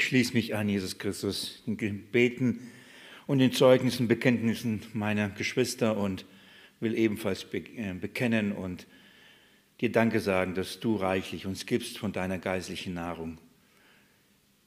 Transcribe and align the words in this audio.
Ich 0.00 0.06
schließe 0.06 0.32
mich 0.32 0.54
an, 0.54 0.66
Jesus 0.66 0.96
Christus, 0.96 1.62
den 1.66 1.76
Gebeten 1.76 2.70
und 3.26 3.38
den 3.38 3.52
Zeugnissen, 3.52 4.08
Bekenntnissen 4.08 4.80
meiner 4.94 5.28
Geschwister 5.28 5.94
und 5.98 6.24
will 6.80 6.96
ebenfalls 6.96 7.44
äh, 7.52 7.92
bekennen 7.92 8.52
und 8.52 8.86
dir 9.82 9.92
Danke 9.92 10.20
sagen, 10.20 10.54
dass 10.54 10.80
du 10.80 10.96
reichlich 10.96 11.44
uns 11.44 11.66
gibst 11.66 11.98
von 11.98 12.14
deiner 12.14 12.38
geistlichen 12.38 12.94
Nahrung. 12.94 13.36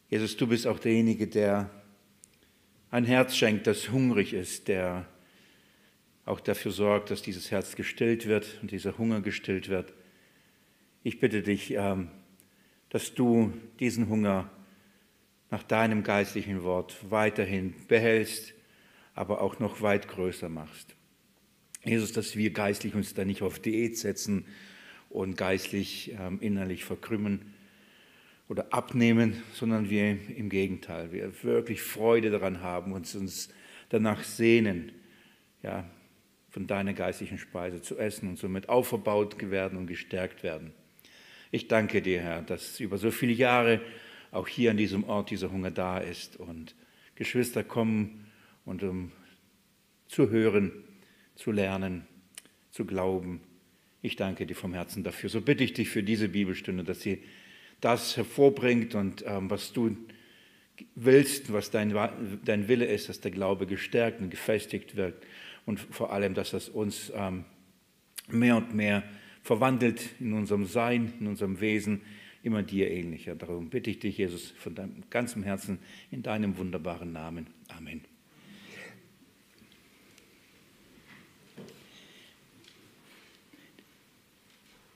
Jesus, 0.07 0.37
du 0.37 0.45
bist 0.45 0.67
auch 0.67 0.77
derjenige, 0.77 1.25
der 1.25 1.71
ein 2.91 3.03
Herz 3.03 3.35
schenkt, 3.35 3.65
das 3.65 3.89
hungrig 3.89 4.35
ist, 4.35 4.67
der 4.67 5.07
auch 6.25 6.41
dafür 6.41 6.71
sorgt, 6.71 7.09
dass 7.09 7.23
dieses 7.23 7.49
Herz 7.49 7.75
gestillt 7.75 8.27
wird 8.27 8.59
und 8.61 8.69
dieser 8.69 8.99
Hunger 8.99 9.21
gestillt 9.21 9.67
wird. 9.67 9.93
Ich 11.01 11.19
bitte 11.19 11.41
dich, 11.41 11.71
ähm, 11.71 12.09
dass 12.89 13.15
du 13.15 13.51
diesen 13.79 14.09
Hunger 14.09 14.51
nach 15.53 15.61
deinem 15.61 16.01
geistlichen 16.01 16.63
Wort 16.63 16.97
weiterhin 17.11 17.75
behältst, 17.87 18.55
aber 19.13 19.39
auch 19.39 19.59
noch 19.59 19.83
weit 19.83 20.07
größer 20.07 20.49
machst. 20.49 20.95
Jesus, 21.83 22.11
dass 22.11 22.35
wir 22.35 22.49
geistlich 22.49 22.95
uns 22.95 23.13
da 23.13 23.23
nicht 23.23 23.43
auf 23.43 23.59
Diät 23.59 23.95
setzen 23.95 24.47
und 25.11 25.37
geistlich 25.37 26.11
ähm, 26.19 26.39
innerlich 26.41 26.85
verkrümmen 26.85 27.53
oder 28.49 28.73
abnehmen, 28.73 29.43
sondern 29.53 29.91
wir 29.91 30.17
im 30.35 30.49
Gegenteil, 30.49 31.11
wir 31.11 31.31
wirklich 31.43 31.83
Freude 31.83 32.31
daran 32.31 32.61
haben 32.61 32.91
und 32.91 33.13
uns 33.13 33.49
danach 33.89 34.23
sehnen, 34.23 34.91
ja, 35.61 35.87
von 36.49 36.65
deiner 36.65 36.93
geistlichen 36.93 37.37
Speise 37.37 37.79
zu 37.79 37.99
essen 37.99 38.27
und 38.27 38.39
somit 38.39 38.69
aufgebaut 38.69 39.35
werden 39.51 39.77
und 39.77 39.85
gestärkt 39.85 40.41
werden. 40.41 40.73
Ich 41.51 41.67
danke 41.67 42.01
dir, 42.01 42.21
Herr, 42.21 42.41
dass 42.41 42.79
über 42.79 42.97
so 42.97 43.11
viele 43.11 43.33
Jahre 43.33 43.81
auch 44.33 44.47
hier 44.47 44.71
an 44.71 44.77
diesem 44.77 45.03
Ort 45.03 45.29
dieser 45.29 45.51
Hunger 45.51 45.71
da 45.71 45.99
ist. 45.99 46.37
Und 46.37 46.75
Geschwister 47.15 47.63
kommen 47.63 48.31
und 48.65 48.83
um 48.83 49.11
zu 50.07 50.29
hören, 50.29 50.71
zu 51.35 51.51
lernen, 51.51 52.05
zu 52.71 52.85
glauben. 52.85 53.41
Ich 54.01 54.15
danke 54.15 54.45
dir 54.45 54.55
vom 54.55 54.73
Herzen 54.73 55.03
dafür. 55.03 55.29
So 55.29 55.41
bitte 55.41 55.63
ich 55.63 55.73
dich 55.73 55.89
für 55.89 56.03
diese 56.03 56.29
Bibelstunde, 56.29 56.83
dass 56.83 57.01
sie 57.01 57.23
das 57.81 58.17
hervorbringt 58.17 58.95
und 58.95 59.23
ähm, 59.27 59.49
was 59.49 59.73
du 59.73 59.97
willst, 60.95 61.53
was 61.53 61.69
dein, 61.69 61.93
dein 62.43 62.67
Wille 62.67 62.85
ist, 62.85 63.09
dass 63.09 63.19
der 63.19 63.31
Glaube 63.31 63.67
gestärkt 63.67 64.21
und 64.21 64.29
gefestigt 64.29 64.95
wird 64.95 65.15
und 65.65 65.79
vor 65.79 66.11
allem, 66.11 66.33
dass 66.33 66.51
das 66.51 66.69
uns 66.69 67.11
ähm, 67.15 67.45
mehr 68.29 68.57
und 68.57 68.73
mehr 68.73 69.03
verwandelt 69.43 70.09
in 70.19 70.33
unserem 70.33 70.65
Sein, 70.65 71.13
in 71.19 71.27
unserem 71.27 71.59
Wesen, 71.59 72.01
immer 72.43 72.61
dir 72.61 72.91
ähnlicher. 72.91 73.35
Darum 73.35 73.69
bitte 73.69 73.89
ich 73.89 73.99
dich, 73.99 74.17
Jesus, 74.17 74.51
von 74.51 74.75
deinem 74.75 75.03
ganzen 75.09 75.43
Herzen 75.43 75.79
in 76.11 76.21
deinem 76.21 76.57
wunderbaren 76.57 77.11
Namen. 77.11 77.47
Amen. 77.69 78.01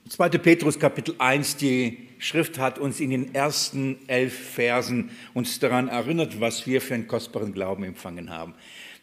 Zweite 0.09 0.40
Petrus 0.40 0.80
Kapitel 0.80 1.16
1, 1.18 1.58
die 1.58 2.08
Schrift 2.18 2.58
hat 2.59 2.80
uns 2.80 3.00
in 3.02 3.09
den 3.09 3.36
ersten 3.36 3.98
elf 4.08 4.34
Versen 4.53 5.12
uns 5.34 5.59
daran 5.59 5.90
erinnert, 5.90 6.40
was 6.40 6.66
wir 6.66 6.81
für 6.81 6.94
einen 6.94 7.08
kostbaren 7.08 7.52
Glauben 7.52 7.84
empfangen 7.84 8.30
haben. 8.30 8.53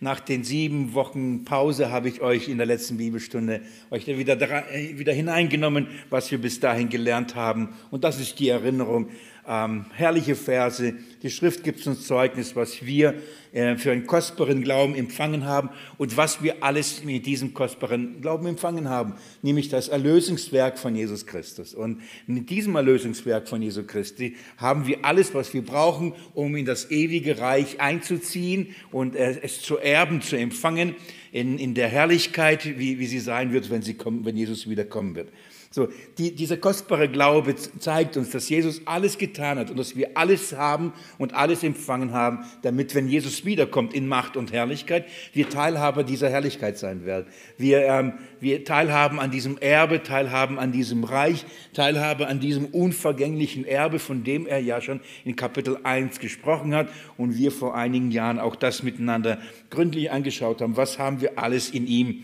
Nach 0.00 0.20
den 0.20 0.44
sieben 0.44 0.94
Wochen 0.94 1.44
Pause 1.44 1.90
habe 1.90 2.08
ich 2.08 2.20
euch 2.20 2.48
in 2.48 2.58
der 2.58 2.66
letzten 2.66 2.96
Bibelstunde 2.96 3.60
euch 3.90 4.06
wieder, 4.06 4.40
äh, 4.40 4.98
wieder 4.98 5.12
hineingenommen, 5.12 5.88
was 6.10 6.30
wir 6.30 6.38
bis 6.38 6.60
dahin 6.60 6.88
gelernt 6.88 7.34
haben. 7.34 7.74
Und 7.90 8.04
das 8.04 8.20
ist 8.20 8.38
die 8.40 8.48
Erinnerung 8.48 9.08
ähm, 9.46 9.86
herrliche 9.94 10.34
Verse. 10.34 10.94
Die 11.22 11.30
Schrift 11.30 11.64
gibt 11.64 11.86
uns 11.86 12.06
Zeugnis, 12.06 12.56
was 12.56 12.84
wir 12.84 13.14
äh, 13.52 13.76
für 13.76 13.92
einen 13.92 14.06
kostbaren 14.06 14.62
Glauben 14.62 14.94
empfangen 14.94 15.44
haben 15.44 15.70
und 15.98 16.16
was 16.16 16.42
wir 16.42 16.62
alles 16.62 17.04
mit 17.04 17.26
diesem 17.26 17.54
kostbaren 17.54 18.20
Glauben 18.20 18.46
empfangen 18.46 18.88
haben, 18.88 19.14
nämlich 19.42 19.68
das 19.68 19.88
Erlösungswerk 19.88 20.78
von 20.78 20.96
Jesus 20.96 21.26
Christus. 21.26 21.74
Und 21.74 22.00
mit 22.26 22.50
diesem 22.50 22.74
Erlösungswerk 22.74 23.48
von 23.48 23.62
Jesus 23.62 23.86
Christi 23.86 24.36
haben 24.56 24.86
wir 24.86 25.04
alles, 25.04 25.34
was 25.34 25.54
wir 25.54 25.64
brauchen, 25.64 26.14
um 26.34 26.56
in 26.56 26.64
das 26.64 26.90
ewige 26.90 27.38
Reich 27.38 27.80
einzuziehen 27.80 28.74
und 28.90 29.14
äh, 29.14 29.38
es 29.42 29.62
zu 29.62 29.78
erben, 29.78 30.20
zu 30.20 30.36
empfangen 30.36 30.96
in, 31.32 31.58
in 31.58 31.74
der 31.74 31.88
Herrlichkeit, 31.88 32.78
wie, 32.78 32.98
wie 32.98 33.06
sie 33.06 33.20
sein 33.20 33.52
wird, 33.52 33.70
wenn, 33.70 33.82
sie 33.82 33.94
kommen, 33.94 34.24
wenn 34.24 34.36
Jesus 34.36 34.68
wiederkommen 34.68 35.14
wird. 35.14 35.28
So, 35.74 35.88
die, 36.18 36.32
dieser 36.32 36.56
kostbare 36.56 37.08
Glaube 37.08 37.56
zeigt 37.56 38.16
uns, 38.16 38.30
dass 38.30 38.48
Jesus 38.48 38.82
alles 38.84 39.18
getan 39.18 39.58
hat 39.58 39.70
und 39.70 39.76
dass 39.76 39.96
wir 39.96 40.16
alles 40.16 40.52
haben 40.52 40.92
und 41.18 41.34
alles 41.34 41.64
empfangen 41.64 42.12
haben, 42.12 42.44
damit, 42.62 42.94
wenn 42.94 43.08
Jesus 43.08 43.44
wiederkommt 43.44 43.92
in 43.92 44.06
Macht 44.06 44.36
und 44.36 44.52
Herrlichkeit, 44.52 45.04
wir 45.32 45.48
Teilhaber 45.48 46.04
dieser 46.04 46.30
Herrlichkeit 46.30 46.78
sein 46.78 47.04
werden. 47.04 47.26
Wir, 47.58 47.86
ähm, 47.86 48.12
wir 48.38 48.64
teilhaben 48.64 49.18
an 49.18 49.32
diesem 49.32 49.58
Erbe, 49.58 50.04
teilhaben 50.04 50.60
an 50.60 50.70
diesem 50.70 51.02
Reich, 51.02 51.44
teilhabe 51.72 52.28
an 52.28 52.38
diesem 52.38 52.66
unvergänglichen 52.66 53.64
Erbe, 53.64 53.98
von 53.98 54.22
dem 54.22 54.46
er 54.46 54.60
ja 54.60 54.80
schon 54.80 55.00
in 55.24 55.34
Kapitel 55.34 55.78
1 55.82 56.20
gesprochen 56.20 56.72
hat 56.72 56.88
und 57.16 57.36
wir 57.36 57.50
vor 57.50 57.74
einigen 57.74 58.12
Jahren 58.12 58.38
auch 58.38 58.54
das 58.54 58.84
miteinander 58.84 59.38
gründlich 59.70 60.12
angeschaut 60.12 60.60
haben. 60.60 60.76
Was 60.76 61.00
haben 61.00 61.20
wir 61.20 61.36
alles 61.36 61.70
in 61.70 61.88
ihm? 61.88 62.22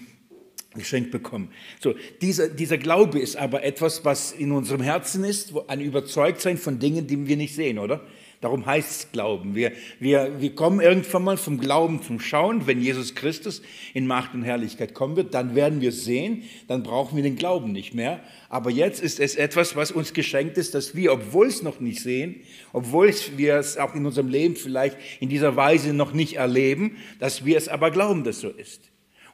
Geschenkt 0.74 1.10
bekommen. 1.10 1.50
So, 1.80 1.94
dieser, 2.20 2.48
dieser 2.48 2.78
Glaube 2.78 3.18
ist 3.18 3.36
aber 3.36 3.64
etwas, 3.64 4.04
was 4.04 4.32
in 4.32 4.52
unserem 4.52 4.82
Herzen 4.82 5.24
ist, 5.24 5.52
ein 5.66 5.80
Überzeugtsein 5.80 6.58
von 6.58 6.78
Dingen, 6.78 7.06
die 7.06 7.26
wir 7.26 7.36
nicht 7.36 7.54
sehen, 7.54 7.78
oder? 7.78 8.00
Darum 8.40 8.64
heißt 8.64 8.90
es 8.90 9.12
Glauben. 9.12 9.54
Wir, 9.54 9.72
wir, 9.98 10.40
wir 10.40 10.54
kommen 10.54 10.80
irgendwann 10.80 11.24
mal 11.24 11.36
vom 11.36 11.60
Glauben 11.60 12.02
zum 12.02 12.20
Schauen. 12.20 12.66
Wenn 12.66 12.80
Jesus 12.80 13.14
Christus 13.14 13.60
in 13.92 14.06
Macht 14.06 14.32
und 14.32 14.44
Herrlichkeit 14.44 14.94
kommen 14.94 15.16
wird, 15.16 15.34
dann 15.34 15.54
werden 15.54 15.82
wir 15.82 15.92
sehen, 15.92 16.44
dann 16.66 16.82
brauchen 16.82 17.16
wir 17.16 17.22
den 17.22 17.36
Glauben 17.36 17.72
nicht 17.72 17.92
mehr. 17.92 18.20
Aber 18.48 18.70
jetzt 18.70 19.02
ist 19.02 19.20
es 19.20 19.36
etwas, 19.36 19.76
was 19.76 19.92
uns 19.92 20.14
geschenkt 20.14 20.56
ist, 20.56 20.74
dass 20.74 20.94
wir, 20.94 21.12
obwohl 21.12 21.48
es 21.48 21.62
noch 21.62 21.80
nicht 21.80 22.00
sehen, 22.00 22.36
obwohl 22.72 23.12
wir 23.36 23.56
es 23.56 23.76
auch 23.76 23.94
in 23.94 24.06
unserem 24.06 24.28
Leben 24.28 24.56
vielleicht 24.56 24.96
in 25.20 25.28
dieser 25.28 25.54
Weise 25.56 25.92
noch 25.92 26.14
nicht 26.14 26.36
erleben, 26.36 26.96
dass 27.18 27.44
wir 27.44 27.58
es 27.58 27.68
aber 27.68 27.90
glauben, 27.90 28.24
dass 28.24 28.40
so 28.40 28.48
ist. 28.48 28.89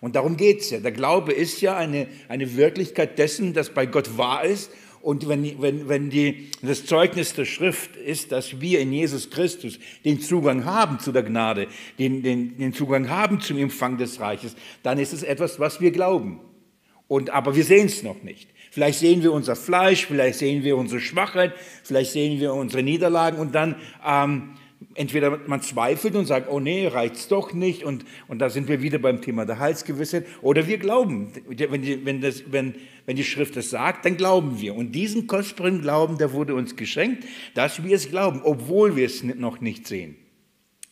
Und 0.06 0.14
darum 0.14 0.36
geht 0.36 0.60
es 0.60 0.70
ja. 0.70 0.78
Der 0.78 0.92
Glaube 0.92 1.32
ist 1.32 1.60
ja 1.62 1.76
eine, 1.76 2.06
eine 2.28 2.56
Wirklichkeit 2.56 3.18
dessen, 3.18 3.54
das 3.54 3.70
bei 3.70 3.86
Gott 3.86 4.16
wahr 4.16 4.44
ist. 4.44 4.70
Und 5.02 5.28
wenn, 5.28 5.60
wenn, 5.60 5.88
wenn 5.88 6.10
die, 6.10 6.52
das 6.62 6.86
Zeugnis 6.86 7.34
der 7.34 7.44
Schrift 7.44 7.96
ist, 7.96 8.30
dass 8.30 8.60
wir 8.60 8.78
in 8.78 8.92
Jesus 8.92 9.30
Christus 9.30 9.80
den 10.04 10.20
Zugang 10.20 10.64
haben 10.64 11.00
zu 11.00 11.10
der 11.10 11.24
Gnade, 11.24 11.66
den, 11.98 12.22
den, 12.22 12.56
den 12.56 12.72
Zugang 12.72 13.10
haben 13.10 13.40
zum 13.40 13.58
Empfang 13.58 13.98
des 13.98 14.20
Reiches, 14.20 14.54
dann 14.84 15.00
ist 15.00 15.12
es 15.12 15.24
etwas, 15.24 15.58
was 15.58 15.80
wir 15.80 15.90
glauben. 15.90 16.38
Und, 17.08 17.30
aber 17.30 17.56
wir 17.56 17.64
sehen 17.64 17.86
es 17.86 18.04
noch 18.04 18.22
nicht. 18.22 18.48
Vielleicht 18.70 19.00
sehen 19.00 19.24
wir 19.24 19.32
unser 19.32 19.56
Fleisch, 19.56 20.06
vielleicht 20.06 20.38
sehen 20.38 20.62
wir 20.62 20.76
unsere 20.76 21.00
Schwachheit, 21.00 21.52
vielleicht 21.82 22.12
sehen 22.12 22.38
wir 22.38 22.54
unsere 22.54 22.84
Niederlagen 22.84 23.38
und 23.38 23.56
dann 23.56 23.74
ähm, 24.06 24.54
entweder 24.94 25.38
man 25.46 25.62
zweifelt 25.62 26.14
und 26.14 26.26
sagt, 26.26 26.48
oh 26.50 26.60
nee, 26.60 26.86
reicht's 26.86 27.28
doch 27.28 27.52
nicht 27.52 27.84
und, 27.84 28.04
und 28.28 28.38
da 28.38 28.50
sind 28.50 28.68
wir 28.68 28.82
wieder 28.82 28.98
beim 28.98 29.20
Thema 29.22 29.44
der 29.44 29.58
Heilsgewissheit 29.58 30.26
oder 30.42 30.66
wir 30.66 30.78
glauben, 30.78 31.32
wenn 31.46 31.82
die, 31.82 32.04
wenn, 32.04 32.20
das, 32.20 32.44
wenn, 32.50 32.74
wenn 33.04 33.16
die 33.16 33.24
Schrift 33.24 33.56
das 33.56 33.70
sagt, 33.70 34.04
dann 34.04 34.16
glauben 34.16 34.60
wir 34.60 34.74
und 34.74 34.92
diesen 34.92 35.26
kostbaren 35.26 35.82
Glauben, 35.82 36.18
der 36.18 36.32
wurde 36.32 36.54
uns 36.54 36.76
geschenkt, 36.76 37.24
dass 37.54 37.84
wir 37.84 37.94
es 37.94 38.10
glauben, 38.10 38.40
obwohl 38.42 38.96
wir 38.96 39.06
es 39.06 39.22
noch 39.22 39.60
nicht 39.60 39.86
sehen. 39.86 40.16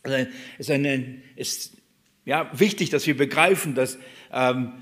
Also 0.03 0.17
es 0.17 0.67
ist, 0.67 0.71
eine, 0.71 1.21
ist 1.35 1.77
ja, 2.25 2.49
wichtig, 2.53 2.89
dass 2.89 3.07
wir 3.07 3.17
begreifen, 3.17 3.75
dass, 3.75 3.97
ähm, 4.31 4.73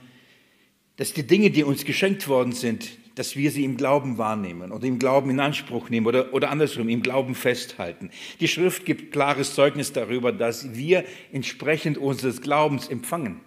dass 0.97 1.13
die 1.13 1.23
Dinge, 1.23 1.49
die 1.49 1.63
uns 1.63 1.85
geschenkt 1.85 2.27
worden 2.27 2.51
sind, 2.51 2.97
dass 3.15 3.35
wir 3.35 3.51
sie 3.51 3.63
im 3.63 3.77
Glauben 3.77 4.17
wahrnehmen 4.17 4.71
oder 4.71 4.87
im 4.87 4.99
Glauben 4.99 5.29
in 5.29 5.39
Anspruch 5.39 5.89
nehmen 5.89 6.07
oder, 6.07 6.33
oder 6.33 6.49
andersrum, 6.49 6.89
im 6.89 7.01
Glauben 7.01 7.35
festhalten. 7.35 8.09
Die 8.39 8.47
Schrift 8.47 8.85
gibt 8.85 9.11
klares 9.11 9.53
Zeugnis 9.53 9.93
darüber, 9.93 10.31
dass 10.31 10.75
wir 10.75 11.05
entsprechend 11.31 11.97
unseres 11.97 12.41
Glaubens 12.41 12.87
empfangen. 12.87 13.41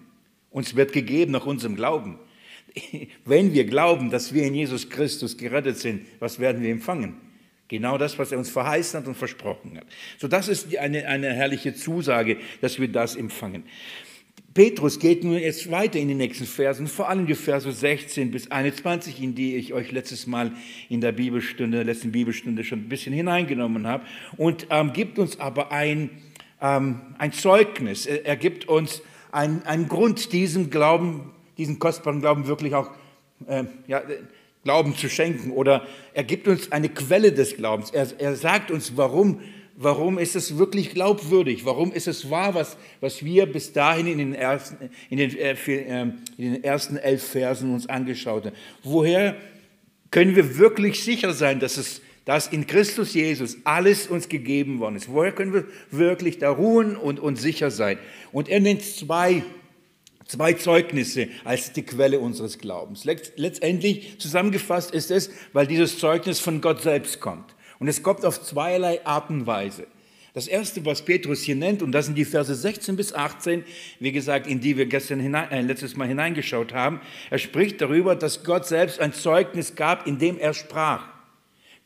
Uns 0.50 0.76
wird 0.76 0.92
gegeben 0.92 1.32
nach 1.32 1.46
unserem 1.46 1.76
Glauben. 1.76 2.18
Wenn 3.24 3.52
wir 3.52 3.64
glauben, 3.64 4.10
dass 4.10 4.32
wir 4.32 4.44
in 4.44 4.54
Jesus 4.54 4.88
Christus 4.88 5.36
gerettet 5.36 5.78
sind, 5.78 6.06
was 6.20 6.38
werden 6.38 6.62
wir 6.62 6.70
empfangen? 6.70 7.16
Genau 7.68 7.98
das, 7.98 8.16
was 8.18 8.30
er 8.30 8.38
uns 8.38 8.50
verheißen 8.50 9.00
hat 9.00 9.08
und 9.08 9.16
versprochen 9.16 9.76
hat. 9.76 9.86
So, 10.18 10.28
das 10.28 10.46
ist 10.46 10.76
eine, 10.76 11.08
eine 11.08 11.32
herrliche 11.32 11.74
Zusage, 11.74 12.38
dass 12.60 12.78
wir 12.78 12.86
das 12.86 13.16
empfangen. 13.16 13.64
Petrus 14.56 14.98
geht 14.98 15.22
nun 15.22 15.34
jetzt 15.34 15.70
weiter 15.70 15.98
in 15.98 16.08
den 16.08 16.16
nächsten 16.16 16.46
Versen, 16.46 16.86
vor 16.86 17.10
allem 17.10 17.26
die 17.26 17.34
Verse 17.34 17.70
16 17.70 18.30
bis 18.30 18.50
21, 18.50 19.22
in 19.22 19.34
die 19.34 19.54
ich 19.54 19.74
euch 19.74 19.92
letztes 19.92 20.26
Mal 20.26 20.50
in 20.88 21.02
der 21.02 21.12
Bibelstunde, 21.12 21.82
letzten 21.82 22.10
Bibelstunde 22.10 22.64
schon 22.64 22.78
ein 22.78 22.88
bisschen 22.88 23.12
hineingenommen 23.12 23.86
habe, 23.86 24.04
und 24.38 24.66
ähm, 24.70 24.94
gibt 24.94 25.18
uns 25.18 25.38
aber 25.38 25.72
ein, 25.72 26.08
ähm, 26.62 27.02
ein 27.18 27.34
Zeugnis. 27.34 28.06
Er, 28.06 28.24
er 28.24 28.36
gibt 28.36 28.66
uns 28.66 29.02
einen 29.30 29.88
Grund, 29.88 30.32
diesem 30.32 30.70
Glauben, 30.70 31.32
diesen 31.58 31.78
kostbaren 31.78 32.22
Glauben 32.22 32.46
wirklich 32.46 32.74
auch 32.74 32.88
äh, 33.46 33.64
ja, 33.86 34.00
Glauben 34.64 34.96
zu 34.96 35.10
schenken. 35.10 35.50
Oder 35.50 35.86
er 36.14 36.24
gibt 36.24 36.48
uns 36.48 36.72
eine 36.72 36.88
Quelle 36.88 37.32
des 37.32 37.56
Glaubens. 37.56 37.90
Er, 37.90 38.08
er 38.18 38.34
sagt 38.36 38.70
uns, 38.70 38.96
warum 38.96 39.40
warum 39.76 40.18
ist 40.18 40.36
es 40.36 40.58
wirklich 40.58 40.90
glaubwürdig? 40.90 41.64
Warum 41.64 41.92
ist 41.92 42.08
es 42.08 42.30
wahr, 42.30 42.54
was, 42.54 42.76
was 43.00 43.24
wir 43.24 43.46
bis 43.46 43.72
dahin 43.72 44.06
in 44.06 44.18
den, 44.18 44.34
ersten, 44.34 44.90
in, 45.10 45.18
den, 45.18 45.36
äh, 45.36 45.54
ähm, 45.66 46.14
in 46.36 46.54
den 46.54 46.64
ersten 46.64 46.96
elf 46.96 47.22
Versen 47.22 47.72
uns 47.72 47.88
angeschaut 47.88 48.46
haben? 48.46 48.56
Woher 48.82 49.36
können 50.10 50.34
wir 50.34 50.58
wirklich 50.58 51.02
sicher 51.02 51.32
sein, 51.32 51.60
dass 51.60 51.76
es 51.76 52.00
dass 52.26 52.48
in 52.48 52.66
Christus 52.66 53.14
Jesus 53.14 53.58
alles 53.62 54.08
uns 54.08 54.28
gegeben 54.28 54.80
worden 54.80 54.96
ist. 54.96 55.08
Woher 55.08 55.30
können 55.30 55.54
wir 55.54 55.64
wirklich 55.92 56.38
da 56.38 56.50
ruhen 56.50 56.96
und, 56.96 57.20
und 57.20 57.36
sicher 57.36 57.70
sein? 57.70 57.98
Und 58.32 58.48
er 58.48 58.58
nennt 58.58 58.82
zwei, 58.82 59.44
zwei 60.26 60.54
Zeugnisse 60.54 61.28
als 61.44 61.72
die 61.72 61.84
Quelle 61.84 62.18
unseres 62.18 62.58
Glaubens. 62.58 63.04
Letztendlich 63.04 64.18
zusammengefasst 64.18 64.90
ist 64.90 65.12
es, 65.12 65.30
weil 65.52 65.68
dieses 65.68 66.00
Zeugnis 66.00 66.40
von 66.40 66.60
Gott 66.60 66.82
selbst 66.82 67.20
kommt. 67.20 67.54
Und 67.78 67.88
es 67.88 68.02
kommt 68.02 68.24
auf 68.24 68.42
zweierlei 68.42 69.04
Art 69.04 69.30
und 69.30 69.46
Weise. 69.46 69.86
Das 70.36 70.48
erste, 70.48 70.84
was 70.84 71.00
Petrus 71.00 71.40
hier 71.40 71.56
nennt, 71.56 71.82
und 71.82 71.92
das 71.92 72.04
sind 72.04 72.14
die 72.14 72.26
Verse 72.26 72.54
16 72.54 72.94
bis 72.94 73.14
18, 73.14 73.64
wie 74.00 74.12
gesagt, 74.12 74.46
in 74.46 74.60
die 74.60 74.76
wir 74.76 74.84
gestern 74.84 75.18
hinein, 75.18 75.50
äh, 75.50 75.62
letztes 75.62 75.96
Mal 75.96 76.08
hineingeschaut 76.08 76.74
haben. 76.74 77.00
Er 77.30 77.38
spricht 77.38 77.80
darüber, 77.80 78.14
dass 78.14 78.44
Gott 78.44 78.66
selbst 78.66 79.00
ein 79.00 79.14
Zeugnis 79.14 79.76
gab, 79.76 80.06
in 80.06 80.18
dem 80.18 80.38
er 80.38 80.52
sprach. 80.52 81.08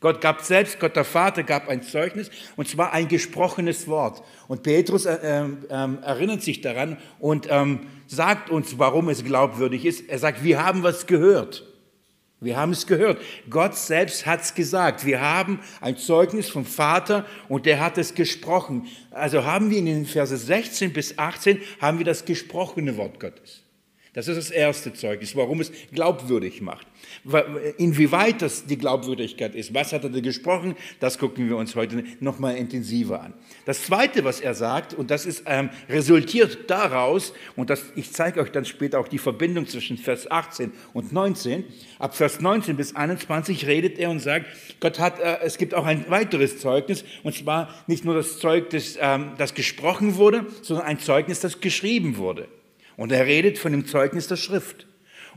Gott 0.01 0.19
gab 0.19 0.41
selbst, 0.41 0.81
Gott 0.81 0.97
der 0.97 1.05
Vater 1.05 1.43
gab 1.43 1.69
ein 1.69 1.81
Zeugnis, 1.81 2.29
und 2.57 2.67
zwar 2.67 2.91
ein 2.91 3.07
gesprochenes 3.07 3.87
Wort. 3.87 4.21
Und 4.49 4.63
Petrus 4.63 5.05
äh, 5.05 5.13
äh, 5.13 5.47
erinnert 5.69 6.41
sich 6.41 6.59
daran 6.59 6.97
und 7.19 7.47
ähm, 7.49 7.87
sagt 8.07 8.49
uns, 8.49 8.77
warum 8.77 9.07
es 9.07 9.23
glaubwürdig 9.23 9.85
ist. 9.85 10.09
Er 10.09 10.19
sagt, 10.19 10.43
wir 10.43 10.61
haben 10.61 10.83
was 10.83 11.07
gehört. 11.07 11.70
Wir 12.43 12.57
haben 12.57 12.71
es 12.71 12.87
gehört. 12.87 13.21
Gott 13.51 13.75
selbst 13.75 14.25
hat 14.25 14.41
es 14.41 14.55
gesagt. 14.55 15.05
Wir 15.05 15.21
haben 15.21 15.59
ein 15.79 15.95
Zeugnis 15.95 16.49
vom 16.49 16.65
Vater 16.65 17.27
und 17.47 17.67
der 17.67 17.79
hat 17.79 17.99
es 17.99 18.15
gesprochen. 18.15 18.87
Also 19.11 19.45
haben 19.45 19.69
wir 19.69 19.77
in 19.77 19.85
den 19.85 20.05
Verse 20.07 20.35
16 20.35 20.91
bis 20.91 21.19
18 21.19 21.61
haben 21.79 21.99
wir 21.99 22.05
das 22.05 22.25
gesprochene 22.25 22.97
Wort 22.97 23.19
Gottes. 23.19 23.61
Das 24.13 24.27
ist 24.27 24.35
das 24.35 24.51
erste 24.51 24.91
Zeugnis, 24.91 25.37
warum 25.37 25.61
es 25.61 25.71
glaubwürdig 25.93 26.59
macht. 26.59 26.85
Inwieweit 27.77 28.41
das 28.41 28.65
die 28.65 28.77
Glaubwürdigkeit 28.77 29.55
ist, 29.55 29.73
was 29.73 29.93
hat 29.93 30.03
er 30.03 30.09
da 30.09 30.19
gesprochen, 30.19 30.75
das 30.99 31.17
gucken 31.17 31.47
wir 31.47 31.55
uns 31.55 31.77
heute 31.77 32.03
nochmal 32.19 32.57
intensiver 32.57 33.21
an. 33.21 33.33
Das 33.65 33.85
zweite, 33.85 34.25
was 34.25 34.41
er 34.41 34.53
sagt, 34.53 34.93
und 34.93 35.11
das 35.11 35.25
ist 35.25 35.43
ähm, 35.45 35.69
resultiert 35.87 36.69
daraus, 36.69 37.31
und 37.55 37.69
das, 37.69 37.85
ich 37.95 38.11
zeige 38.11 38.41
euch 38.41 38.51
dann 38.51 38.65
später 38.65 38.99
auch 38.99 39.07
die 39.07 39.17
Verbindung 39.17 39.65
zwischen 39.65 39.97
Vers 39.97 40.29
18 40.29 40.73
und 40.91 41.13
19. 41.13 41.63
Ab 41.97 42.13
Vers 42.13 42.41
19 42.41 42.75
bis 42.75 42.93
21 42.93 43.65
redet 43.65 43.97
er 43.97 44.09
und 44.09 44.19
sagt, 44.19 44.45
Gott 44.81 44.99
hat, 44.99 45.21
äh, 45.21 45.37
es 45.41 45.57
gibt 45.57 45.73
auch 45.73 45.85
ein 45.85 46.09
weiteres 46.09 46.59
Zeugnis, 46.59 47.05
und 47.23 47.33
zwar 47.33 47.73
nicht 47.87 48.03
nur 48.03 48.15
das 48.15 48.39
Zeugnis, 48.39 48.97
ähm, 48.99 49.31
das 49.37 49.53
gesprochen 49.53 50.17
wurde, 50.17 50.47
sondern 50.63 50.85
ein 50.85 50.99
Zeugnis, 50.99 51.39
das 51.39 51.61
geschrieben 51.61 52.17
wurde. 52.17 52.49
Und 52.97 53.11
er 53.11 53.25
redet 53.25 53.57
von 53.57 53.71
dem 53.71 53.85
Zeugnis 53.85 54.27
der 54.27 54.37
Schrift. 54.37 54.87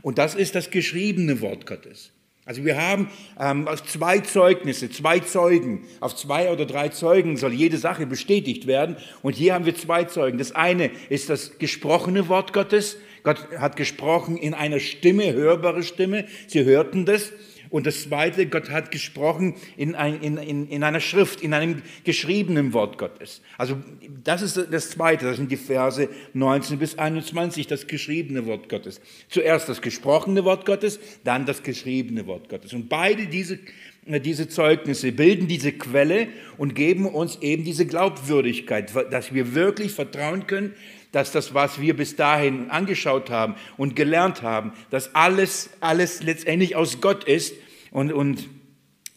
Und 0.01 0.17
das 0.17 0.35
ist 0.35 0.55
das 0.55 0.69
geschriebene 0.69 1.41
Wort 1.41 1.65
Gottes. 1.65 2.11
Also 2.45 2.63
wir 2.63 2.77
haben 2.77 3.09
ähm, 3.39 3.67
zwei 3.87 4.19
Zeugnisse, 4.19 4.91
zwei 4.91 5.19
Zeugen. 5.19 5.85
Auf 5.99 6.15
zwei 6.15 6.51
oder 6.51 6.67
drei 6.67 6.89
Zeugen 6.89 7.37
soll 7.37 7.53
jede 7.53 7.77
Sache 7.77 8.05
bestätigt 8.05 8.67
werden. 8.67 8.97
Und 9.23 9.35
hier 9.35 9.55
haben 9.55 9.65
wir 9.65 9.75
zwei 9.75 10.03
Zeugen. 10.03 10.37
Das 10.37 10.51
eine 10.51 10.91
ist 11.09 11.31
das 11.31 11.57
gesprochene 11.57 12.27
Wort 12.29 12.53
Gottes. 12.53 12.97
Gott 13.23 13.47
hat 13.57 13.75
gesprochen 13.75 14.37
in 14.37 14.53
einer 14.53 14.79
Stimme, 14.79 15.33
hörbare 15.33 15.81
Stimme. 15.81 16.25
Sie 16.45 16.63
hörten 16.63 17.05
das. 17.05 17.31
Und 17.69 17.85
das 17.85 18.03
Zweite, 18.03 18.45
Gott 18.47 18.69
hat 18.69 18.91
gesprochen 18.91 19.55
in, 19.77 19.95
ein, 19.95 20.21
in, 20.21 20.37
in, 20.37 20.67
in 20.67 20.83
einer 20.83 20.99
Schrift, 20.99 21.41
in 21.41 21.53
einem 21.53 21.81
geschriebenen 22.03 22.73
Wort 22.73 22.97
Gottes. 22.97 23.41
Also 23.57 23.77
das 24.23 24.41
ist 24.41 24.67
das 24.71 24.89
Zweite, 24.91 25.25
das 25.25 25.37
sind 25.37 25.51
die 25.51 25.57
Verse 25.57 26.09
19 26.33 26.79
bis 26.79 26.97
21, 26.97 27.67
das 27.67 27.87
geschriebene 27.87 28.45
Wort 28.45 28.69
Gottes. 28.69 29.01
Zuerst 29.29 29.69
das 29.69 29.81
gesprochene 29.81 30.43
Wort 30.43 30.65
Gottes, 30.65 30.99
dann 31.23 31.45
das 31.45 31.63
geschriebene 31.63 32.27
Wort 32.27 32.49
Gottes. 32.49 32.73
Und 32.73 32.89
beide 32.89 33.27
diese, 33.27 33.59
diese 34.05 34.47
Zeugnisse 34.47 35.11
bilden 35.11 35.47
diese 35.47 35.71
Quelle 35.71 36.27
und 36.57 36.75
geben 36.75 37.05
uns 37.05 37.37
eben 37.41 37.63
diese 37.63 37.85
Glaubwürdigkeit, 37.85 38.91
dass 39.11 39.33
wir 39.33 39.55
wirklich 39.55 39.91
vertrauen 39.91 40.47
können, 40.47 40.73
dass 41.15 41.31
das, 41.31 41.53
was 41.53 41.79
wir 41.79 41.95
bis 41.95 42.17
dahin 42.17 42.69
angeschaut 42.69 43.29
haben 43.29 43.55
und 43.77 43.95
gelernt 43.95 44.41
haben, 44.41 44.73
dass 44.89 45.15
alles, 45.15 45.69
alles 45.79 46.21
letztendlich 46.21 46.75
aus 46.75 46.99
Gott 46.99 47.23
ist 47.23 47.53
und, 47.91 48.11
und 48.11 48.49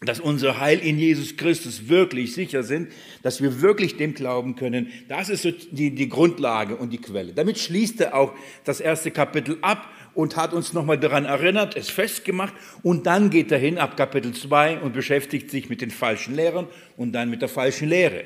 dass 0.03 0.21
unser 0.21 0.61
Heil 0.61 0.79
in 0.79 0.97
Jesus 0.97 1.37
Christus 1.37 1.89
wirklich 1.89 2.35
sicher 2.35 2.63
sind, 2.63 2.93
dass 3.25 3.43
wir 3.43 3.63
wirklich 3.63 3.97
dem 3.97 4.15
glauben 4.15 4.55
können. 4.55 4.93
Das 5.09 5.29
ist 5.29 5.43
so 5.43 5.51
die, 5.51 5.93
die 5.93 6.09
Grundlage 6.09 6.77
und 6.77 6.93
die 6.93 7.01
Quelle. 7.01 7.33
Damit 7.33 7.59
schließt 7.59 8.01
er 8.01 8.15
auch 8.15 8.33
das 8.63 8.79
erste 8.79 9.11
Kapitel 9.11 9.59
ab 9.61 9.91
und 10.15 10.37
hat 10.37 10.53
uns 10.53 10.73
nochmal 10.73 11.01
daran 11.01 11.25
erinnert, 11.25 11.77
es 11.77 11.91
festgemacht 11.91 12.55
und 12.85 13.09
dann 13.09 13.29
geht 13.31 13.51
er 13.51 13.59
hin 13.59 13.77
ab 13.77 13.97
Kapitel 13.97 14.33
2 14.33 14.83
und 14.83 14.93
beschäftigt 14.93 15.51
sich 15.51 15.69
mit 15.69 15.81
den 15.81 15.91
falschen 15.91 16.37
Lehrern 16.37 16.69
und 16.97 17.11
dann 17.11 17.29
mit 17.29 17.43
der 17.43 17.49
falschen 17.49 17.89
Lehre 17.89 18.23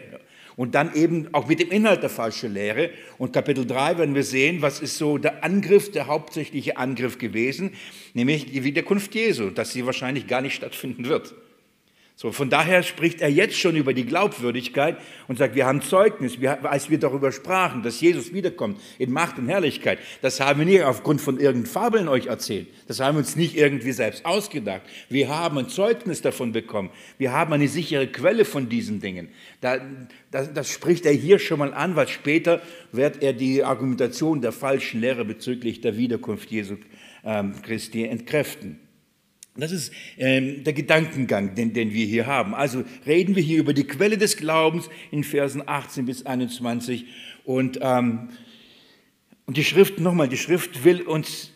und 0.56 0.74
dann 0.74 0.94
eben 0.94 1.28
auch 1.32 1.48
mit 1.48 1.60
dem 1.60 1.70
Inhalt 1.70 2.02
der 2.02 2.10
falschen 2.10 2.52
Lehre. 2.52 2.90
Und 3.18 3.32
Kapitel 3.32 3.66
3 3.66 3.98
werden 3.98 4.14
wir 4.14 4.24
sehen, 4.24 4.62
was 4.62 4.80
ist 4.80 4.98
so 4.98 5.18
der 5.18 5.44
Angriff, 5.44 5.90
der 5.90 6.06
hauptsächliche 6.06 6.76
Angriff 6.76 7.18
gewesen, 7.18 7.72
nämlich 8.14 8.46
die 8.46 8.64
Wiederkunft 8.64 9.14
Jesu, 9.14 9.50
dass 9.50 9.72
sie 9.72 9.86
wahrscheinlich 9.86 10.26
gar 10.26 10.40
nicht 10.40 10.54
stattfinden 10.54 11.08
wird. 11.08 11.34
So, 12.22 12.30
von 12.30 12.50
daher 12.50 12.84
spricht 12.84 13.20
er 13.20 13.28
jetzt 13.28 13.58
schon 13.58 13.74
über 13.74 13.92
die 13.92 14.06
Glaubwürdigkeit 14.06 14.96
und 15.26 15.38
sagt, 15.38 15.56
wir 15.56 15.66
haben 15.66 15.82
Zeugnis, 15.82 16.40
wir, 16.40 16.64
als 16.70 16.88
wir 16.88 17.00
darüber 17.00 17.32
sprachen, 17.32 17.82
dass 17.82 18.00
Jesus 18.00 18.32
wiederkommt 18.32 18.80
in 19.00 19.10
Macht 19.10 19.38
und 19.38 19.48
Herrlichkeit. 19.48 19.98
Das 20.20 20.38
haben 20.38 20.60
wir 20.60 20.66
nicht 20.66 20.84
aufgrund 20.84 21.20
von 21.20 21.40
irgendeinen 21.40 21.66
Fabeln 21.66 22.06
euch 22.06 22.26
erzählt. 22.26 22.68
Das 22.86 23.00
haben 23.00 23.16
wir 23.16 23.18
uns 23.18 23.34
nicht 23.34 23.56
irgendwie 23.56 23.90
selbst 23.90 24.24
ausgedacht. 24.24 24.82
Wir 25.08 25.30
haben 25.30 25.58
ein 25.58 25.68
Zeugnis 25.68 26.22
davon 26.22 26.52
bekommen. 26.52 26.90
Wir 27.18 27.32
haben 27.32 27.52
eine 27.52 27.66
sichere 27.66 28.06
Quelle 28.06 28.44
von 28.44 28.68
diesen 28.68 29.00
Dingen. 29.00 29.26
Da, 29.60 29.80
das, 30.30 30.54
das 30.54 30.70
spricht 30.70 31.06
er 31.06 31.12
hier 31.12 31.40
schon 31.40 31.58
mal 31.58 31.74
an, 31.74 31.96
weil 31.96 32.06
später 32.06 32.62
wird 32.92 33.20
er 33.20 33.32
die 33.32 33.64
Argumentation 33.64 34.40
der 34.40 34.52
falschen 34.52 35.00
Lehre 35.00 35.24
bezüglich 35.24 35.80
der 35.80 35.96
Wiederkunft 35.96 36.52
Jesu 36.52 36.76
ähm, 37.24 37.54
Christi 37.62 38.04
entkräften. 38.04 38.78
Das 39.54 39.70
ist 39.70 39.92
ähm, 40.16 40.64
der 40.64 40.72
Gedankengang, 40.72 41.54
den, 41.54 41.74
den 41.74 41.92
wir 41.92 42.06
hier 42.06 42.26
haben. 42.26 42.54
Also 42.54 42.84
reden 43.06 43.36
wir 43.36 43.42
hier 43.42 43.58
über 43.58 43.74
die 43.74 43.84
Quelle 43.84 44.16
des 44.16 44.36
Glaubens 44.36 44.88
in 45.10 45.24
Versen 45.24 45.62
18 45.66 46.06
bis 46.06 46.24
21. 46.24 47.04
Und, 47.44 47.78
ähm, 47.82 48.30
die 49.48 49.64
Schrift, 49.64 50.00
nochmal, 50.00 50.28
die 50.28 50.36
Schrift 50.36 50.84
will 50.84 51.02
uns 51.02 51.50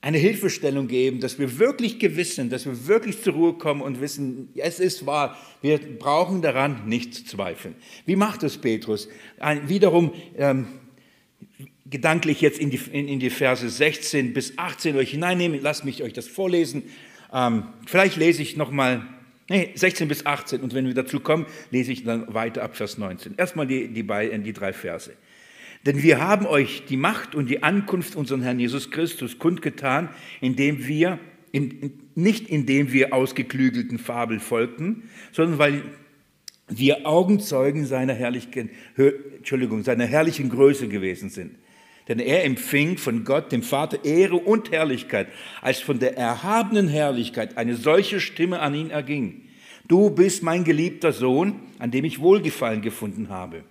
eine 0.00 0.18
Hilfestellung 0.18 0.86
geben, 0.86 1.20
dass 1.20 1.38
wir 1.38 1.58
wirklich 1.58 1.98
gewiss 1.98 2.36
sind, 2.36 2.52
dass 2.52 2.66
wir 2.66 2.86
wirklich 2.86 3.20
zur 3.20 3.32
Ruhe 3.32 3.54
kommen 3.54 3.82
und 3.82 4.00
wissen, 4.00 4.50
es 4.54 4.78
ist 4.78 5.06
wahr, 5.06 5.36
wir 5.60 5.78
brauchen 5.78 6.40
daran 6.40 6.88
nicht 6.88 7.14
zu 7.14 7.24
zweifeln. 7.24 7.74
Wie 8.06 8.14
macht 8.14 8.44
es 8.44 8.58
Petrus? 8.58 9.08
Ein, 9.40 9.68
wiederum 9.68 10.12
ähm, 10.36 10.68
gedanklich 11.90 12.40
jetzt 12.40 12.60
in 12.60 12.70
die, 12.70 12.80
in, 12.92 13.08
in 13.08 13.18
die 13.18 13.30
Verse 13.30 13.68
16 13.68 14.32
bis 14.32 14.56
18 14.56 14.96
euch 14.96 15.10
hineinnehmen, 15.10 15.60
lasst 15.60 15.84
mich 15.84 16.02
euch 16.04 16.12
das 16.12 16.28
vorlesen. 16.28 16.84
Ähm, 17.32 17.64
vielleicht 17.86 18.16
lese 18.16 18.42
ich 18.42 18.56
nochmal, 18.56 19.02
nee, 19.48 19.70
16 19.74 20.08
bis 20.08 20.26
18 20.26 20.60
und 20.60 20.74
wenn 20.74 20.86
wir 20.86 20.94
dazu 20.94 21.20
kommen, 21.20 21.46
lese 21.70 21.92
ich 21.92 22.04
dann 22.04 22.32
weiter 22.32 22.62
ab 22.62 22.76
Vers 22.76 22.98
19. 22.98 23.34
Erstmal 23.36 23.66
die, 23.66 23.88
die, 23.88 24.08
äh, 24.08 24.38
die 24.38 24.52
drei 24.52 24.72
Verse. 24.72 25.12
Denn 25.86 26.02
wir 26.02 26.20
haben 26.20 26.46
euch 26.46 26.84
die 26.88 26.96
Macht 26.96 27.34
und 27.34 27.48
die 27.48 27.62
Ankunft 27.62 28.16
unseres 28.16 28.42
Herrn 28.42 28.58
Jesus 28.58 28.90
Christus 28.90 29.38
kundgetan, 29.38 30.08
indem 30.40 30.86
wir, 30.86 31.18
in, 31.52 31.92
nicht 32.14 32.48
indem 32.48 32.92
wir 32.92 33.12
ausgeklügelten 33.12 33.98
Fabel 33.98 34.40
folgten, 34.40 35.08
sondern 35.32 35.58
weil 35.58 35.82
wir 36.68 37.06
Augenzeugen 37.06 37.86
seiner 37.86 38.12
herrlichen, 38.12 38.70
Entschuldigung, 38.96 39.84
seiner 39.84 40.04
herrlichen 40.04 40.50
Größe 40.50 40.88
gewesen 40.88 41.30
sind 41.30 41.54
denn 42.08 42.18
er 42.18 42.44
empfing 42.44 42.96
von 42.96 43.24
Gott, 43.24 43.52
dem 43.52 43.62
Vater, 43.62 44.04
Ehre 44.04 44.36
und 44.36 44.72
Herrlichkeit, 44.72 45.28
als 45.60 45.80
von 45.80 45.98
der 45.98 46.16
erhabenen 46.16 46.88
Herrlichkeit 46.88 47.56
eine 47.56 47.76
solche 47.76 48.20
Stimme 48.20 48.60
an 48.60 48.74
ihn 48.74 48.90
erging. 48.90 49.42
Du 49.86 50.10
bist 50.10 50.42
mein 50.42 50.64
geliebter 50.64 51.12
Sohn, 51.12 51.60
an 51.78 51.90
dem 51.90 52.04
ich 52.04 52.20
Wohlgefallen 52.20 52.82
gefunden 52.82 53.28
habe. 53.28 53.64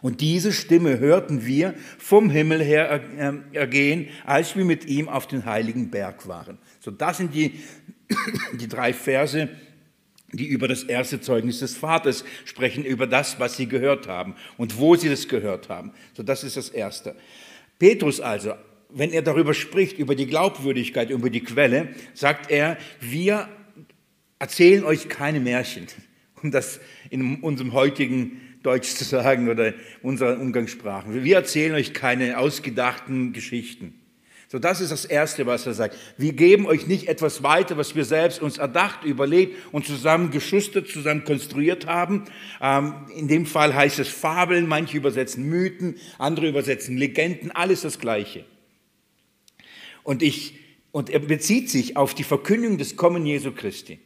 Und 0.00 0.20
diese 0.20 0.52
Stimme 0.52 0.98
hörten 0.98 1.46
wir 1.46 1.74
vom 1.98 2.28
Himmel 2.28 2.62
her 2.62 3.00
ergehen, 3.52 4.08
als 4.24 4.56
wir 4.56 4.64
mit 4.64 4.86
ihm 4.86 5.08
auf 5.08 5.28
den 5.28 5.44
heiligen 5.44 5.90
Berg 5.90 6.26
waren. 6.26 6.58
So, 6.80 6.90
das 6.90 7.18
sind 7.18 7.34
die, 7.34 7.60
die 8.60 8.68
drei 8.68 8.92
Verse, 8.92 9.48
die 10.32 10.46
über 10.46 10.68
das 10.68 10.82
erste 10.82 11.20
Zeugnis 11.20 11.60
des 11.60 11.76
Vaters 11.76 12.24
sprechen, 12.44 12.84
über 12.84 13.06
das, 13.06 13.38
was 13.38 13.56
sie 13.56 13.66
gehört 13.66 14.08
haben 14.08 14.34
und 14.56 14.78
wo 14.78 14.96
sie 14.96 15.08
das 15.08 15.28
gehört 15.28 15.68
haben. 15.68 15.92
So, 16.14 16.22
das 16.22 16.42
ist 16.42 16.56
das 16.56 16.70
Erste. 16.70 17.14
Petrus 17.78 18.20
also, 18.20 18.54
wenn 18.88 19.12
er 19.12 19.22
darüber 19.22 19.54
spricht, 19.54 19.98
über 19.98 20.14
die 20.14 20.26
Glaubwürdigkeit, 20.26 21.10
über 21.10 21.30
die 21.30 21.42
Quelle, 21.42 21.88
sagt 22.14 22.50
er, 22.50 22.78
wir 23.00 23.48
erzählen 24.38 24.84
euch 24.84 25.08
keine 25.08 25.40
Märchen 25.40 25.86
um 26.42 26.50
das 26.50 26.80
in 27.10 27.36
unserem 27.36 27.72
heutigen 27.72 28.40
Deutsch 28.62 28.94
zu 28.94 29.04
sagen 29.04 29.48
oder 29.48 29.74
unserer 30.02 30.38
Umgangssprache. 30.40 31.24
Wir 31.24 31.36
erzählen 31.36 31.74
euch 31.74 31.94
keine 31.94 32.38
ausgedachten 32.38 33.32
Geschichten. 33.32 34.01
So, 34.52 34.58
das 34.58 34.82
ist 34.82 34.92
das 34.92 35.06
Erste, 35.06 35.46
was 35.46 35.64
er 35.64 35.72
sagt. 35.72 35.96
Wir 36.18 36.34
geben 36.34 36.66
euch 36.66 36.86
nicht 36.86 37.08
etwas 37.08 37.42
weiter, 37.42 37.78
was 37.78 37.94
wir 37.94 38.04
selbst 38.04 38.42
uns 38.42 38.58
erdacht, 38.58 39.02
überlegt 39.02 39.56
und 39.72 39.86
zusammen 39.86 40.30
geschustert, 40.30 40.88
zusammen 40.88 41.24
konstruiert 41.24 41.86
haben. 41.86 42.24
Ähm, 42.60 43.06
in 43.16 43.28
dem 43.28 43.46
Fall 43.46 43.74
heißt 43.74 43.98
es 43.98 44.08
Fabeln, 44.08 44.68
manche 44.68 44.98
übersetzen 44.98 45.48
Mythen, 45.48 45.96
andere 46.18 46.48
übersetzen 46.48 46.98
Legenden, 46.98 47.50
alles 47.50 47.80
das 47.80 47.98
Gleiche. 47.98 48.44
Und 50.02 50.22
ich, 50.22 50.58
und 50.90 51.08
er 51.08 51.20
bezieht 51.20 51.70
sich 51.70 51.96
auf 51.96 52.12
die 52.12 52.22
Verkündigung 52.22 52.76
des 52.76 52.96
Kommen 52.96 53.24
Jesu 53.24 53.52
Christi. 53.52 54.00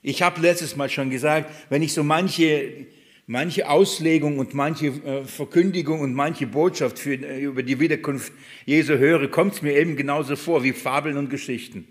Ich 0.00 0.22
habe 0.22 0.40
letztes 0.40 0.76
Mal 0.76 0.88
schon 0.88 1.10
gesagt, 1.10 1.52
wenn 1.68 1.82
ich 1.82 1.92
so 1.92 2.02
manche 2.02 2.86
manche 3.28 3.68
Auslegung 3.68 4.38
und 4.38 4.54
manche 4.54 4.86
äh, 4.86 5.24
Verkündigung 5.24 6.00
und 6.00 6.14
manche 6.14 6.46
Botschaft 6.46 6.98
für, 6.98 7.14
äh, 7.14 7.42
über 7.42 7.62
die 7.62 7.78
Wiederkunft 7.78 8.32
Jesu 8.64 8.94
höre, 8.94 9.28
kommt 9.28 9.54
es 9.54 9.62
mir 9.62 9.74
eben 9.74 9.96
genauso 9.96 10.34
vor 10.34 10.64
wie 10.64 10.72
Fabeln 10.72 11.16
und 11.16 11.30
Geschichten. 11.30 11.86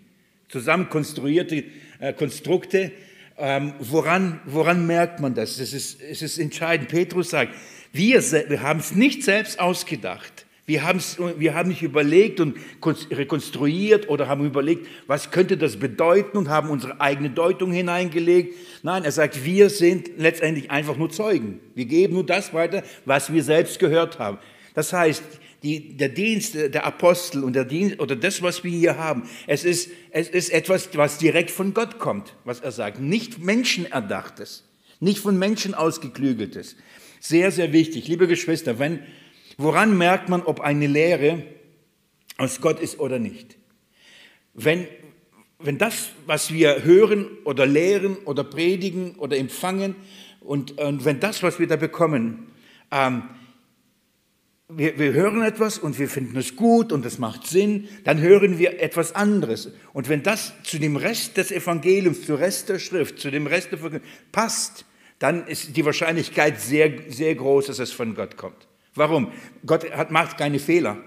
Zusammen 0.49 0.89
konstruierte 0.89 1.63
äh, 1.99 2.11
Konstrukte. 2.13 2.91
Ähm, 3.37 3.73
woran, 3.79 4.41
woran 4.45 4.87
merkt 4.87 5.19
man 5.19 5.35
das? 5.35 5.59
Es 5.59 5.73
ist, 5.73 6.01
es 6.01 6.23
ist 6.23 6.39
entscheidend. 6.39 6.89
Petrus 6.89 7.29
sagt, 7.29 7.53
wir, 7.93 8.19
wir 8.49 8.63
haben 8.63 8.79
es 8.79 8.95
nicht 8.95 9.23
selbst 9.23 9.59
ausgedacht. 9.59 10.46
Wir, 10.69 10.81
wir 11.37 11.55
haben 11.55 11.69
nicht 11.69 11.81
überlegt 11.81 12.41
und 12.41 12.57
rekonstruiert 13.09 14.09
oder 14.09 14.27
haben 14.27 14.45
überlegt, 14.45 14.85
was 15.07 15.31
könnte 15.31 15.55
das 15.55 15.77
bedeuten 15.77 16.37
und 16.37 16.49
haben 16.49 16.69
unsere 16.69 16.99
eigene 16.99 17.29
Deutung 17.29 17.71
hineingelegt. 17.71 18.53
Nein, 18.83 19.05
er 19.05 19.13
sagt, 19.13 19.45
wir 19.45 19.69
sind 19.69 20.09
letztendlich 20.17 20.69
einfach 20.69 20.97
nur 20.97 21.09
Zeugen. 21.09 21.61
Wir 21.73 21.85
geben 21.85 22.15
nur 22.15 22.25
das 22.25 22.53
weiter, 22.53 22.83
was 23.05 23.31
wir 23.31 23.43
selbst 23.43 23.79
gehört 23.79 24.19
haben. 24.19 24.39
Das 24.73 24.91
heißt, 24.91 25.23
die, 25.63 25.95
der 25.95 26.09
Dienst 26.09 26.55
der 26.55 26.85
Apostel 26.85 27.45
und 27.45 27.53
der 27.53 27.63
Dienst 27.63 28.01
oder 28.01 28.17
das, 28.17 28.41
was 28.41 28.65
wir 28.65 28.71
hier 28.71 28.97
haben, 28.97 29.23
es 29.47 29.63
ist, 29.63 29.89
es 30.11 30.27
ist 30.27 30.49
etwas, 30.49 30.89
was 30.95 31.17
direkt 31.17 31.49
von 31.49 31.73
Gott 31.73 31.97
kommt, 31.97 32.35
was 32.43 32.59
er 32.59 32.73
sagt. 32.73 32.99
Nicht 32.99 33.39
menschenerdachtes, 33.39 34.65
nicht 34.99 35.19
von 35.19 35.39
Menschen 35.39 35.73
ausgeklügeltes. 35.73 36.75
Sehr, 37.21 37.51
sehr 37.51 37.71
wichtig. 37.71 38.09
Liebe 38.09 38.27
Geschwister, 38.27 38.79
wenn 38.79 38.99
Woran 39.57 39.97
merkt 39.97 40.29
man, 40.29 40.43
ob 40.43 40.61
eine 40.61 40.87
Lehre 40.87 41.43
aus 42.37 42.61
Gott 42.61 42.79
ist 42.79 42.99
oder 42.99 43.19
nicht? 43.19 43.57
Wenn, 44.53 44.87
wenn 45.59 45.77
das, 45.77 46.09
was 46.25 46.53
wir 46.53 46.83
hören 46.83 47.27
oder 47.43 47.65
lehren 47.65 48.17
oder 48.17 48.43
predigen 48.43 49.15
oder 49.15 49.37
empfangen, 49.37 49.95
und, 50.41 50.79
und 50.79 51.03
wenn 51.03 51.19
das, 51.19 51.43
was 51.43 51.59
wir 51.59 51.67
da 51.67 51.75
bekommen, 51.75 52.51
ähm, 52.91 53.23
wir, 54.69 54.99
wir 54.99 55.13
hören 55.13 55.41
etwas 55.43 55.77
und 55.77 55.97
wir 55.97 56.09
finden 56.09 56.37
es 56.37 56.55
gut 56.55 56.91
und 56.91 57.05
es 57.05 57.19
macht 57.19 57.47
Sinn, 57.47 57.87
dann 58.03 58.21
hören 58.21 58.57
wir 58.57 58.81
etwas 58.81 59.15
anderes. 59.15 59.71
Und 59.93 60.09
wenn 60.09 60.23
das 60.23 60.53
zu 60.63 60.77
dem 60.77 60.95
Rest 60.95 61.37
des 61.37 61.51
Evangeliums, 61.51 62.25
zu 62.25 62.35
Rest 62.35 62.69
der 62.69 62.79
Schrift, 62.79 63.19
zu 63.19 63.31
dem 63.31 63.47
Rest 63.47 63.71
der 63.71 63.79
Verkündigung 63.79 64.07
passt, 64.31 64.85
dann 65.19 65.47
ist 65.47 65.75
die 65.75 65.85
Wahrscheinlichkeit 65.85 66.59
sehr, 66.61 66.91
sehr 67.09 67.33
groß, 67.35 67.67
dass 67.67 67.79
es 67.79 67.91
von 67.91 68.13
Gott 68.13 68.37
kommt. 68.37 68.67
Warum? 68.97 69.31
Gott 69.65 69.89
hat, 69.91 70.11
macht 70.11 70.37
keine 70.37 70.59
Fehler. 70.59 70.97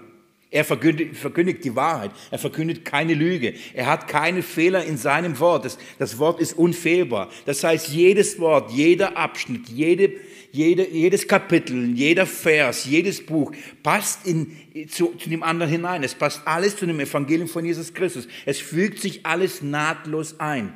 Er 0.53 0.65
verkündigt, 0.65 1.15
verkündigt, 1.15 1.63
die 1.63 1.77
Wahrheit. 1.77 2.11
Er 2.29 2.37
verkündet 2.37 2.83
keine 2.83 3.13
Lüge. 3.13 3.53
Er 3.73 3.85
hat 3.85 4.09
keine 4.09 4.43
Fehler 4.43 4.83
in 4.83 4.97
seinem 4.97 5.39
Wort. 5.39 5.63
Das, 5.63 5.77
das 5.97 6.19
Wort 6.19 6.41
ist 6.41 6.57
unfehlbar. 6.57 7.29
Das 7.45 7.63
heißt, 7.63 7.87
jedes 7.87 8.37
Wort, 8.37 8.69
jeder 8.71 9.15
Abschnitt, 9.15 9.69
jede, 9.69 10.11
jede, 10.51 10.89
jedes 10.89 11.25
Kapitel, 11.25 11.85
jeder 11.95 12.25
Vers, 12.25 12.83
jedes 12.83 13.25
Buch 13.25 13.53
passt 13.81 14.27
in, 14.27 14.57
zu, 14.89 15.13
zu 15.15 15.29
dem 15.29 15.41
anderen 15.41 15.71
hinein. 15.71 16.03
Es 16.03 16.15
passt 16.15 16.41
alles 16.45 16.75
zu 16.75 16.85
dem 16.85 16.99
Evangelium 16.99 17.47
von 17.47 17.63
Jesus 17.63 17.93
Christus. 17.93 18.27
Es 18.45 18.59
fügt 18.59 18.99
sich 18.99 19.25
alles 19.25 19.61
nahtlos 19.61 20.37
ein. 20.41 20.73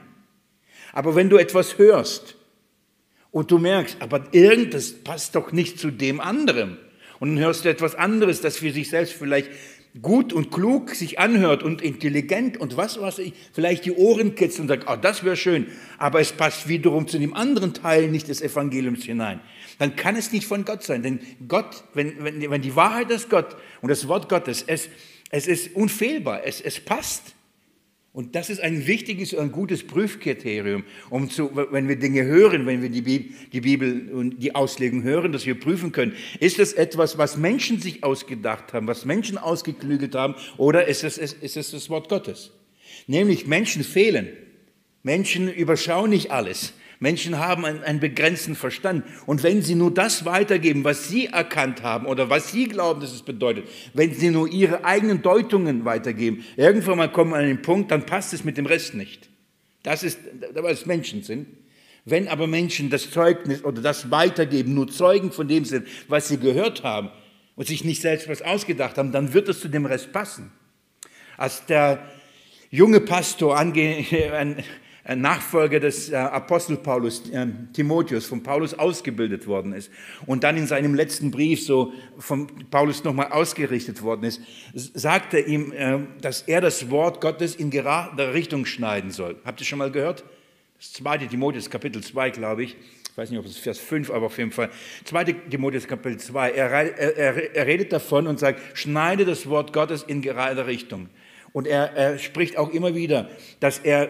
Aber 0.93 1.15
wenn 1.15 1.29
du 1.29 1.35
etwas 1.35 1.77
hörst 1.77 2.37
und 3.31 3.51
du 3.51 3.57
merkst, 3.57 3.97
aber 3.99 4.23
irgendwas 4.31 4.93
passt 4.93 5.35
doch 5.35 5.51
nicht 5.51 5.77
zu 5.77 5.91
dem 5.91 6.21
anderen, 6.21 6.77
und 7.19 7.29
dann 7.29 7.39
hörst 7.39 7.65
du 7.65 7.69
etwas 7.69 7.95
anderes, 7.95 8.41
das 8.41 8.57
für 8.57 8.71
sich 8.71 8.89
selbst 8.89 9.13
vielleicht 9.13 9.49
gut 10.01 10.33
und 10.33 10.51
klug 10.51 10.89
sich 10.93 11.19
anhört 11.19 11.63
und 11.63 11.81
intelligent 11.81 12.57
und 12.57 12.75
was 12.75 12.99
weiß 12.99 13.19
ich, 13.19 13.33
vielleicht 13.53 13.85
die 13.85 13.93
Ohren 13.93 14.35
kitzelt 14.35 14.61
und 14.61 14.67
sagt, 14.67 14.85
oh, 14.89 14.97
das 15.01 15.23
wäre 15.23 15.37
schön, 15.37 15.67
aber 15.97 16.19
es 16.19 16.33
passt 16.33 16.67
wiederum 16.67 17.07
zu 17.07 17.17
dem 17.17 17.33
anderen 17.33 17.73
Teil 17.73 18.09
nicht 18.09 18.27
des 18.27 18.41
Evangeliums 18.41 19.03
hinein. 19.03 19.39
Dann 19.79 19.95
kann 19.95 20.15
es 20.15 20.31
nicht 20.31 20.47
von 20.47 20.65
Gott 20.65 20.83
sein, 20.83 21.01
denn 21.03 21.19
Gott, 21.47 21.83
wenn, 21.93 22.23
wenn, 22.23 22.49
wenn 22.49 22.61
die 22.61 22.75
Wahrheit 22.75 23.09
ist 23.09 23.29
Gott 23.29 23.55
und 23.81 23.89
das 23.89 24.07
Wort 24.07 24.27
Gottes, 24.27 24.63
es, 24.67 24.89
es 25.29 25.47
ist 25.47 25.75
unfehlbar, 25.75 26.41
es, 26.45 26.59
es 26.59 26.79
passt. 26.79 27.34
Und 28.15 28.33
das 28.33 28.49
ist 28.49 28.61
ein 28.61 28.87
wichtiges 28.87 29.33
und 29.33 29.51
gutes 29.51 29.85
Prüfkriterium, 29.85 30.85
um 31.09 31.29
zu, 31.29 31.51
wenn 31.53 31.89
wir 31.89 31.97
Dinge 31.97 32.23
hören, 32.23 32.65
wenn 32.65 32.81
wir 32.81 32.87
die 32.87 33.01
Bibel, 33.01 34.09
und 34.13 34.41
die 34.41 34.55
Auslegung 34.55 35.03
hören, 35.03 35.33
dass 35.33 35.45
wir 35.45 35.59
prüfen 35.59 35.91
können, 35.91 36.13
ist 36.39 36.57
es 36.59 36.71
etwas, 36.71 37.17
was 37.17 37.35
Menschen 37.35 37.81
sich 37.81 38.05
ausgedacht 38.05 38.71
haben, 38.71 38.87
was 38.87 39.03
Menschen 39.03 39.37
ausgeklügelt 39.37 40.15
haben, 40.15 40.35
oder 40.55 40.87
ist 40.87 41.03
es, 41.03 41.17
ist 41.17 41.57
es 41.57 41.71
das 41.71 41.89
Wort 41.89 42.07
Gottes? 42.07 42.51
Nämlich 43.05 43.47
Menschen 43.47 43.83
fehlen. 43.83 44.29
Menschen 45.03 45.53
überschauen 45.53 46.09
nicht 46.09 46.31
alles. 46.31 46.71
Menschen 46.99 47.39
haben 47.39 47.65
einen, 47.65 47.83
einen, 47.83 47.99
begrenzten 47.99 48.55
Verstand. 48.55 49.05
Und 49.25 49.43
wenn 49.43 49.61
sie 49.61 49.75
nur 49.75 49.93
das 49.93 50.25
weitergeben, 50.25 50.83
was 50.83 51.07
sie 51.07 51.27
erkannt 51.27 51.83
haben 51.83 52.05
oder 52.05 52.29
was 52.29 52.51
sie 52.51 52.67
glauben, 52.67 53.01
dass 53.01 53.11
es 53.11 53.23
bedeutet, 53.23 53.67
wenn 53.93 54.13
sie 54.13 54.29
nur 54.29 54.47
ihre 54.47 54.85
eigenen 54.85 55.21
Deutungen 55.21 55.85
weitergeben, 55.85 56.45
irgendwann 56.55 56.97
mal 56.97 57.11
kommen 57.11 57.33
an 57.33 57.45
den 57.45 57.61
Punkt, 57.61 57.91
dann 57.91 58.05
passt 58.05 58.33
es 58.33 58.43
mit 58.43 58.57
dem 58.57 58.65
Rest 58.65 58.93
nicht. 58.93 59.29
Das 59.83 60.03
ist, 60.03 60.19
weil 60.53 60.73
es 60.73 60.85
Menschen 60.85 61.23
sind. 61.23 61.47
Wenn 62.05 62.27
aber 62.27 62.47
Menschen 62.47 62.89
das 62.89 63.09
Zeugnis 63.09 63.63
oder 63.63 63.81
das 63.81 64.11
weitergeben, 64.11 64.73
nur 64.75 64.87
Zeugen 64.87 65.31
von 65.31 65.47
dem 65.47 65.65
sind, 65.65 65.87
was 66.07 66.27
sie 66.27 66.37
gehört 66.37 66.83
haben 66.83 67.09
und 67.55 67.67
sich 67.67 67.83
nicht 67.83 68.01
selbst 68.01 68.29
was 68.29 68.41
ausgedacht 68.41 68.97
haben, 68.97 69.11
dann 69.11 69.33
wird 69.33 69.49
es 69.49 69.59
zu 69.59 69.67
dem 69.67 69.85
Rest 69.85 70.11
passen. 70.11 70.51
Als 71.35 71.65
der 71.65 72.07
junge 72.69 72.99
Pastor 72.99 73.57
ange, 73.57 74.05
Nachfolger 75.13 75.79
des 75.79 76.09
äh, 76.09 76.15
Apostel 76.15 76.77
Paulus, 76.77 77.29
äh, 77.29 77.45
Timotheus, 77.73 78.25
von 78.25 78.41
Paulus 78.41 78.73
ausgebildet 78.73 79.45
worden 79.45 79.73
ist 79.73 79.91
und 80.25 80.43
dann 80.43 80.57
in 80.57 80.65
seinem 80.65 80.95
letzten 80.95 81.29
Brief 81.29 81.63
so 81.63 81.93
von 82.17 82.47
Paulus 82.71 83.03
nochmal 83.03 83.27
ausgerichtet 83.31 84.01
worden 84.01 84.23
ist, 84.23 84.41
sagt 84.73 85.35
er 85.35 85.45
ihm, 85.45 85.71
äh, 85.73 85.99
dass 86.21 86.41
er 86.41 86.61
das 86.61 86.89
Wort 86.89 87.21
Gottes 87.21 87.55
in 87.55 87.69
gerade 87.69 88.33
Richtung 88.33 88.65
schneiden 88.65 89.11
soll. 89.11 89.35
Habt 89.45 89.61
ihr 89.61 89.67
schon 89.67 89.77
mal 89.79 89.91
gehört? 89.91 90.23
Das 90.79 90.93
zweite 90.93 91.27
Timotheus, 91.27 91.69
Kapitel 91.69 92.03
2, 92.03 92.31
glaube 92.31 92.63
ich. 92.63 92.75
Ich 93.11 93.17
weiß 93.17 93.29
nicht, 93.29 93.39
ob 93.39 93.45
es 93.45 93.57
Vers 93.57 93.79
5, 93.79 94.09
aber 94.09 94.25
auf 94.25 94.37
jeden 94.37 94.51
Fall. 94.51 94.69
2. 95.05 95.23
Timotheus, 95.49 95.87
Kapitel 95.87 96.19
2. 96.19 96.49
Er, 96.49 96.69
er, 96.69 97.55
er 97.55 97.65
redet 97.65 97.93
davon 97.93 98.27
und 98.27 98.39
sagt, 98.39 98.59
schneide 98.77 99.23
das 99.23 99.47
Wort 99.47 99.71
Gottes 99.71 100.03
in 100.03 100.21
gerade 100.21 100.67
Richtung. 100.67 101.07
Und 101.53 101.65
er, 101.65 101.93
er 101.93 102.17
spricht 102.17 102.57
auch 102.57 102.71
immer 102.71 102.93
wieder, 102.93 103.29
dass 103.61 103.79
er 103.79 104.09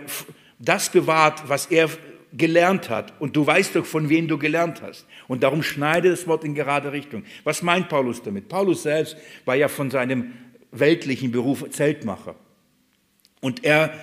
das 0.59 0.89
bewahrt, 0.89 1.47
was 1.47 1.67
er 1.67 1.89
gelernt 2.33 2.89
hat. 2.89 3.13
Und 3.19 3.35
du 3.35 3.45
weißt 3.45 3.75
doch, 3.75 3.85
von 3.85 4.09
wem 4.09 4.27
du 4.27 4.37
gelernt 4.37 4.81
hast. 4.81 5.05
Und 5.27 5.43
darum 5.43 5.63
schneide 5.63 6.09
das 6.09 6.27
Wort 6.27 6.43
in 6.43 6.55
gerade 6.55 6.91
Richtung. 6.91 7.23
Was 7.43 7.61
meint 7.61 7.89
Paulus 7.89 8.21
damit? 8.21 8.49
Paulus 8.49 8.83
selbst 8.83 9.17
war 9.45 9.55
ja 9.55 9.67
von 9.67 9.89
seinem 9.89 10.33
weltlichen 10.71 11.31
Beruf 11.31 11.69
Zeltmacher. 11.69 12.35
Und 13.41 13.63
er 13.63 13.93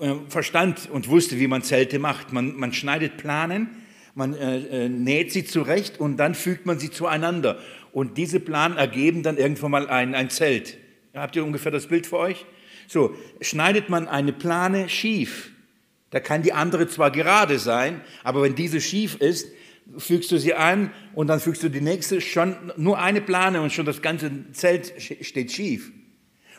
äh, 0.00 0.14
verstand 0.28 0.88
und 0.90 1.08
wusste, 1.08 1.38
wie 1.38 1.46
man 1.46 1.62
Zelte 1.62 1.98
macht. 1.98 2.32
Man, 2.32 2.56
man 2.56 2.72
schneidet 2.72 3.16
Planen, 3.16 3.70
man 4.14 4.34
äh, 4.34 4.84
äh, 4.84 4.88
näht 4.88 5.32
sie 5.32 5.44
zurecht 5.44 5.98
und 5.98 6.18
dann 6.18 6.34
fügt 6.34 6.66
man 6.66 6.78
sie 6.78 6.90
zueinander. 6.90 7.58
Und 7.92 8.18
diese 8.18 8.40
Planen 8.40 8.76
ergeben 8.76 9.22
dann 9.22 9.36
irgendwann 9.36 9.70
mal 9.70 9.88
ein, 9.88 10.14
ein 10.14 10.30
Zelt. 10.30 10.78
Habt 11.14 11.34
ihr 11.34 11.44
ungefähr 11.44 11.72
das 11.72 11.86
Bild 11.86 12.06
für 12.06 12.18
euch? 12.18 12.46
So, 12.86 13.14
schneidet 13.40 13.88
man 13.88 14.06
eine 14.06 14.32
Plane 14.32 14.88
schief, 14.88 15.50
da 16.10 16.20
kann 16.20 16.42
die 16.42 16.52
andere 16.52 16.88
zwar 16.88 17.10
gerade 17.10 17.58
sein, 17.58 18.00
aber 18.24 18.42
wenn 18.42 18.54
diese 18.54 18.80
schief 18.80 19.16
ist, 19.20 19.48
fügst 19.96 20.30
du 20.30 20.38
sie 20.38 20.54
an 20.54 20.92
und 21.14 21.28
dann 21.28 21.40
fügst 21.40 21.62
du 21.62 21.68
die 21.68 21.80
nächste, 21.80 22.20
schon 22.20 22.72
nur 22.76 22.98
eine 22.98 23.20
Plane 23.20 23.60
und 23.60 23.72
schon 23.72 23.86
das 23.86 24.02
ganze 24.02 24.30
Zelt 24.52 24.92
steht 24.98 25.52
schief. 25.52 25.92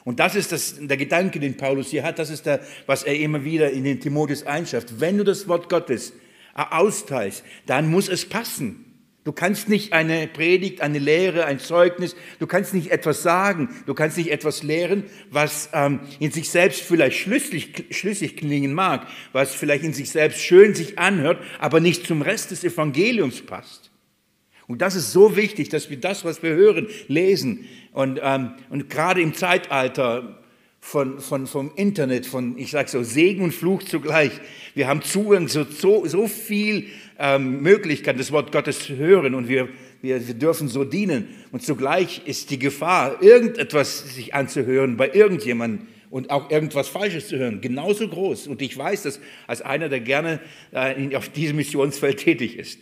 Und 0.03 0.19
das 0.19 0.35
ist 0.35 0.51
das, 0.51 0.75
der 0.79 0.97
Gedanke, 0.97 1.39
den 1.39 1.57
Paulus 1.57 1.89
hier 1.89 2.03
hat, 2.03 2.17
das 2.17 2.29
ist 2.29 2.45
der, 2.45 2.61
was 2.87 3.03
er 3.03 3.17
immer 3.19 3.43
wieder 3.43 3.69
in 3.71 3.83
den 3.83 3.99
Timotheus 3.99 4.43
einschafft. 4.43 4.99
Wenn 4.99 5.17
du 5.17 5.23
das 5.23 5.47
Wort 5.47 5.69
Gottes 5.69 6.13
austeilst, 6.55 7.43
dann 7.67 7.89
muss 7.89 8.09
es 8.09 8.27
passen. 8.27 8.90
Du 9.23 9.33
kannst 9.33 9.69
nicht 9.69 9.93
eine 9.93 10.27
Predigt, 10.27 10.81
eine 10.81 10.97
Lehre, 10.97 11.45
ein 11.45 11.59
Zeugnis, 11.59 12.15
du 12.39 12.47
kannst 12.47 12.73
nicht 12.73 12.89
etwas 12.89 13.21
sagen, 13.21 13.69
du 13.85 13.93
kannst 13.93 14.17
nicht 14.17 14.31
etwas 14.31 14.63
lehren, 14.63 15.03
was 15.29 15.69
ähm, 15.73 15.99
in 16.19 16.31
sich 16.31 16.49
selbst 16.49 16.81
vielleicht 16.81 17.19
schlüssig, 17.19 17.85
schlüssig 17.91 18.35
klingen 18.35 18.73
mag, 18.73 19.05
was 19.31 19.53
vielleicht 19.53 19.83
in 19.83 19.93
sich 19.93 20.09
selbst 20.09 20.39
schön 20.39 20.73
sich 20.73 20.97
anhört, 20.97 21.39
aber 21.59 21.79
nicht 21.79 22.07
zum 22.07 22.23
Rest 22.23 22.49
des 22.49 22.63
Evangeliums 22.63 23.43
passt. 23.43 23.91
Und 24.65 24.81
das 24.81 24.95
ist 24.95 25.11
so 25.11 25.35
wichtig, 25.35 25.69
dass 25.69 25.91
wir 25.91 25.97
das, 25.97 26.25
was 26.25 26.41
wir 26.41 26.51
hören, 26.51 26.87
lesen. 27.07 27.67
Und, 27.91 28.19
ähm, 28.23 28.53
und 28.69 28.89
gerade 28.89 29.21
im 29.21 29.35
Zeitalter 29.35 30.40
von, 30.81 31.19
von, 31.19 31.47
vom 31.47 31.71
Internet, 31.75 32.25
von, 32.25 32.57
ich 32.57 32.71
sage 32.71 32.89
so, 32.89 33.03
Segen 33.03 33.43
und 33.43 33.53
Fluch 33.53 33.83
zugleich. 33.83 34.31
Wir 34.73 34.87
haben 34.87 35.03
Zugang 35.03 35.47
zu 35.47 35.63
so, 35.63 36.05
so 36.05 36.27
viel 36.27 36.87
ähm, 37.19 37.61
Möglichkeiten, 37.61 38.17
das 38.17 38.31
Wort 38.31 38.51
Gottes 38.51 38.79
zu 38.79 38.97
hören 38.97 39.35
und 39.35 39.47
wir, 39.47 39.69
wir, 40.01 40.27
wir 40.27 40.33
dürfen 40.33 40.67
so 40.67 40.83
dienen. 40.83 41.27
Und 41.51 41.63
zugleich 41.63 42.23
ist 42.25 42.49
die 42.49 42.59
Gefahr, 42.59 43.21
irgendetwas 43.21 44.15
sich 44.15 44.33
anzuhören 44.33 44.97
bei 44.97 45.11
irgendjemandem 45.13 45.87
und 46.09 46.29
auch 46.29 46.49
irgendwas 46.49 46.89
Falsches 46.89 47.29
zu 47.29 47.37
hören, 47.37 47.61
genauso 47.61 48.07
groß. 48.09 48.47
Und 48.47 48.61
ich 48.61 48.77
weiß 48.77 49.03
das 49.03 49.21
als 49.47 49.61
einer, 49.61 49.87
der 49.87 50.01
gerne 50.01 50.41
äh, 50.71 51.15
auf 51.15 51.29
diesem 51.29 51.55
Missionsfeld 51.57 52.17
tätig 52.17 52.57
ist. 52.57 52.79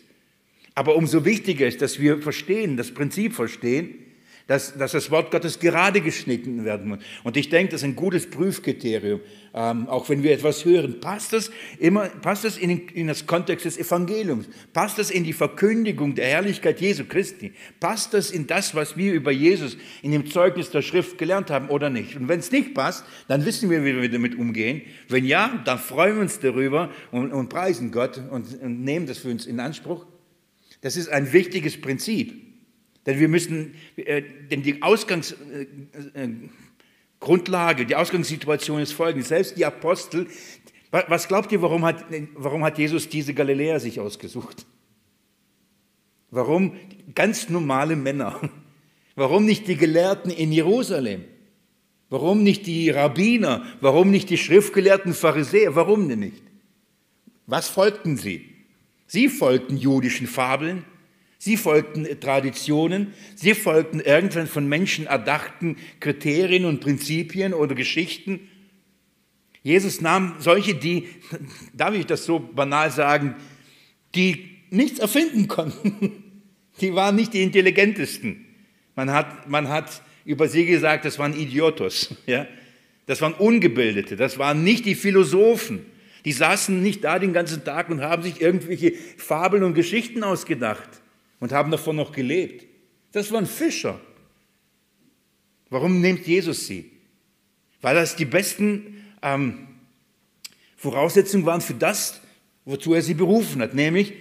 Aber 0.73 0.95
umso 0.95 1.25
wichtiger 1.25 1.67
ist, 1.67 1.81
dass 1.81 1.99
wir 1.99 2.21
verstehen, 2.21 2.77
das 2.77 2.91
Prinzip 2.91 3.33
verstehen, 3.33 3.93
dass, 4.49 4.75
dass 4.75 4.93
das 4.93 5.11
Wort 5.11 5.29
Gottes 5.29 5.59
gerade 5.59 6.01
geschnitten 6.01 6.65
werden 6.65 6.89
muss. 6.89 6.99
Und 7.23 7.37
ich 7.37 7.49
denke, 7.49 7.73
das 7.73 7.81
ist 7.81 7.85
ein 7.85 7.95
gutes 7.95 8.27
Prüfkriterium. 8.27 9.21
Ähm, 9.53 9.87
auch 9.87 10.09
wenn 10.09 10.23
wir 10.23 10.31
etwas 10.31 10.65
hören, 10.65 10.99
passt 10.99 11.33
das 11.33 11.51
immer, 11.77 12.07
passt 12.07 12.45
das 12.45 12.57
in, 12.57 12.87
in 12.89 13.05
das 13.05 13.27
Kontext 13.27 13.65
des 13.65 13.77
Evangeliums? 13.77 14.47
Passt 14.73 14.97
das 14.97 15.11
in 15.11 15.23
die 15.23 15.33
Verkündigung 15.33 16.15
der 16.15 16.25
Herrlichkeit 16.25 16.81
Jesu 16.81 17.03
Christi? 17.05 17.53
Passt 17.79 18.15
das 18.15 18.31
in 18.31 18.47
das, 18.47 18.73
was 18.73 18.97
wir 18.97 19.13
über 19.13 19.29
Jesus 19.29 19.77
in 20.01 20.13
dem 20.13 20.25
Zeugnis 20.31 20.71
der 20.71 20.81
Schrift 20.81 21.19
gelernt 21.19 21.51
haben 21.51 21.69
oder 21.69 21.91
nicht? 21.91 22.15
Und 22.15 22.27
wenn 22.27 22.39
es 22.39 22.51
nicht 22.51 22.73
passt, 22.73 23.05
dann 23.27 23.45
wissen 23.45 23.69
wir, 23.69 23.85
wie 23.85 24.01
wir 24.01 24.09
damit 24.09 24.35
umgehen. 24.35 24.81
Wenn 25.09 25.25
ja, 25.25 25.61
dann 25.63 25.77
freuen 25.77 26.15
wir 26.15 26.21
uns 26.23 26.39
darüber 26.39 26.89
und, 27.11 27.31
und 27.31 27.49
preisen 27.49 27.91
Gott 27.91 28.19
und, 28.31 28.59
und 28.63 28.83
nehmen 28.83 29.05
das 29.05 29.19
für 29.19 29.29
uns 29.29 29.45
in 29.45 29.59
Anspruch. 29.59 30.07
Das 30.81 30.97
ist 30.97 31.07
ein 31.09 31.33
wichtiges 31.33 31.79
Prinzip. 31.79 32.48
Denn 33.05 33.19
wir 33.19 33.27
müssen, 33.27 33.75
äh, 33.95 34.21
denn 34.51 34.61
die 34.61 34.81
Ausgangsgrundlage, 34.81 37.81
äh, 37.81 37.83
äh, 37.83 37.85
die 37.85 37.95
Ausgangssituation 37.95 38.81
ist 38.81 38.93
folgende. 38.93 39.25
Selbst 39.25 39.57
die 39.57 39.65
Apostel, 39.65 40.27
was 40.91 41.27
glaubt 41.27 41.51
ihr, 41.51 41.61
warum 41.61 41.85
hat, 41.85 42.05
warum 42.33 42.63
hat 42.63 42.77
Jesus 42.77 43.09
diese 43.09 43.33
Galiläer 43.33 43.79
sich 43.79 43.99
ausgesucht? 43.99 44.65
Warum 46.31 46.75
ganz 47.15 47.49
normale 47.49 47.95
Männer? 47.95 48.39
Warum 49.15 49.45
nicht 49.45 49.67
die 49.67 49.75
Gelehrten 49.75 50.31
in 50.31 50.51
Jerusalem? 50.51 51.25
Warum 52.09 52.41
nicht 52.41 52.67
die 52.67 52.89
Rabbiner? 52.89 53.65
Warum 53.81 54.11
nicht 54.11 54.29
die 54.29 54.37
schriftgelehrten 54.37 55.13
Pharisäer? 55.13 55.75
Warum 55.75 56.07
denn 56.07 56.19
nicht? 56.19 56.41
Was 57.45 57.67
folgten 57.67 58.15
sie? 58.15 58.45
Sie 59.07 59.27
folgten 59.27 59.75
jüdischen 59.75 60.25
Fabeln, 60.25 60.85
Sie 61.41 61.55
folgten 61.55 62.05
Traditionen, 62.19 63.13
sie 63.33 63.53
folgten 63.53 64.01
irgendwann 64.01 64.45
von 64.45 64.67
Menschen 64.67 65.07
erdachten 65.07 65.77
Kriterien 66.01 66.65
und 66.65 66.81
Prinzipien 66.81 67.53
oder 67.53 67.75
Geschichten. 67.75 68.41
Jesus 69.63 70.01
nahm 70.01 70.35
solche, 70.39 70.75
die, 70.75 71.07
darf 71.73 71.95
ich 71.95 72.05
das 72.05 72.25
so 72.25 72.39
banal 72.39 72.91
sagen, 72.91 73.35
die 74.15 74.49
nichts 74.69 74.99
erfinden 74.99 75.47
konnten. 75.47 76.23
Die 76.81 76.95
waren 76.95 77.17
nicht 77.17 77.33
die 77.33 77.43
intelligentesten. 77.43 78.45
Man 78.95 79.11
hat, 79.11 79.49
man 79.49 79.67
hat 79.67 80.01
über 80.23 80.47
sie 80.47 80.65
gesagt, 80.65 81.03
das 81.03 81.19
waren 81.19 81.37
Idiotos. 81.37 82.15
Ja? 82.25 82.47
Das 83.05 83.19
waren 83.19 83.33
Ungebildete, 83.33 84.15
das 84.15 84.37
waren 84.37 84.63
nicht 84.63 84.85
die 84.85 84.95
Philosophen. 84.95 85.85
Die 86.23 86.31
saßen 86.31 86.81
nicht 86.81 87.03
da 87.03 87.19
den 87.19 87.33
ganzen 87.33 87.65
Tag 87.65 87.89
und 87.89 87.99
haben 87.99 88.23
sich 88.23 88.39
irgendwelche 88.39 88.93
Fabeln 89.17 89.63
und 89.63 89.73
Geschichten 89.73 90.23
ausgedacht 90.23 90.98
und 91.39 91.51
haben 91.51 91.71
davon 91.71 91.95
noch 91.95 92.11
gelebt. 92.11 92.65
Das 93.11 93.31
waren 93.31 93.45
Fischer. 93.45 93.99
Warum 95.69 96.01
nimmt 96.01 96.25
Jesus 96.27 96.67
sie? 96.67 96.91
Weil 97.81 97.95
das 97.95 98.15
die 98.15 98.25
besten 98.25 99.03
ähm, 99.21 99.67
Voraussetzungen 100.75 101.45
waren 101.45 101.61
für 101.61 101.73
das, 101.73 102.21
wozu 102.65 102.93
er 102.93 103.01
sie 103.01 103.13
berufen 103.13 103.61
hat, 103.61 103.73
nämlich 103.73 104.13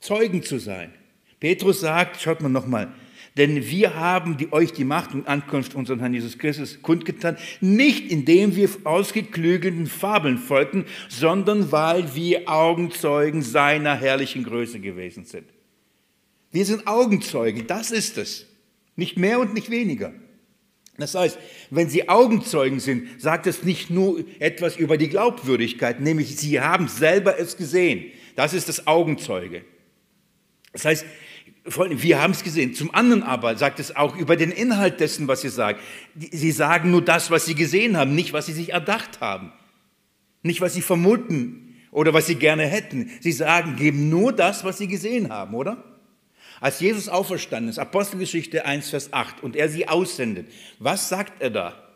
Zeugen 0.00 0.42
zu 0.42 0.58
sein. 0.58 0.92
Petrus 1.38 1.80
sagt, 1.80 2.20
schaut 2.20 2.40
mal 2.40 2.48
nochmal, 2.48 2.92
denn 3.36 3.64
wir 3.68 3.94
haben 3.94 4.36
die, 4.36 4.52
euch 4.52 4.72
die 4.72 4.84
Macht 4.84 5.14
und 5.14 5.28
Ankunft 5.28 5.74
unseres 5.74 6.00
Herrn 6.00 6.14
Jesus 6.14 6.38
Christus 6.38 6.82
kundgetan, 6.82 7.36
nicht 7.60 8.10
indem 8.10 8.56
wir 8.56 8.68
ausgeklügelten 8.84 9.86
Fabeln 9.86 10.38
folgten, 10.38 10.84
sondern 11.08 11.70
weil 11.70 12.14
wir 12.14 12.48
Augenzeugen 12.48 13.42
seiner 13.42 13.94
herrlichen 13.94 14.44
Größe 14.44 14.80
gewesen 14.80 15.24
sind. 15.24 15.48
Wir 16.50 16.64
sind 16.64 16.86
Augenzeugen, 16.86 17.66
das 17.66 17.90
ist 17.90 18.18
es. 18.18 18.46
Nicht 18.96 19.16
mehr 19.16 19.40
und 19.40 19.54
nicht 19.54 19.70
weniger. 19.70 20.12
Das 20.98 21.14
heißt, 21.14 21.38
wenn 21.70 21.88
Sie 21.88 22.08
Augenzeugen 22.08 22.80
sind, 22.80 23.20
sagt 23.20 23.46
es 23.46 23.62
nicht 23.62 23.90
nur 23.90 24.22
etwas 24.38 24.76
über 24.76 24.98
die 24.98 25.08
Glaubwürdigkeit, 25.08 26.00
nämlich 26.00 26.36
Sie 26.36 26.60
haben 26.60 26.88
selber 26.88 27.38
es 27.38 27.56
gesehen. 27.56 28.10
Das 28.36 28.52
ist 28.52 28.68
das 28.68 28.86
Augenzeuge. 28.86 29.64
Das 30.72 30.84
heißt, 30.84 31.06
wir 31.64 32.20
haben 32.20 32.32
es 32.32 32.42
gesehen. 32.42 32.74
Zum 32.74 32.94
anderen 32.94 33.22
aber 33.22 33.56
sagt 33.56 33.80
es 33.80 33.94
auch 33.94 34.16
über 34.16 34.36
den 34.36 34.50
Inhalt 34.50 35.00
dessen, 35.00 35.28
was 35.28 35.42
Sie 35.42 35.48
sagen. 35.48 35.78
Sie 36.16 36.50
sagen 36.52 36.90
nur 36.90 37.02
das, 37.02 37.30
was 37.30 37.46
Sie 37.46 37.54
gesehen 37.54 37.96
haben, 37.96 38.14
nicht 38.14 38.32
was 38.32 38.46
Sie 38.46 38.52
sich 38.52 38.70
erdacht 38.70 39.20
haben. 39.20 39.52
Nicht, 40.42 40.60
was 40.60 40.74
Sie 40.74 40.82
vermuten 40.82 41.76
oder 41.90 42.14
was 42.14 42.26
Sie 42.26 42.36
gerne 42.36 42.66
hätten. 42.66 43.10
Sie 43.20 43.32
sagen, 43.32 43.76
geben 43.76 44.08
nur 44.08 44.32
das, 44.32 44.64
was 44.64 44.78
Sie 44.78 44.88
gesehen 44.88 45.30
haben, 45.30 45.54
oder? 45.54 45.89
Als 46.60 46.80
Jesus 46.80 47.08
auferstanden 47.08 47.70
ist, 47.70 47.78
Apostelgeschichte 47.78 48.66
1, 48.66 48.90
Vers 48.90 49.12
8, 49.12 49.42
und 49.42 49.56
er 49.56 49.70
sie 49.70 49.88
aussendet, 49.88 50.46
was 50.78 51.08
sagt 51.08 51.40
er 51.40 51.50
da? 51.50 51.90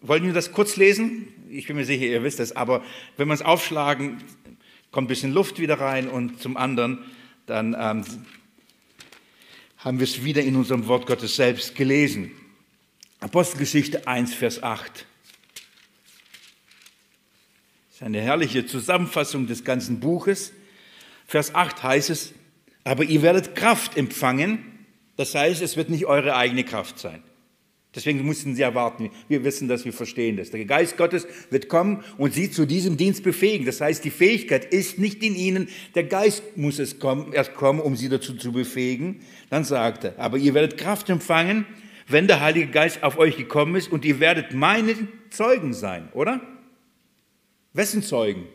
Wollen 0.00 0.24
wir 0.24 0.32
das 0.32 0.50
kurz 0.50 0.76
lesen? 0.76 1.28
Ich 1.48 1.66
bin 1.66 1.76
mir 1.76 1.84
sicher, 1.84 2.06
ihr 2.06 2.24
wisst 2.24 2.40
es, 2.40 2.56
aber 2.56 2.82
wenn 3.16 3.28
wir 3.28 3.34
es 3.34 3.42
aufschlagen, 3.42 4.18
kommt 4.90 5.06
ein 5.06 5.08
bisschen 5.08 5.32
Luft 5.32 5.60
wieder 5.60 5.78
rein 5.78 6.08
und 6.08 6.40
zum 6.40 6.56
anderen, 6.56 6.98
dann 7.46 7.76
ähm, 7.78 8.04
haben 9.78 9.98
wir 10.00 10.04
es 10.04 10.24
wieder 10.24 10.42
in 10.42 10.56
unserem 10.56 10.88
Wort 10.88 11.06
Gottes 11.06 11.36
selbst 11.36 11.76
gelesen. 11.76 12.32
Apostelgeschichte 13.20 14.08
1, 14.08 14.34
Vers 14.34 14.62
8. 14.62 15.06
Das 17.88 17.96
ist 17.96 18.02
eine 18.02 18.20
herrliche 18.20 18.66
Zusammenfassung 18.66 19.46
des 19.46 19.62
ganzen 19.62 20.00
Buches. 20.00 20.52
Vers 21.26 21.54
8 21.54 21.82
heißt 21.82 22.10
es, 22.10 22.32
aber 22.84 23.04
ihr 23.04 23.22
werdet 23.22 23.54
Kraft 23.54 23.96
empfangen. 23.96 24.64
Das 25.16 25.34
heißt, 25.34 25.62
es 25.62 25.76
wird 25.76 25.90
nicht 25.90 26.06
eure 26.06 26.36
eigene 26.36 26.64
Kraft 26.64 26.98
sein. 26.98 27.22
Deswegen 27.94 28.24
müssen 28.24 28.54
sie 28.54 28.62
erwarten. 28.62 29.10
Wir 29.26 29.42
wissen 29.42 29.66
das, 29.66 29.84
wir 29.84 29.92
verstehen 29.92 30.36
das. 30.36 30.50
Der 30.50 30.64
Geist 30.64 30.96
Gottes 30.96 31.26
wird 31.50 31.68
kommen 31.68 32.04
und 32.18 32.32
sie 32.32 32.48
zu 32.50 32.64
diesem 32.64 32.96
Dienst 32.96 33.24
befähigen. 33.24 33.66
Das 33.66 33.80
heißt, 33.80 34.04
die 34.04 34.10
Fähigkeit 34.10 34.72
ist 34.72 35.00
nicht 35.00 35.24
in 35.24 35.34
ihnen. 35.34 35.68
Der 35.96 36.04
Geist 36.04 36.56
muss 36.56 36.78
es 36.78 37.00
kommen, 37.00 37.32
erst 37.32 37.54
kommen, 37.54 37.80
um 37.80 37.96
sie 37.96 38.08
dazu 38.08 38.34
zu 38.34 38.52
befähigen. 38.52 39.20
Dann 39.50 39.64
sagt 39.64 40.04
er, 40.04 40.18
aber 40.18 40.38
ihr 40.38 40.54
werdet 40.54 40.78
Kraft 40.78 41.10
empfangen, 41.10 41.66
wenn 42.06 42.28
der 42.28 42.40
Heilige 42.40 42.68
Geist 42.68 43.02
auf 43.02 43.18
euch 43.18 43.36
gekommen 43.36 43.74
ist 43.74 43.90
und 43.90 44.04
ihr 44.04 44.20
werdet 44.20 44.54
meine 44.54 44.94
Zeugen 45.30 45.74
sein, 45.74 46.08
oder? 46.12 46.40
Wessen 47.72 48.04
Zeugen? 48.04 48.46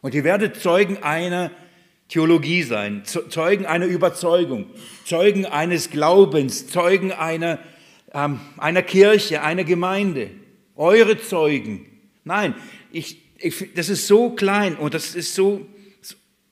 Und 0.00 0.14
ihr 0.14 0.24
werdet 0.24 0.56
Zeugen 0.56 1.02
einer 1.02 1.52
Theologie 2.08 2.62
sein, 2.62 3.02
Zeugen 3.04 3.66
einer 3.66 3.86
Überzeugung, 3.86 4.66
Zeugen 5.04 5.46
eines 5.46 5.90
Glaubens, 5.90 6.66
Zeugen 6.66 7.12
einer, 7.12 7.58
ähm, 8.12 8.40
einer 8.58 8.82
Kirche, 8.82 9.42
einer 9.42 9.64
Gemeinde. 9.64 10.30
Eure 10.76 11.18
Zeugen. 11.20 11.86
Nein, 12.24 12.54
ich, 12.92 13.22
ich, 13.38 13.74
das 13.74 13.88
ist 13.88 14.06
so 14.06 14.30
klein 14.30 14.76
und 14.76 14.94
das 14.94 15.14
ist 15.14 15.34
so, 15.34 15.66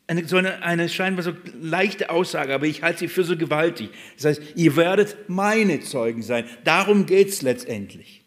eine, 0.06 0.26
so 0.26 0.36
eine, 0.36 0.62
eine 0.62 0.88
scheinbar 0.88 1.22
so 1.22 1.32
leichte 1.60 2.10
Aussage, 2.10 2.54
aber 2.54 2.66
ich 2.66 2.82
halte 2.82 3.00
sie 3.00 3.08
für 3.08 3.24
so 3.24 3.36
gewaltig. 3.36 3.90
Das 4.16 4.24
heißt, 4.26 4.42
ihr 4.56 4.76
werdet 4.76 5.16
meine 5.28 5.80
Zeugen 5.80 6.22
sein. 6.22 6.44
Darum 6.64 7.06
geht 7.06 7.28
es 7.28 7.42
letztendlich. 7.42 8.22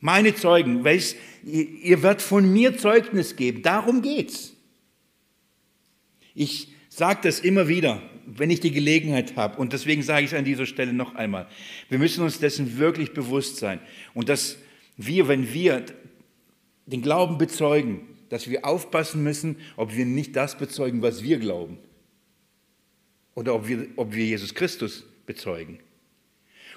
Meine 0.00 0.34
Zeugen, 0.34 0.82
welches, 0.82 1.16
ihr, 1.44 1.68
ihr 1.68 2.02
werdet 2.02 2.22
von 2.22 2.50
mir 2.50 2.76
Zeugnis 2.76 3.36
geben. 3.36 3.62
Darum 3.62 4.02
geht's. 4.02 4.52
Ich 6.34 6.68
sage 6.88 7.20
das 7.22 7.40
immer 7.40 7.68
wieder, 7.68 8.02
wenn 8.26 8.50
ich 8.50 8.60
die 8.60 8.70
Gelegenheit 8.70 9.36
habe. 9.36 9.58
Und 9.58 9.72
deswegen 9.72 10.02
sage 10.02 10.24
ich 10.24 10.32
es 10.32 10.38
an 10.38 10.44
dieser 10.44 10.66
Stelle 10.66 10.92
noch 10.92 11.14
einmal. 11.14 11.48
Wir 11.88 11.98
müssen 11.98 12.22
uns 12.24 12.38
dessen 12.38 12.78
wirklich 12.78 13.12
bewusst 13.12 13.56
sein. 13.56 13.80
Und 14.14 14.28
dass 14.28 14.58
wir, 14.96 15.28
wenn 15.28 15.52
wir 15.52 15.84
den 16.86 17.02
Glauben 17.02 17.38
bezeugen, 17.38 18.08
dass 18.28 18.48
wir 18.48 18.64
aufpassen 18.64 19.22
müssen, 19.22 19.56
ob 19.76 19.94
wir 19.96 20.06
nicht 20.06 20.36
das 20.36 20.56
bezeugen, 20.58 21.02
was 21.02 21.22
wir 21.22 21.38
glauben. 21.38 21.78
oder 23.34 23.54
ob 23.54 23.68
wir, 23.68 23.88
ob 23.96 24.14
wir 24.14 24.24
Jesus 24.24 24.54
Christus 24.54 25.04
bezeugen. 25.26 25.78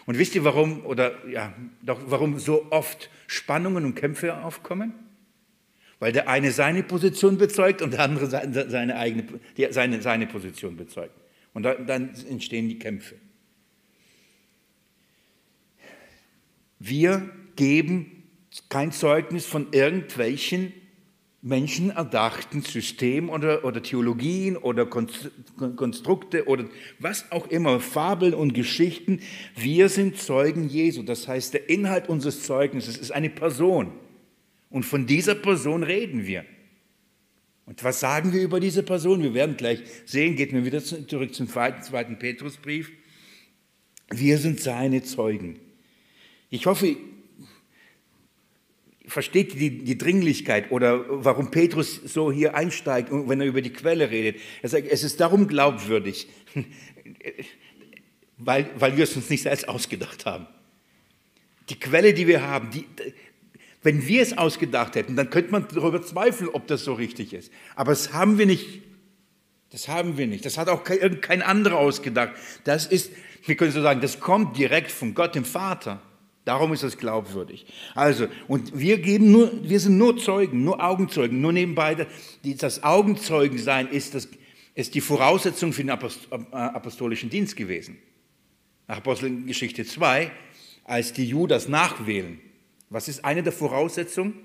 Und 0.06 0.18
wisst 0.18 0.36
ihr, 0.36 0.44
warum, 0.44 0.86
oder 0.86 1.28
ja, 1.28 1.54
doch, 1.82 2.00
warum 2.08 2.40
so 2.40 2.68
oft 2.72 3.10
Spannungen 3.28 3.86
und 3.86 3.96
Kämpfe 3.96 4.44
aufkommen? 4.44 4.94
Weil 6.00 6.12
der 6.12 6.28
eine 6.28 6.52
seine 6.52 6.84
Position 6.84 7.38
bezeugt 7.38 7.82
und 7.82 7.94
der 7.94 8.02
andere 8.02 8.28
seine, 8.28 8.96
eigene, 8.98 9.26
seine, 9.70 10.02
seine 10.02 10.28
Position 10.28 10.76
bezeugt. 10.76 11.16
Und 11.54 11.64
dann 11.64 12.14
entstehen 12.30 12.68
die 12.68 12.78
Kämpfe. 12.78 13.16
Wir 16.80 17.30
geben 17.56 18.24
kein 18.70 18.92
Zeugnis 18.92 19.46
von 19.46 19.68
irgendwelchen 19.72 20.74
menschenerdachten 21.46 22.62
Systemen 22.62 23.30
oder, 23.30 23.64
oder 23.64 23.84
Theologien 23.84 24.58
oder 24.58 24.88
Konstrukte 24.88 26.48
oder 26.48 26.66
was 26.98 27.32
auch 27.32 27.48
immer, 27.48 27.80
Fabeln 27.80 28.34
und 28.34 28.54
Geschichten. 28.54 29.22
Wir 29.56 29.90
sind 29.90 30.18
Zeugen 30.18 30.68
Jesu. 30.68 31.04
Das 31.04 31.28
heißt, 31.28 31.54
der 31.54 31.70
Inhalt 31.70 32.10
unseres 32.10 32.44
Zeugnisses 32.44 32.98
ist 32.98 33.12
eine 33.12 33.30
Person. 33.30 33.92
Und 34.76 34.84
von 34.84 35.08
dieser 35.08 35.36
Person 35.36 35.84
reden 35.84 36.28
wir. 36.28 36.44
Und 37.66 37.82
was 37.86 38.02
sagen 38.02 38.34
wir 38.34 38.42
über 38.42 38.60
diese 38.60 38.84
Person? 38.84 39.24
Wir 39.24 39.34
werden 39.34 39.56
gleich 39.56 39.80
sehen, 40.04 40.36
geht 40.36 40.52
mir 40.52 40.66
wieder 40.66 40.84
zurück 40.84 41.34
zum 41.34 41.48
zweiten 41.48 42.20
Petrusbrief. 42.20 42.92
Wir 44.10 44.38
sind 44.38 44.60
seine 44.60 45.02
Zeugen. 45.02 45.62
Ich 46.50 46.66
hoffe, 46.66 46.98
versteht 49.08 49.54
die, 49.54 49.86
die 49.86 49.98
Dringlichkeit 49.98 50.70
oder 50.72 51.06
warum 51.24 51.52
Petrus 51.52 52.02
so 52.04 52.30
hier 52.30 52.56
einsteigt, 52.56 53.08
wenn 53.14 53.40
er 53.40 53.48
über 53.48 53.62
die 53.62 53.72
Quelle 53.72 54.12
redet. 54.12 54.42
Er 54.62 54.68
sagt, 54.68 54.90
es 54.90 55.06
ist 55.06 55.22
darum 55.22 55.48
glaubwürdig, 55.48 56.28
weil, 58.38 58.70
weil 58.78 58.98
wir 58.98 59.06
es 59.06 59.16
uns 59.16 59.30
nicht 59.30 59.44
selbst 59.44 59.70
ausgedacht 59.70 60.26
haben. 60.26 60.48
Die 61.70 61.80
Quelle, 61.80 62.14
die 62.14 62.28
wir 62.28 62.42
haben, 62.46 62.70
die, 62.72 62.86
wenn 63.86 64.08
wir 64.08 64.24
es 64.24 64.36
ausgedacht 64.36 64.96
hätten, 64.96 65.16
dann 65.16 65.30
könnte 65.30 65.52
man 65.52 65.68
darüber 65.72 66.02
zweifeln, 66.02 66.50
ob 66.52 66.66
das 66.66 66.84
so 66.84 66.94
richtig 66.94 67.34
ist. 67.34 67.52
Aber 67.76 67.92
das 67.92 68.14
haben 68.14 68.40
wir 68.40 68.48
nicht. 68.48 68.82
Das 69.70 69.88
haben 69.88 70.18
wir 70.18 70.26
nicht. 70.26 70.44
Das 70.44 70.58
hat 70.58 70.70
auch 70.70 70.84
kein, 70.84 71.22
kein 71.22 71.44
anderer 71.44 71.78
ausgedacht. 71.78 72.34
Das 72.64 72.88
ist, 72.88 73.12
wir 73.46 73.56
können 73.56 73.72
so 73.72 73.84
sagen, 73.84 74.02
das 74.02 74.20
kommt 74.20 74.58
direkt 74.58 74.92
von 74.92 75.14
Gott, 75.14 75.36
dem 75.36 75.46
Vater. 75.46 76.02
Darum 76.46 76.74
ist 76.74 76.82
es 76.82 76.98
glaubwürdig. 76.98 77.68
Also, 77.94 78.28
und 78.48 78.78
wir 78.78 78.98
geben 78.98 79.32
nur, 79.32 79.52
wir 79.64 79.80
sind 79.80 80.00
nur 80.00 80.18
Zeugen, 80.18 80.64
nur 80.64 80.84
Augenzeugen, 80.84 81.40
nur 81.40 81.54
nebenbei. 81.54 82.08
Das 82.44 82.84
Augenzeugensein 82.84 83.88
ist, 83.88 84.16
das, 84.16 84.28
ist 84.74 84.96
die 84.96 85.02
Voraussetzung 85.02 85.74
für 85.74 85.84
den 85.84 85.90
äh, 85.90 86.56
apostolischen 86.56 87.30
Dienst 87.30 87.56
gewesen. 87.56 87.98
Nach 88.88 88.98
Apostelgeschichte 88.98 89.86
2, 89.86 90.32
als 90.86 91.14
die 91.14 91.26
Judas 91.26 91.68
nachwählen. 91.68 92.40
Was 92.90 93.08
ist 93.08 93.26
eine 93.26 93.44
der 93.44 93.54
Voraussetzungen? 93.54 94.36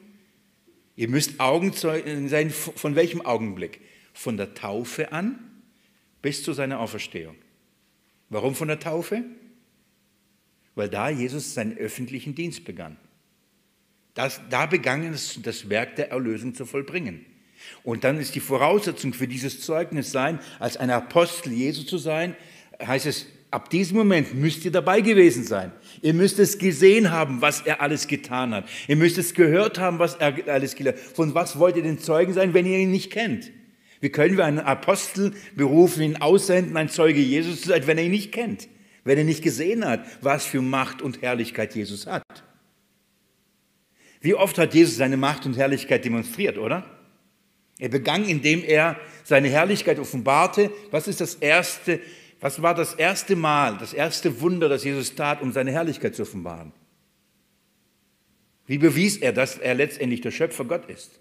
Ihr 0.96 1.08
müsst 1.08 1.40
Augenzeugen 1.40 2.28
sein, 2.28 2.50
von 2.50 2.94
welchem 2.94 3.20
Augenblick? 3.24 3.80
Von 4.12 4.36
der 4.36 4.54
Taufe 4.54 5.12
an 5.12 5.38
bis 6.20 6.42
zu 6.42 6.52
seiner 6.52 6.80
Auferstehung. 6.80 7.36
Warum 8.28 8.54
von 8.54 8.68
der 8.68 8.80
Taufe? 8.80 9.24
weil 10.74 10.88
da 10.88 11.08
Jesus 11.08 11.54
seinen 11.54 11.76
öffentlichen 11.76 12.34
Dienst 12.34 12.64
begann. 12.64 12.96
Das, 14.14 14.40
da 14.50 14.66
begann 14.66 15.02
es, 15.12 15.38
das 15.42 15.68
Werk 15.68 15.96
der 15.96 16.10
Erlösung 16.10 16.54
zu 16.54 16.66
vollbringen. 16.66 17.26
Und 17.82 18.04
dann 18.04 18.18
ist 18.18 18.34
die 18.34 18.40
Voraussetzung 18.40 19.12
für 19.12 19.28
dieses 19.28 19.60
Zeugnis 19.60 20.10
sein, 20.10 20.40
als 20.58 20.76
ein 20.76 20.90
Apostel 20.90 21.52
Jesu 21.52 21.82
zu 21.82 21.98
sein, 21.98 22.34
heißt 22.82 23.06
es, 23.06 23.26
ab 23.50 23.70
diesem 23.70 23.96
Moment 23.98 24.34
müsst 24.34 24.64
ihr 24.64 24.70
dabei 24.70 25.00
gewesen 25.00 25.44
sein. 25.44 25.72
Ihr 26.02 26.14
müsst 26.14 26.38
es 26.38 26.58
gesehen 26.58 27.10
haben, 27.10 27.40
was 27.40 27.62
er 27.62 27.80
alles 27.80 28.06
getan 28.06 28.54
hat. 28.54 28.68
Ihr 28.88 28.96
müsst 28.96 29.18
es 29.18 29.34
gehört 29.34 29.78
haben, 29.78 29.98
was 29.98 30.14
er 30.16 30.34
alles 30.48 30.74
getan 30.74 30.94
hat. 30.94 31.00
Von 31.00 31.34
was 31.34 31.58
wollt 31.58 31.76
ihr 31.76 31.82
denn 31.82 31.98
Zeugen 31.98 32.32
sein, 32.32 32.54
wenn 32.54 32.66
ihr 32.66 32.78
ihn 32.78 32.90
nicht 32.90 33.10
kennt? 33.10 33.50
Wie 34.00 34.08
können 34.08 34.36
wir 34.36 34.46
einen 34.46 34.60
Apostel 34.60 35.34
berufen, 35.56 36.02
ihn 36.02 36.16
aussenden, 36.16 36.76
ein 36.76 36.88
Zeuge 36.88 37.20
Jesus 37.20 37.62
zu 37.62 37.68
sein, 37.68 37.86
wenn 37.86 37.98
er 37.98 38.04
ihn 38.04 38.12
nicht 38.12 38.32
kennt? 38.32 38.68
wenn 39.04 39.18
er 39.18 39.24
nicht 39.24 39.42
gesehen 39.42 39.84
hat, 39.84 40.04
was 40.22 40.46
für 40.46 40.62
Macht 40.62 41.02
und 41.02 41.22
Herrlichkeit 41.22 41.74
Jesus 41.74 42.06
hat. 42.06 42.22
Wie 44.20 44.34
oft 44.34 44.58
hat 44.58 44.74
Jesus 44.74 44.96
seine 44.96 45.16
Macht 45.16 45.46
und 45.46 45.56
Herrlichkeit 45.56 46.04
demonstriert, 46.04 46.58
oder? 46.58 46.84
Er 47.78 47.88
begann, 47.88 48.26
indem 48.26 48.62
er 48.62 49.00
seine 49.24 49.48
Herrlichkeit 49.48 49.98
offenbarte. 49.98 50.70
Was 50.90 51.08
ist 51.08 51.22
das 51.22 51.36
erste, 51.36 52.00
was 52.40 52.62
war 52.62 52.74
das 52.74 52.94
erste 52.94 53.36
Mal, 53.36 53.76
das 53.78 53.92
erste 53.92 54.40
Wunder, 54.40 54.68
das 54.68 54.84
Jesus 54.84 55.14
tat, 55.14 55.42
um 55.42 55.52
seine 55.52 55.72
Herrlichkeit 55.72 56.14
zu 56.14 56.22
offenbaren? 56.22 56.72
Wie 58.66 58.78
bewies 58.78 59.16
er, 59.16 59.32
dass 59.32 59.58
er 59.58 59.74
letztendlich 59.74 60.20
der 60.20 60.30
Schöpfer 60.30 60.64
Gott 60.64 60.88
ist? 60.88 61.20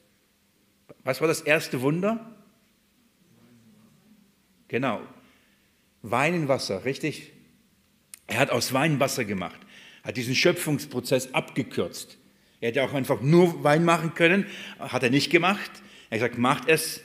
Was 1.03 1.19
war 1.19 1.27
das 1.27 1.41
erste 1.41 1.81
Wunder? 1.81 2.35
Genau. 4.67 5.01
Wein 6.01 6.33
in 6.33 6.47
Wasser, 6.47 6.85
richtig? 6.85 7.33
Er 8.27 8.39
hat 8.39 8.51
aus 8.51 8.71
Wein 8.73 8.99
Wasser 8.99 9.25
gemacht, 9.25 9.59
hat 10.03 10.15
diesen 10.15 10.35
Schöpfungsprozess 10.35 11.33
abgekürzt. 11.33 12.17
Er 12.61 12.69
hätte 12.69 12.83
auch 12.83 12.93
einfach 12.93 13.21
nur 13.21 13.63
Wein 13.63 13.83
machen 13.83 14.13
können, 14.13 14.45
hat 14.77 15.03
er 15.03 15.09
nicht 15.09 15.31
gemacht. 15.31 15.71
Er 16.09 16.19
hat 16.19 16.31
gesagt, 16.31 16.37
macht 16.37 16.69
es, 16.69 17.01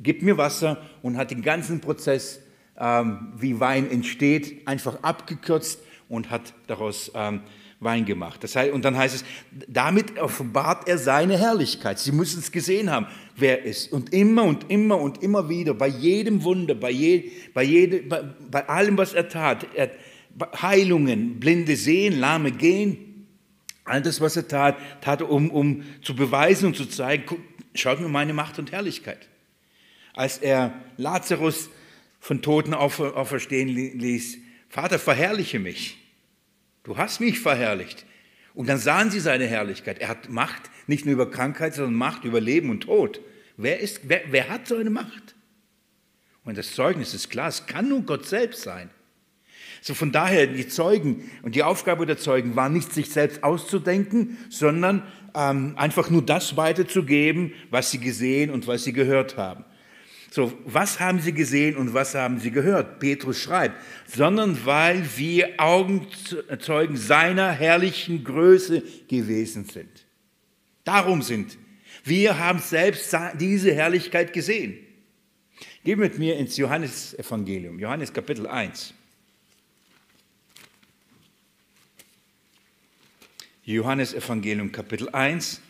gib 0.00 0.22
mir 0.22 0.38
Wasser 0.38 0.84
und 1.02 1.16
hat 1.16 1.30
den 1.30 1.42
ganzen 1.42 1.80
Prozess, 1.80 2.40
ähm, 2.78 3.32
wie 3.36 3.60
Wein 3.60 3.90
entsteht, 3.90 4.66
einfach 4.66 5.02
abgekürzt 5.02 5.80
und 6.08 6.30
hat 6.30 6.54
daraus 6.66 7.10
ähm, 7.14 7.40
Wein 7.80 8.04
gemacht. 8.04 8.44
Das 8.44 8.54
heißt, 8.54 8.72
und 8.72 8.84
dann 8.84 8.96
heißt 8.96 9.14
es, 9.14 9.24
damit 9.68 10.18
offenbart 10.18 10.88
er 10.88 10.98
seine 10.98 11.38
Herrlichkeit. 11.38 11.98
Sie 11.98 12.12
müssen 12.12 12.38
es 12.38 12.52
gesehen 12.52 12.90
haben, 12.90 13.06
wer 13.36 13.60
er 13.60 13.64
ist. 13.66 13.92
Und 13.92 14.12
immer 14.12 14.44
und 14.44 14.70
immer 14.70 14.98
und 14.98 15.22
immer 15.22 15.48
wieder, 15.48 15.74
bei 15.74 15.88
jedem 15.88 16.44
Wunder, 16.44 16.74
bei, 16.74 16.90
je, 16.90 17.30
bei, 17.52 17.64
jede, 17.64 18.02
bei, 18.02 18.22
bei 18.50 18.68
allem, 18.68 18.96
was 18.98 19.14
er 19.14 19.28
tat, 19.28 19.66
er, 19.74 19.90
Heilungen, 20.60 21.40
Blinde 21.40 21.76
sehen, 21.76 22.18
Lahme 22.18 22.52
gehen. 22.52 23.26
All 23.84 24.00
das, 24.00 24.20
was 24.20 24.36
er 24.36 24.48
tat, 24.48 24.76
tat 25.00 25.20
er, 25.20 25.30
um, 25.30 25.50
um 25.50 25.82
zu 26.02 26.14
beweisen 26.14 26.66
und 26.66 26.76
zu 26.76 26.86
zeigen, 26.86 27.24
guck, 27.26 27.40
schaut 27.74 28.00
mir 28.00 28.08
meine 28.08 28.32
Macht 28.32 28.58
und 28.58 28.70
Herrlichkeit. 28.70 29.28
Als 30.14 30.38
er 30.38 30.72
Lazarus 30.96 31.68
von 32.22 32.40
Toten 32.40 32.72
auferstehen 32.72 33.68
ließ, 33.68 34.38
Vater, 34.68 35.00
verherrliche 35.00 35.58
mich. 35.58 35.98
Du 36.84 36.96
hast 36.96 37.20
mich 37.20 37.40
verherrlicht. 37.40 38.06
Und 38.54 38.68
dann 38.68 38.78
sahen 38.78 39.10
sie 39.10 39.18
seine 39.18 39.46
Herrlichkeit. 39.46 39.98
Er 39.98 40.06
hat 40.06 40.28
Macht, 40.28 40.70
nicht 40.86 41.04
nur 41.04 41.14
über 41.14 41.28
Krankheit, 41.28 41.74
sondern 41.74 41.94
Macht 41.94 42.22
über 42.22 42.40
Leben 42.40 42.70
und 42.70 42.82
Tod. 42.84 43.20
Wer, 43.56 43.80
ist, 43.80 44.02
wer, 44.04 44.22
wer 44.30 44.48
hat 44.48 44.68
so 44.68 44.76
eine 44.76 44.88
Macht? 44.88 45.34
Und 46.44 46.56
das 46.56 46.76
Zeugnis 46.76 47.12
ist 47.12 47.28
klar, 47.28 47.48
es 47.48 47.66
kann 47.66 47.88
nur 47.88 48.02
Gott 48.02 48.24
selbst 48.24 48.62
sein. 48.62 48.90
So 49.80 49.92
von 49.92 50.12
daher, 50.12 50.46
die 50.46 50.68
Zeugen 50.68 51.28
und 51.42 51.56
die 51.56 51.64
Aufgabe 51.64 52.06
der 52.06 52.18
Zeugen 52.18 52.54
war 52.54 52.68
nicht, 52.68 52.92
sich 52.92 53.10
selbst 53.10 53.42
auszudenken, 53.42 54.38
sondern 54.48 55.02
ähm, 55.34 55.74
einfach 55.76 56.08
nur 56.08 56.22
das 56.22 56.56
weiterzugeben, 56.56 57.52
was 57.70 57.90
sie 57.90 57.98
gesehen 57.98 58.50
und 58.50 58.68
was 58.68 58.84
sie 58.84 58.92
gehört 58.92 59.36
haben. 59.36 59.64
So, 60.32 60.58
was 60.64 60.98
haben 60.98 61.20
sie 61.20 61.34
gesehen 61.34 61.76
und 61.76 61.92
was 61.92 62.14
haben 62.14 62.40
sie 62.40 62.50
gehört? 62.50 63.00
Petrus 63.00 63.38
schreibt, 63.38 63.76
sondern 64.06 64.64
weil 64.64 65.06
wir 65.18 65.60
Augenzeugen 65.60 66.96
seiner 66.96 67.52
herrlichen 67.52 68.24
Größe 68.24 68.82
gewesen 69.08 69.66
sind. 69.66 70.06
Darum 70.84 71.20
sind. 71.20 71.58
Wir 72.02 72.38
haben 72.38 72.60
selbst 72.60 73.14
diese 73.38 73.74
Herrlichkeit 73.74 74.32
gesehen. 74.32 74.78
Geh 75.84 75.96
mit 75.96 76.18
mir 76.18 76.38
ins 76.38 76.56
Johannesevangelium, 76.56 77.78
Johannes 77.78 78.10
Kapitel 78.10 78.46
1. 78.46 78.94
Johannes 83.64 84.14
Evangelium 84.14 84.72
Kapitel 84.72 85.10
1, 85.10 85.60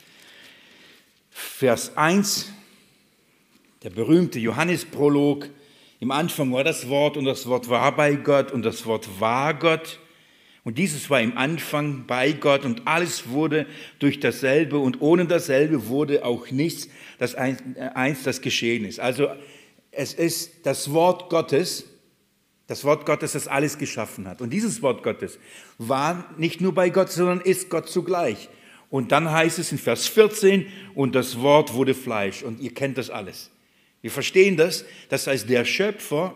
Vers 1.33 1.97
1, 1.97 2.53
der 3.83 3.91
berühmte 3.91 4.39
Johannesprolog. 4.39 5.49
Im 5.99 6.11
Anfang 6.11 6.53
war 6.53 6.65
das 6.65 6.89
Wort 6.89 7.17
und 7.17 7.25
das 7.25 7.47
Wort 7.47 7.69
war 7.69 7.95
bei 7.95 8.15
Gott 8.15 8.53
und 8.53 8.65
das 8.65 8.87
Wort 8.87 9.09
war 9.21 9.55
Gott. 9.55 9.99
Und 10.65 10.79
dieses 10.79 11.11
war 11.11 11.21
im 11.21 11.37
Anfang 11.37 12.07
bei 12.07 12.33
Gott 12.33 12.65
und 12.65 12.87
alles 12.87 13.29
wurde 13.29 13.67
durch 13.99 14.21
dasselbe 14.21 14.79
und 14.79 15.01
ohne 15.01 15.27
dasselbe 15.27 15.89
wurde 15.89 16.25
auch 16.25 16.51
nichts, 16.51 16.89
das 17.19 17.35
eins, 17.35 18.23
das 18.23 18.41
geschehen 18.41 18.85
ist. 18.85 19.01
Also 19.01 19.29
es 19.91 20.15
ist 20.15 20.65
das 20.65 20.93
Wort 20.93 21.31
Gottes, 21.31 21.85
das 22.69 22.85
Wort 22.85 23.05
Gottes, 23.07 23.33
das 23.33 23.49
alles 23.49 23.77
geschaffen 23.77 24.29
hat. 24.29 24.41
Und 24.41 24.51
dieses 24.51 24.83
Wort 24.83 25.03
Gottes 25.03 25.41
war 25.79 26.33
nicht 26.39 26.61
nur 26.61 26.73
bei 26.73 26.91
Gott, 26.91 27.11
sondern 27.11 27.41
ist 27.41 27.69
Gott 27.69 27.89
zugleich. 27.89 28.49
Und 28.89 29.11
dann 29.11 29.33
heißt 29.33 29.59
es 29.59 29.73
in 29.73 29.79
Vers 29.79 30.07
14, 30.07 30.67
und 30.95 31.15
das 31.15 31.41
Wort 31.41 31.75
wurde 31.75 31.95
Fleisch. 31.95 32.43
Und 32.45 32.61
ihr 32.61 32.73
kennt 32.73 32.99
das 32.99 33.11
alles. 33.11 33.51
Wir 34.03 34.11
verstehen 34.11 34.57
das. 34.57 34.85
Das 35.09 35.27
heißt, 35.27 35.49
der 35.49 35.65
Schöpfer 35.65 36.35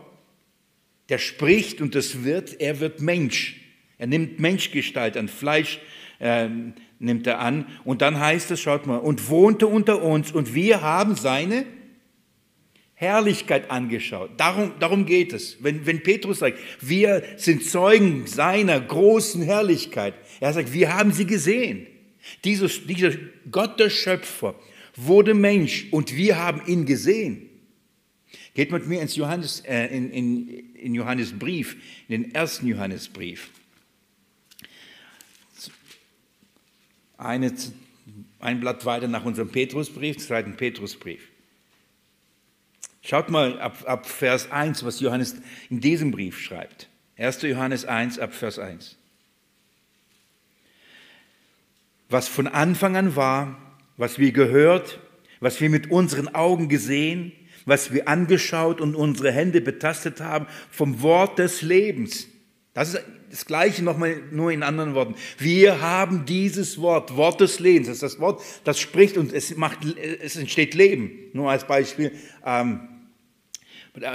der 1.09 1.18
spricht 1.18 1.81
und 1.81 1.94
das 1.94 2.24
wird, 2.24 2.61
er 2.61 2.81
wird 2.81 3.00
Mensch. 3.00 3.61
Er 3.98 4.07
nimmt 4.07 4.40
Menschgestalt 4.40 5.16
an, 5.16 5.29
Fleisch 5.29 5.79
äh, 6.18 6.48
nimmt 6.98 7.26
er 7.26 7.40
an. 7.40 7.66
Und 7.85 8.02
dann 8.02 8.18
heißt 8.18 8.50
es, 8.50 8.61
schaut 8.61 8.87
mal, 8.87 8.98
und 8.98 9.29
wohnte 9.29 9.66
unter 9.66 10.02
uns 10.02 10.33
und 10.33 10.55
wir 10.55 10.83
haben 10.83 11.14
seine 11.14 11.64
Herrlichkeit 12.94 13.70
angeschaut. 13.70 14.31
Darum, 14.38 14.72
darum 14.81 15.07
geht 15.07 15.33
es. 15.33 15.62
Wenn, 15.62 15.87
wenn 15.87 16.02
Petrus 16.02 16.40
sagt, 16.40 16.59
wir 16.81 17.22
sind 17.37 17.64
Zeugen 17.64 18.26
seiner 18.26 18.81
großen 18.81 19.42
Herrlichkeit, 19.42 20.14
er 20.40 20.52
sagt, 20.52 20.72
wir 20.72 20.94
haben 20.94 21.12
sie 21.12 21.26
gesehen. 21.26 21.87
Dieses, 22.44 22.87
dieser 22.87 23.12
Gott 23.50 23.79
der 23.79 23.90
Schöpfer 23.90 24.57
wurde 24.96 25.35
Mensch 25.35 25.87
und 25.90 26.16
wir 26.16 26.38
haben 26.38 26.62
ihn 26.66 26.87
gesehen. 26.87 27.50
Geht 28.57 28.73
mit 28.73 28.87
mir 28.87 29.03
ins 29.03 29.14
Johannes, 29.16 29.61
äh, 29.66 29.85
in, 29.95 30.11
in, 30.11 30.49
in 30.77 30.95
Johannesbrief, 30.95 31.77
in 32.09 32.23
den 32.23 32.35
ersten 32.35 32.66
Johannesbrief. 32.66 33.51
Eine, 37.19 37.53
ein 38.40 38.61
Blatt 38.61 38.87
weiter 38.87 39.09
nach 39.09 39.27
unserem 39.27 39.51
Petrusbrief, 39.51 40.16
zweiten 40.16 40.57
Petrusbrief. 40.57 41.21
Schaut 43.03 43.29
mal 43.29 43.61
ab, 43.61 43.85
ab 43.87 44.07
Vers 44.07 44.51
1, 44.51 44.87
was 44.87 45.01
Johannes 45.01 45.37
in 45.69 45.83
diesem 45.83 46.11
Brief 46.11 46.40
schreibt. 46.40 46.88
1. 47.19 47.42
Johannes 47.42 47.85
1 47.85 48.19
ab 48.19 48.33
Vers 48.33 48.59
1. 48.59 48.97
Was 52.09 52.27
von 52.27 52.47
Anfang 52.47 52.97
an 52.97 53.16
war, 53.16 53.77
was 53.99 54.19
wir 54.19 54.33
gehört, 54.33 54.99
was 55.40 55.61
wir 55.61 55.69
mit 55.69 55.90
unseren 55.90 56.35
Augen 56.35 56.71
gesehen, 56.71 57.33
was 57.66 57.92
wir 57.92 58.09
angeschaut 58.09 58.81
und 58.81 58.94
unsere 58.94 59.31
Hände 59.31 59.61
betastet 59.61 60.20
haben 60.20 60.46
vom 60.70 61.02
Wort 61.02 61.38
des 61.38 61.61
Lebens. 61.61 62.29
Das 62.72 62.94
ist 62.94 63.02
das 63.31 63.44
Gleiche 63.44 63.83
nochmal 63.83 64.22
nur 64.31 64.52
in 64.52 64.62
anderen 64.62 64.94
Worten. 64.94 65.14
Wir 65.38 65.81
haben 65.81 66.24
dieses 66.24 66.81
Wort, 66.81 67.16
Wort 67.16 67.40
des 67.40 67.59
Lebens. 67.59 67.88
Das 67.88 67.96
ist 67.96 68.02
das 68.02 68.20
Wort, 68.20 68.42
das 68.64 68.79
spricht 68.79 69.16
und 69.18 69.33
es, 69.33 69.57
macht, 69.57 69.79
es 70.22 70.37
entsteht 70.37 70.74
Leben. 70.74 71.11
Nur 71.33 71.50
als 71.50 71.66
Beispiel 71.66 72.12
ähm, 72.44 72.88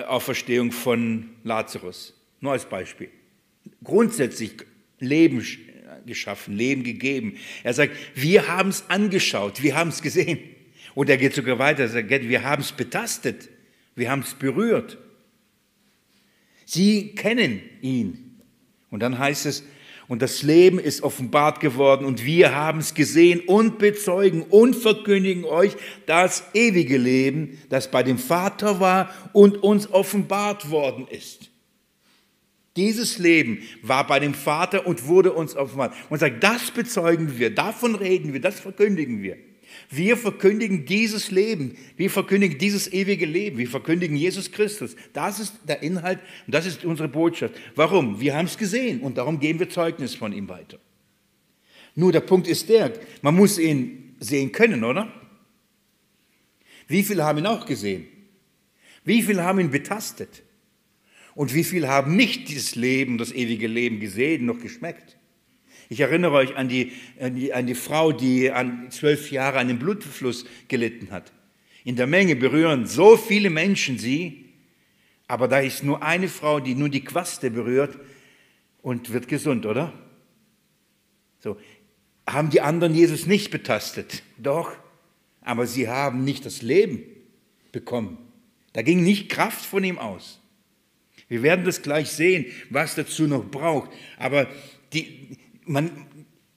Auferstehung 0.07 0.71
von 0.71 1.29
Lazarus. 1.43 2.15
Nur 2.39 2.53
als 2.53 2.65
Beispiel. 2.65 3.09
Grundsätzlich 3.83 4.53
Leben 4.99 5.45
geschaffen, 6.05 6.55
Leben 6.55 6.83
gegeben. 6.83 7.37
Er 7.63 7.73
sagt, 7.73 7.95
wir 8.15 8.47
haben 8.47 8.69
es 8.69 8.85
angeschaut, 8.89 9.61
wir 9.61 9.75
haben 9.75 9.89
es 9.89 10.01
gesehen. 10.01 10.39
Und 10.95 11.09
er 11.09 11.17
geht 11.17 11.33
sogar 11.33 11.59
weiter, 11.59 11.83
er 11.83 11.89
sagt, 11.89 12.09
wir 12.09 12.43
haben 12.43 12.61
es 12.61 12.71
betastet, 12.71 13.49
wir 13.95 14.09
haben 14.09 14.21
es 14.21 14.33
berührt. 14.33 14.97
Sie 16.65 17.15
kennen 17.15 17.61
ihn. 17.81 18.41
Und 18.89 19.01
dann 19.01 19.17
heißt 19.17 19.45
es, 19.45 19.63
und 20.07 20.21
das 20.21 20.43
Leben 20.43 20.77
ist 20.77 21.03
offenbart 21.03 21.61
geworden 21.61 22.05
und 22.05 22.25
wir 22.25 22.53
haben 22.53 22.79
es 22.79 22.93
gesehen 22.93 23.39
und 23.39 23.79
bezeugen 23.79 24.41
und 24.41 24.75
verkündigen 24.75 25.45
euch 25.45 25.77
das 26.05 26.43
ewige 26.53 26.97
Leben, 26.97 27.57
das 27.69 27.89
bei 27.89 28.03
dem 28.03 28.17
Vater 28.17 28.81
war 28.81 29.09
und 29.31 29.63
uns 29.63 29.89
offenbart 29.89 30.69
worden 30.69 31.07
ist. 31.09 31.49
Dieses 32.75 33.19
Leben 33.19 33.59
war 33.81 34.05
bei 34.05 34.19
dem 34.19 34.33
Vater 34.33 34.85
und 34.85 35.07
wurde 35.07 35.31
uns 35.31 35.55
offenbart. 35.55 35.93
Und 36.09 36.19
sagt, 36.19 36.43
das 36.43 36.71
bezeugen 36.71 37.37
wir, 37.37 37.53
davon 37.55 37.95
reden 37.95 38.33
wir, 38.33 38.41
das 38.41 38.59
verkündigen 38.59 39.21
wir. 39.21 39.37
Wir 39.89 40.15
verkündigen 40.17 40.85
dieses 40.85 41.31
Leben, 41.31 41.75
wir 41.97 42.09
verkündigen 42.09 42.57
dieses 42.57 42.91
ewige 42.91 43.25
Leben, 43.25 43.57
wir 43.57 43.67
verkündigen 43.67 44.15
Jesus 44.15 44.51
Christus. 44.51 44.95
Das 45.13 45.39
ist 45.39 45.55
der 45.67 45.81
Inhalt 45.83 46.19
und 46.45 46.53
das 46.53 46.65
ist 46.65 46.85
unsere 46.85 47.09
Botschaft. 47.09 47.55
Warum? 47.75 48.19
Wir 48.19 48.35
haben 48.35 48.45
es 48.45 48.57
gesehen 48.57 49.01
und 49.01 49.17
darum 49.17 49.39
geben 49.39 49.59
wir 49.59 49.69
Zeugnis 49.69 50.15
von 50.15 50.33
ihm 50.33 50.47
weiter. 50.47 50.79
Nur 51.95 52.11
der 52.11 52.21
Punkt 52.21 52.47
ist 52.47 52.69
der, 52.69 52.93
man 53.21 53.35
muss 53.35 53.59
ihn 53.59 54.15
sehen 54.19 54.51
können, 54.51 54.83
oder? 54.83 55.11
Wie 56.87 57.03
viele 57.03 57.23
haben 57.23 57.39
ihn 57.39 57.47
auch 57.47 57.65
gesehen? 57.65 58.05
Wie 59.03 59.21
viele 59.23 59.43
haben 59.43 59.59
ihn 59.59 59.71
betastet? 59.71 60.43
Und 61.33 61.53
wie 61.53 61.63
viele 61.63 61.87
haben 61.87 62.15
nicht 62.15 62.49
dieses 62.49 62.75
Leben, 62.75 63.17
das 63.17 63.31
ewige 63.31 63.67
Leben 63.67 63.99
gesehen, 63.99 64.45
noch 64.45 64.59
geschmeckt? 64.59 65.17
Ich 65.91 65.99
erinnere 65.99 66.31
euch 66.31 66.55
an 66.55 66.69
die, 66.69 66.93
an 67.19 67.35
die, 67.35 67.53
an 67.53 67.67
die 67.67 67.75
Frau, 67.75 68.13
die 68.13 68.49
an 68.49 68.89
zwölf 68.91 69.29
Jahre 69.29 69.59
an 69.59 69.67
dem 69.67 69.77
Blutfluss 69.77 70.45
gelitten 70.69 71.11
hat. 71.11 71.33
In 71.83 71.97
der 71.97 72.07
Menge 72.07 72.37
berühren 72.37 72.85
so 72.85 73.17
viele 73.17 73.49
Menschen 73.49 73.99
sie, 73.99 74.45
aber 75.27 75.49
da 75.49 75.59
ist 75.59 75.83
nur 75.83 76.01
eine 76.01 76.29
Frau, 76.29 76.61
die 76.61 76.75
nur 76.75 76.87
die 76.87 77.03
Quaste 77.03 77.51
berührt 77.51 77.99
und 78.81 79.11
wird 79.11 79.27
gesund, 79.27 79.65
oder? 79.65 79.91
So. 81.39 81.57
Haben 82.25 82.51
die 82.51 82.61
anderen 82.61 82.95
Jesus 82.95 83.25
nicht 83.25 83.51
betastet? 83.51 84.23
Doch, 84.37 84.71
aber 85.41 85.67
sie 85.67 85.89
haben 85.89 86.23
nicht 86.23 86.45
das 86.45 86.61
Leben 86.61 87.03
bekommen. 87.73 88.17
Da 88.71 88.81
ging 88.81 89.03
nicht 89.03 89.27
Kraft 89.27 89.65
von 89.65 89.83
ihm 89.83 89.99
aus. 89.99 90.39
Wir 91.27 91.43
werden 91.43 91.65
das 91.65 91.81
gleich 91.81 92.11
sehen, 92.11 92.45
was 92.69 92.95
dazu 92.95 93.27
noch 93.27 93.43
braucht. 93.43 93.91
Aber 94.17 94.47
die, 94.93 95.37
man, 95.65 95.91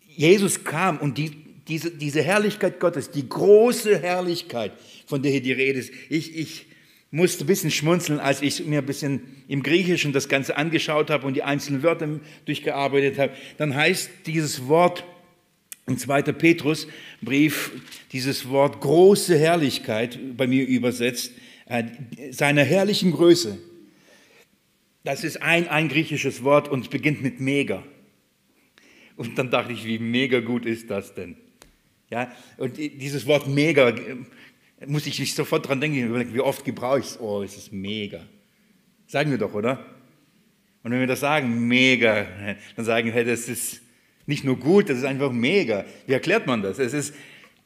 Jesus 0.09 0.64
kam 0.64 0.99
und 0.99 1.19
die, 1.19 1.31
diese, 1.69 1.90
diese 1.90 2.23
Herrlichkeit 2.23 2.81
Gottes, 2.81 3.11
die 3.11 3.29
große 3.29 3.99
Herrlichkeit, 3.99 4.73
von 5.07 5.23
der 5.23 5.33
hier 5.33 5.43
die 5.43 5.53
Rede 5.53 5.79
ist, 5.79 5.93
ich, 6.09 6.37
ich 6.37 6.67
musste 7.11 7.45
ein 7.45 7.47
bisschen 7.47 7.71
schmunzeln, 7.71 8.19
als 8.19 8.43
ich 8.43 8.64
mir 8.67 8.81
ein 8.81 8.87
bisschen 8.87 9.23
im 9.47 9.62
Griechischen 9.62 10.12
das 10.12 10.29
Ganze 10.29 10.57
angeschaut 10.57 11.11
habe 11.11 11.27
und 11.27 11.35
die 11.35 11.43
einzelnen 11.43 11.83
Wörter 11.83 12.09
durchgearbeitet 12.45 13.19
habe. 13.19 13.33
Dann 13.57 13.75
heißt 13.75 14.11
dieses 14.27 14.67
Wort 14.67 15.05
im 15.87 15.99
2. 15.99 16.23
Petrusbrief, 16.23 17.71
dieses 18.12 18.49
Wort 18.49 18.81
große 18.81 19.38
Herrlichkeit, 19.38 20.19
bei 20.37 20.47
mir 20.47 20.67
übersetzt, 20.67 21.33
äh, 21.67 21.85
seiner 22.31 22.64
herrlichen 22.64 23.12
Größe. 23.12 23.59
Das 25.05 25.23
ist 25.23 25.43
ein, 25.43 25.69
ein 25.69 25.88
griechisches 25.88 26.43
Wort 26.43 26.69
und 26.69 26.90
beginnt 26.90 27.23
mit 27.23 27.38
mega. 27.38 27.83
Und 29.16 29.38
dann 29.38 29.50
dachte 29.50 29.72
ich, 29.72 29.85
wie 29.85 29.98
mega 29.98 30.40
gut 30.40 30.66
ist 30.66 30.90
das 30.90 31.14
denn? 31.14 31.37
Ja, 32.11 32.31
und 32.59 32.77
dieses 32.77 33.27
Wort 33.27 33.46
mega, 33.48 33.90
äh, 33.90 34.16
muss 34.87 35.07
ich 35.07 35.18
nicht 35.18 35.35
sofort 35.35 35.68
dran 35.68 35.81
denken, 35.81 36.35
wie 36.35 36.40
oft 36.40 36.64
gebrauche 36.64 37.00
ich 37.00 37.07
es? 37.07 37.20
Oh, 37.20 37.42
es 37.42 37.57
ist 37.57 37.72
mega. 37.72 38.20
Sagen 39.07 39.31
wir 39.31 39.38
doch, 39.38 39.55
oder? 39.55 39.85
Und 40.83 40.92
wenn 40.92 41.00
wir 41.00 41.07
das 41.07 41.20
sagen, 41.20 41.66
mega, 41.66 42.27
dann 42.77 42.85
sagen 42.85 43.07
wir, 43.07 43.14
hey, 43.14 43.24
das 43.24 43.48
ist 43.48 43.81
nicht 44.27 44.44
nur 44.44 44.59
gut, 44.59 44.90
das 44.90 44.98
ist 44.98 45.05
einfach 45.05 45.33
mega. 45.33 45.85
Wie 46.07 46.12
erklärt 46.12 46.46
man 46.46 46.62
das? 46.62 46.79
Es 46.79 46.92
ist 46.92 47.14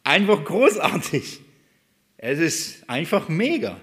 einfach 0.04 0.44
großartig. 0.44 1.40
Es 2.16 2.38
ist 2.38 2.88
einfach 2.88 3.28
mega. 3.28 3.80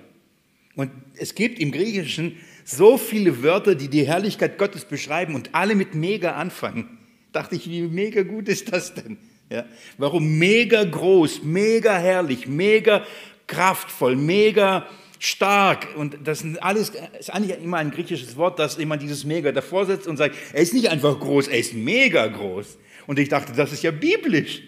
Und 0.75 0.91
es 1.17 1.35
gibt 1.35 1.59
im 1.59 1.71
Griechischen 1.71 2.37
so 2.65 2.97
viele 2.97 3.43
Wörter, 3.43 3.75
die 3.75 3.87
die 3.87 4.07
Herrlichkeit 4.07 4.57
Gottes 4.57 4.85
beschreiben 4.85 5.35
und 5.35 5.53
alle 5.53 5.75
mit 5.75 5.95
mega 5.95 6.33
anfangen. 6.33 6.97
Dachte 7.35 7.55
ich, 7.55 7.69
wie 7.69 7.81
mega 7.81 8.23
gut 8.23 8.47
ist 8.47 8.71
das 8.71 8.93
denn? 8.93 9.17
Ja, 9.49 9.65
warum 9.97 10.37
mega 10.39 10.81
groß, 10.85 11.43
mega 11.43 11.97
herrlich, 11.97 12.47
mega 12.47 13.05
kraftvoll, 13.45 14.15
mega 14.15 14.87
stark. 15.19 15.97
Und 15.97 16.17
das 16.23 16.39
sind 16.39 16.63
alles, 16.63 16.93
ist 17.19 17.33
eigentlich 17.33 17.61
immer 17.61 17.75
ein 17.75 17.91
griechisches 17.91 18.37
Wort, 18.37 18.57
dass 18.57 18.77
jemand 18.77 19.01
dieses 19.01 19.25
mega 19.25 19.51
davor 19.51 19.85
setzt 19.85 20.07
und 20.07 20.15
sagt, 20.15 20.33
er 20.53 20.61
ist 20.61 20.73
nicht 20.73 20.87
einfach 20.89 21.19
groß, 21.19 21.49
er 21.49 21.59
ist 21.59 21.73
mega 21.73 22.25
groß. 22.25 22.77
Und 23.05 23.19
ich 23.19 23.27
dachte, 23.27 23.51
das 23.51 23.73
ist 23.73 23.83
ja 23.83 23.91
biblisch. 23.91 24.61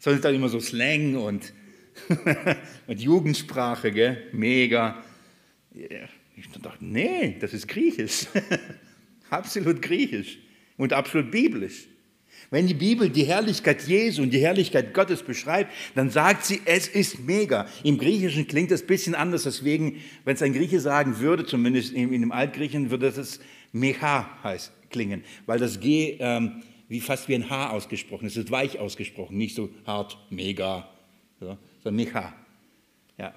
Sondern 0.00 0.18
ist 0.18 0.24
dann 0.24 0.34
immer 0.34 0.48
so 0.48 0.58
Slang 0.58 1.14
und, 1.14 1.52
und 2.88 3.00
Jugendsprache, 3.00 3.92
gell? 3.92 4.20
mega. 4.32 5.00
Ich 5.72 6.48
dachte, 6.60 6.84
nee, 6.84 7.36
das 7.40 7.54
ist 7.54 7.68
griechisch. 7.68 8.26
absolut 9.30 9.80
griechisch 9.80 10.40
und 10.76 10.92
absolut 10.92 11.30
biblisch. 11.30 11.89
Wenn 12.50 12.66
die 12.66 12.74
Bibel 12.74 13.08
die 13.08 13.24
Herrlichkeit 13.24 13.86
Jesu 13.86 14.22
und 14.22 14.30
die 14.30 14.40
Herrlichkeit 14.40 14.92
Gottes 14.92 15.22
beschreibt, 15.22 15.72
dann 15.94 16.10
sagt 16.10 16.44
sie, 16.44 16.60
es 16.64 16.88
ist 16.88 17.20
mega. 17.20 17.66
Im 17.84 17.96
Griechischen 17.96 18.48
klingt 18.48 18.72
das 18.72 18.82
ein 18.82 18.88
bisschen 18.88 19.14
anders, 19.14 19.44
deswegen, 19.44 20.00
wenn 20.24 20.34
es 20.34 20.42
ein 20.42 20.52
Grieche 20.52 20.80
sagen 20.80 21.20
würde, 21.20 21.46
zumindest 21.46 21.92
in, 21.92 22.10
dem 22.10 22.32
Altgriechen, 22.32 22.90
würde 22.90 23.12
das 23.12 23.38
mecha 23.72 24.28
heißt, 24.42 24.72
klingen, 24.90 25.22
weil 25.46 25.60
das 25.60 25.78
G 25.78 26.16
ähm, 26.18 26.62
wie 26.88 27.00
fast 27.00 27.28
wie 27.28 27.36
ein 27.36 27.48
H 27.48 27.70
ausgesprochen 27.70 28.26
ist, 28.26 28.36
es 28.36 28.46
ist 28.46 28.50
weich 28.50 28.80
ausgesprochen, 28.80 29.38
nicht 29.38 29.54
so 29.54 29.70
hart, 29.86 30.18
mega, 30.28 30.88
so, 31.38 31.56
sondern 31.84 32.04
mecha. 32.04 32.32
Ja. 33.16 33.32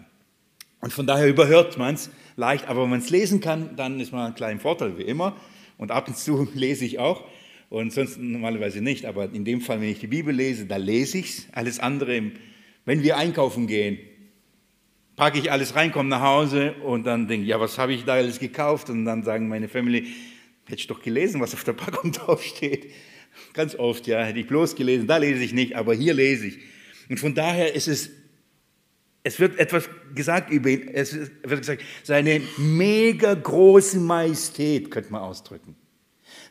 Und 0.82 0.92
von 0.92 1.06
daher 1.06 1.28
überhört 1.28 1.78
man 1.78 1.94
es 1.94 2.10
leicht, 2.36 2.68
aber 2.68 2.82
wenn 2.82 2.90
man 2.90 3.00
es 3.00 3.12
lesen 3.12 3.42
kann, 3.42 3.76
dann 3.76 4.00
ist 4.00 4.12
man 4.12 4.26
einen 4.26 4.36
kleinen 4.36 4.60
Vorteil, 4.60 4.98
wie 4.98 5.04
immer. 5.04 5.36
Und 5.78 5.92
ab 5.92 6.08
und 6.08 6.18
zu 6.18 6.48
lese 6.56 6.84
ich 6.84 6.98
auch 6.98 7.26
und 7.74 7.92
sonst 7.92 8.20
normalerweise 8.20 8.82
nicht. 8.82 9.06
Aber 9.06 9.34
in 9.34 9.46
dem 9.46 9.60
Fall, 9.60 9.82
wenn 9.82 9.90
ich 9.90 10.00
die 10.00 10.06
Bibel 10.06 10.34
lese, 10.34 10.68
da 10.68 10.78
lese 10.78 11.18
ich 11.18 11.30
es. 11.30 11.48
Alles 11.54 11.80
andere, 11.80 12.22
wenn 12.86 13.02
wir 13.02 13.18
einkaufen 13.18 13.66
gehen, 13.66 13.98
packe 15.16 15.40
ich 15.40 15.52
alles 15.52 15.74
rein, 15.74 15.92
komme 15.92 16.10
nach 16.10 16.22
Hause 16.22 16.74
und 16.84 17.08
dann 17.08 17.28
denke 17.28 17.46
ich, 17.46 17.50
ja, 17.50 17.60
was 17.60 17.80
habe 17.80 17.94
ich 17.94 18.06
da 18.06 18.14
alles 18.14 18.38
gekauft? 18.38 18.92
Und 18.92 19.06
dann 19.06 19.24
sagen 19.24 19.48
meine 19.48 19.68
Family, 19.68 20.06
hätte 20.66 20.82
ich 20.82 20.86
doch 20.86 21.02
gelesen, 21.02 21.42
was 21.42 21.56
auf 21.56 21.64
der 21.64 21.74
Packung 21.74 22.12
draufsteht. 22.12 22.92
Ganz 23.54 23.74
oft, 23.74 24.06
ja, 24.06 24.24
hätte 24.24 24.40
ich 24.40 24.46
bloß 24.46 24.76
gelesen, 24.76 25.08
da 25.08 25.18
lese 25.18 25.44
ich 25.44 25.54
nicht, 25.54 25.76
aber 25.76 25.96
hier 25.96 26.14
lese 26.14 26.46
ich. 26.46 26.60
Und 27.10 27.20
von 27.20 27.34
daher 27.34 27.74
ist 27.74 27.88
es, 27.88 28.12
es 29.24 29.40
wird 29.40 29.58
etwas 29.58 29.90
gesagt 30.14 30.52
über 30.52 30.70
ihn, 30.70 30.90
es 30.90 31.16
wird 31.16 31.62
gesagt, 31.62 31.82
seine 32.04 32.40
mega 32.58 33.34
große 33.34 33.98
Majestät, 34.00 34.92
könnte 34.92 35.12
man 35.12 35.24
ausdrücken. 35.24 35.76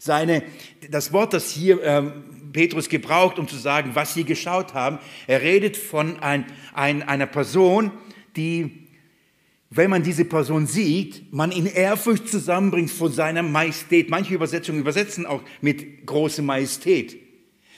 Seine, 0.05 0.43
das 0.91 1.13
Wort, 1.13 1.33
das 1.33 1.53
hier 1.53 1.81
ähm, 1.85 2.25
Petrus 2.53 2.89
gebraucht, 2.89 3.39
um 3.39 3.47
zu 3.47 3.55
sagen, 3.55 3.93
was 3.95 4.15
sie 4.15 4.25
geschaut 4.25 4.75
haben, 4.75 4.99
er 5.29 5.43
redet 5.43 5.77
von 5.77 6.19
ein, 6.19 6.45
ein, 6.75 7.05
einer 7.05 7.27
Person, 7.27 7.93
die, 8.35 8.89
wenn 9.71 9.91
man 9.91 10.03
diese 10.03 10.25
Person 10.25 10.67
sieht, 10.67 11.33
man 11.33 11.53
in 11.53 11.67
Ehrfurcht 11.67 12.27
zusammenbringt 12.27 12.91
von 12.91 13.13
seiner 13.13 13.45
Majestät. 13.45 14.11
Manche 14.11 14.35
Übersetzungen 14.35 14.81
übersetzen 14.81 15.25
auch 15.25 15.41
mit 15.61 16.05
große 16.05 16.43
Majestät. 16.43 17.17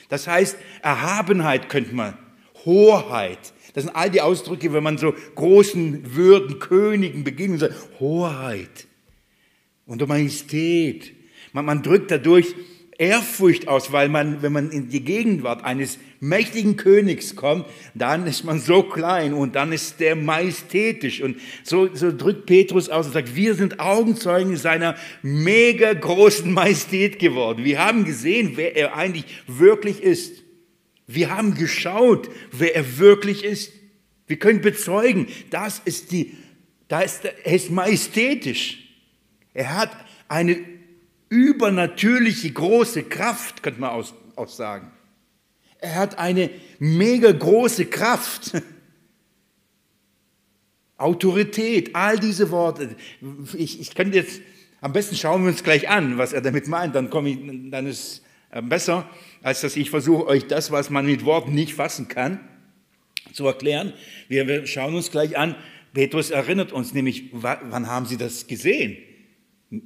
Das 0.09 0.27
heißt, 0.27 0.57
Erhabenheit 0.81 1.69
könnte 1.69 1.95
man, 1.95 2.17
Hoheit. 2.65 3.53
Das 3.75 3.85
sind 3.85 3.95
all 3.95 4.09
die 4.09 4.23
Ausdrücke, 4.23 4.73
wenn 4.73 4.83
man 4.83 4.97
so 4.97 5.13
großen 5.35 6.15
Würden, 6.17 6.59
Königen 6.59 7.23
beginnt, 7.23 7.61
sagt, 7.61 7.75
Hoheit 8.01 8.87
und 9.85 10.09
Majestät. 10.09 11.14
Man, 11.55 11.65
man 11.65 11.83
drückt 11.83 12.11
dadurch 12.11 12.55
Ehrfurcht 12.99 13.67
aus, 13.69 13.93
weil 13.93 14.09
man, 14.09 14.43
wenn 14.43 14.53
man 14.53 14.71
in 14.71 14.89
die 14.89 15.05
Gegenwart 15.05 15.65
eines 15.65 15.99
mächtigen 16.21 16.77
Königs 16.77 17.35
kommt, 17.35 17.67
dann 17.95 18.27
ist 18.27 18.45
man 18.45 18.61
so 18.61 18.83
klein 18.83 19.35
und 19.35 19.55
dann 19.55 19.73
ist 19.73 20.01
der 20.01 20.17
majestätisch. 20.17 21.23
Und 21.23 21.37
so, 21.63 21.95
so 21.95 22.17
drückt 22.17 22.47
Petrus 22.47 22.89
aus 22.89 23.07
und 23.07 23.13
sagt, 23.13 23.35
wir 23.35 23.55
sind 23.55 23.81
Augenzeugen 23.81 24.57
seiner 24.57 24.97
mega 25.23 25.93
großen 25.93 26.53
Majestät 26.53 27.19
geworden. 27.19 27.65
Wir 27.65 27.85
haben 27.85 28.05
gesehen, 28.05 28.53
wer 28.57 28.77
er 28.77 28.97
eigentlich 28.97 29.25
wirklich 29.47 30.03
ist. 30.03 30.43
Wir 31.07 31.31
haben 31.31 31.55
geschaut, 31.55 32.29
wer 32.53 32.75
er 32.75 32.99
wirklich 32.99 33.45
ist. 33.45 33.73
Wir 34.27 34.39
können 34.39 34.61
bezeugen, 34.61 35.29
das 35.51 35.83
ist 35.85 36.13
die, 36.13 36.37
da 36.89 37.01
ist, 37.01 37.25
er 37.25 37.55
ist 37.55 37.71
majestätisch. 37.71 38.79
Er 39.53 39.77
hat 39.77 39.91
eine 40.29 40.74
übernatürliche 41.35 42.53
große 42.53 43.03
Kraft, 43.03 43.63
könnte 43.63 43.81
man 43.81 43.91
auch, 44.37 44.49
sagen. 44.49 44.93
Er 45.79 45.97
hat 45.97 46.19
eine 46.19 46.49
mega 46.79 47.33
große 47.33 47.87
Kraft. 47.87 48.53
Autorität, 50.97 51.95
all 51.95 52.21
diese 52.21 52.53
Worte. 52.53 52.95
Ich, 53.55 53.81
ich 53.81 53.95
könnte 53.97 54.17
jetzt, 54.17 54.41
am 54.81 54.93
besten 54.93 55.17
schauen 55.17 55.43
wir 55.43 55.51
uns 55.51 55.65
gleich 55.65 55.89
an, 55.89 56.19
was 56.19 56.33
er 56.33 56.41
damit 56.41 56.69
meint, 56.69 56.95
dann, 56.95 57.11
komme 57.11 57.31
ich, 57.31 57.39
dann 57.71 57.87
ist 57.87 58.23
es 58.51 58.63
besser, 58.63 59.11
als 59.43 59.61
dass 59.63 59.75
ich 59.75 59.91
versuche, 59.91 60.27
euch 60.27 60.47
das, 60.47 60.71
was 60.71 60.91
man 60.91 61.05
mit 61.05 61.25
Worten 61.25 61.53
nicht 61.53 61.75
fassen 61.75 62.07
kann, 62.07 62.39
zu 63.33 63.45
erklären. 63.47 63.93
Wir, 64.29 64.47
wir 64.47 64.69
schauen 64.69 64.95
uns 64.95 65.11
gleich 65.11 65.37
an. 65.37 65.57
Petrus 65.93 66.31
erinnert 66.31 66.73
uns 66.73 66.95
nämlich, 66.95 67.31
wann 67.33 67.89
haben 67.89 68.07
sie 68.07 68.17
das 68.17 68.47
gesehen? 68.47 68.97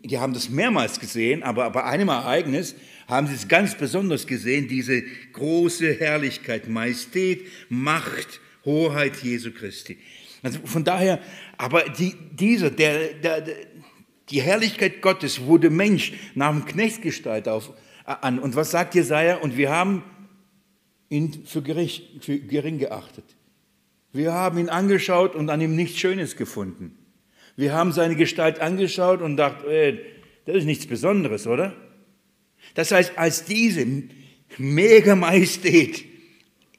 Die 0.05 0.19
haben 0.19 0.33
das 0.33 0.49
mehrmals 0.49 1.01
gesehen, 1.01 1.43
aber 1.43 1.71
bei 1.71 1.85
einem 1.85 2.09
Ereignis 2.09 2.75
haben 3.07 3.27
sie 3.27 3.35
es 3.35 3.49
ganz 3.49 3.77
besonders 3.77 4.27
gesehen, 4.27 4.69
diese 4.69 5.03
große 5.33 5.95
Herrlichkeit, 5.95 6.69
Majestät, 6.69 7.47
Macht, 7.69 8.41
Hoheit 8.65 9.17
Jesu 9.23 9.51
Christi. 9.53 9.99
Also 10.43 10.61
von 10.65 10.85
daher, 10.85 11.21
aber 11.57 11.83
die, 11.89 12.15
dieser, 12.33 12.71
der, 12.71 13.15
der, 13.15 13.45
die 14.31 14.43
Herrlichkeit 14.43 15.01
Gottes 15.01 15.41
wurde 15.41 15.71
Mensch, 15.71 16.13
nahm 16.35 16.67
Knechtsgestalt 16.67 17.49
auf, 17.49 17.73
an. 18.05 18.39
Und 18.39 18.57
was 18.57 18.71
sagt 18.71 18.95
Jesaja? 18.95 19.37
Und 19.37 19.57
wir 19.57 19.71
haben 19.71 20.03
ihn 21.09 21.45
für, 21.45 21.63
gericht, 21.63 22.25
für 22.25 22.39
gering 22.39 22.79
geachtet. 22.79 23.25
Wir 24.13 24.33
haben 24.33 24.59
ihn 24.59 24.69
angeschaut 24.69 25.35
und 25.35 25.51
an 25.51 25.61
ihm 25.61 25.77
nichts 25.77 25.99
Schönes 25.99 26.37
gefunden. 26.37 26.98
Wir 27.59 27.73
haben 27.73 27.91
seine 27.91 28.15
Gestalt 28.15 28.61
angeschaut 28.61 29.21
und 29.21 29.37
dachten, 29.37 29.69
ey, 29.69 29.99
das 30.45 30.59
ist 30.59 30.65
nichts 30.65 30.87
Besonderes, 30.87 31.49
oder? 31.49 31.75
Das 32.75 32.93
heißt, 32.93 33.19
als 33.19 33.47
diese 33.47 33.85
mega 34.59 35.17
Majestät, 35.17 36.05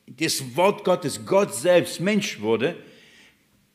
das 0.08 0.56
Wort 0.56 0.86
Gottes, 0.86 1.26
Gott 1.26 1.54
selbst 1.54 2.00
Mensch 2.00 2.40
wurde 2.40 2.78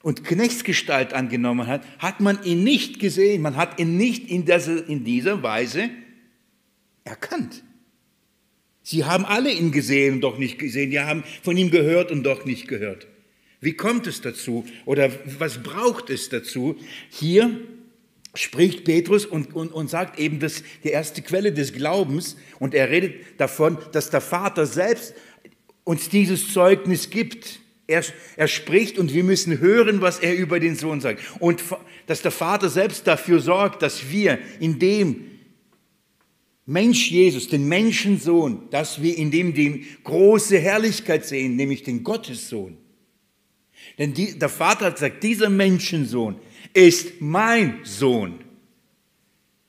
und 0.03 0.25
Knechtsgestalt 0.25 1.13
angenommen 1.13 1.67
hat, 1.67 1.85
hat 1.99 2.21
man 2.21 2.43
ihn 2.43 2.65
nicht 2.65 3.01
gesehen, 3.01 3.43
man 3.43 3.57
hat 3.57 3.79
ihn 3.79 3.99
nicht 3.99 4.31
in 4.31 4.47
dieser, 4.47 4.89
in 4.89 5.05
dieser 5.05 5.43
Weise 5.43 5.91
erkannt. 7.05 7.63
Sie 8.83 9.05
haben 9.05 9.27
alle 9.27 9.53
ihn 9.53 9.73
gesehen 9.73 10.15
und 10.15 10.21
doch 10.23 10.39
nicht 10.39 10.59
gesehen, 10.59 10.91
die 10.91 11.01
haben 11.01 11.23
von 11.43 11.55
ihm 11.59 11.71
gehört 11.71 12.11
und 12.11 12.23
doch 12.23 12.47
nicht 12.47 12.67
gehört. 12.67 13.07
Wie 13.65 13.73
kommt 13.73 14.07
es 14.07 14.21
dazu 14.21 14.67
oder 14.85 15.11
was 15.39 15.63
braucht 15.63 16.11
es 16.11 16.29
dazu? 16.29 16.77
Hier 17.09 17.59
spricht 18.35 18.85
Petrus 18.85 19.25
und, 19.25 19.55
und, 19.55 19.73
und 19.73 19.89
sagt 19.89 20.19
eben, 20.19 20.39
dass 20.39 20.63
die 20.83 20.91
erste 20.91 21.23
Quelle 21.23 21.51
des 21.51 21.73
Glaubens 21.73 22.37
und 22.59 22.75
er 22.75 22.91
redet 22.91 23.15
davon, 23.39 23.79
dass 23.93 24.11
der 24.11 24.21
Vater 24.21 24.67
selbst 24.67 25.15
uns 25.83 26.11
dieses 26.11 26.53
Zeugnis 26.53 27.09
gibt. 27.09 27.61
Er, 27.87 28.05
er 28.37 28.49
spricht 28.49 28.99
und 28.99 29.15
wir 29.15 29.25
müssen 29.25 29.61
hören, 29.61 30.03
was 30.03 30.19
er 30.19 30.37
über 30.37 30.61
den 30.61 30.77
Sohn 30.77 31.01
sagt. 31.01 31.23
Und 31.39 31.63
dass 32.07 32.21
der 32.21 32.33
Vater 32.33 32.69
selbst 32.69 33.07
dafür 33.07 33.41
sorgt, 33.41 33.81
dass 33.81 34.11
wir 34.11 34.39
in 34.61 34.79
dem 34.79 35.25
Mensch 36.67 37.11
Jesus, 37.11 37.49
den 37.49 37.67
Menschensohn, 37.67 38.69
dass 38.71 39.01
wir 39.01 39.17
in 39.17 39.31
dem 39.31 39.55
die 39.55 39.87
große 40.03 40.59
Herrlichkeit 40.59 41.25
sehen, 41.25 41.57
nämlich 41.57 41.83
den 41.83 42.05
Gottessohn. 42.05 42.84
Denn 43.99 44.15
die, 44.15 44.39
der 44.39 44.49
Vater 44.49 44.87
hat 44.87 44.95
gesagt, 44.95 45.23
dieser 45.23 45.51
Menschensohn 45.51 46.41
ist 46.73 47.21
mein 47.21 47.81
Sohn, 47.85 48.45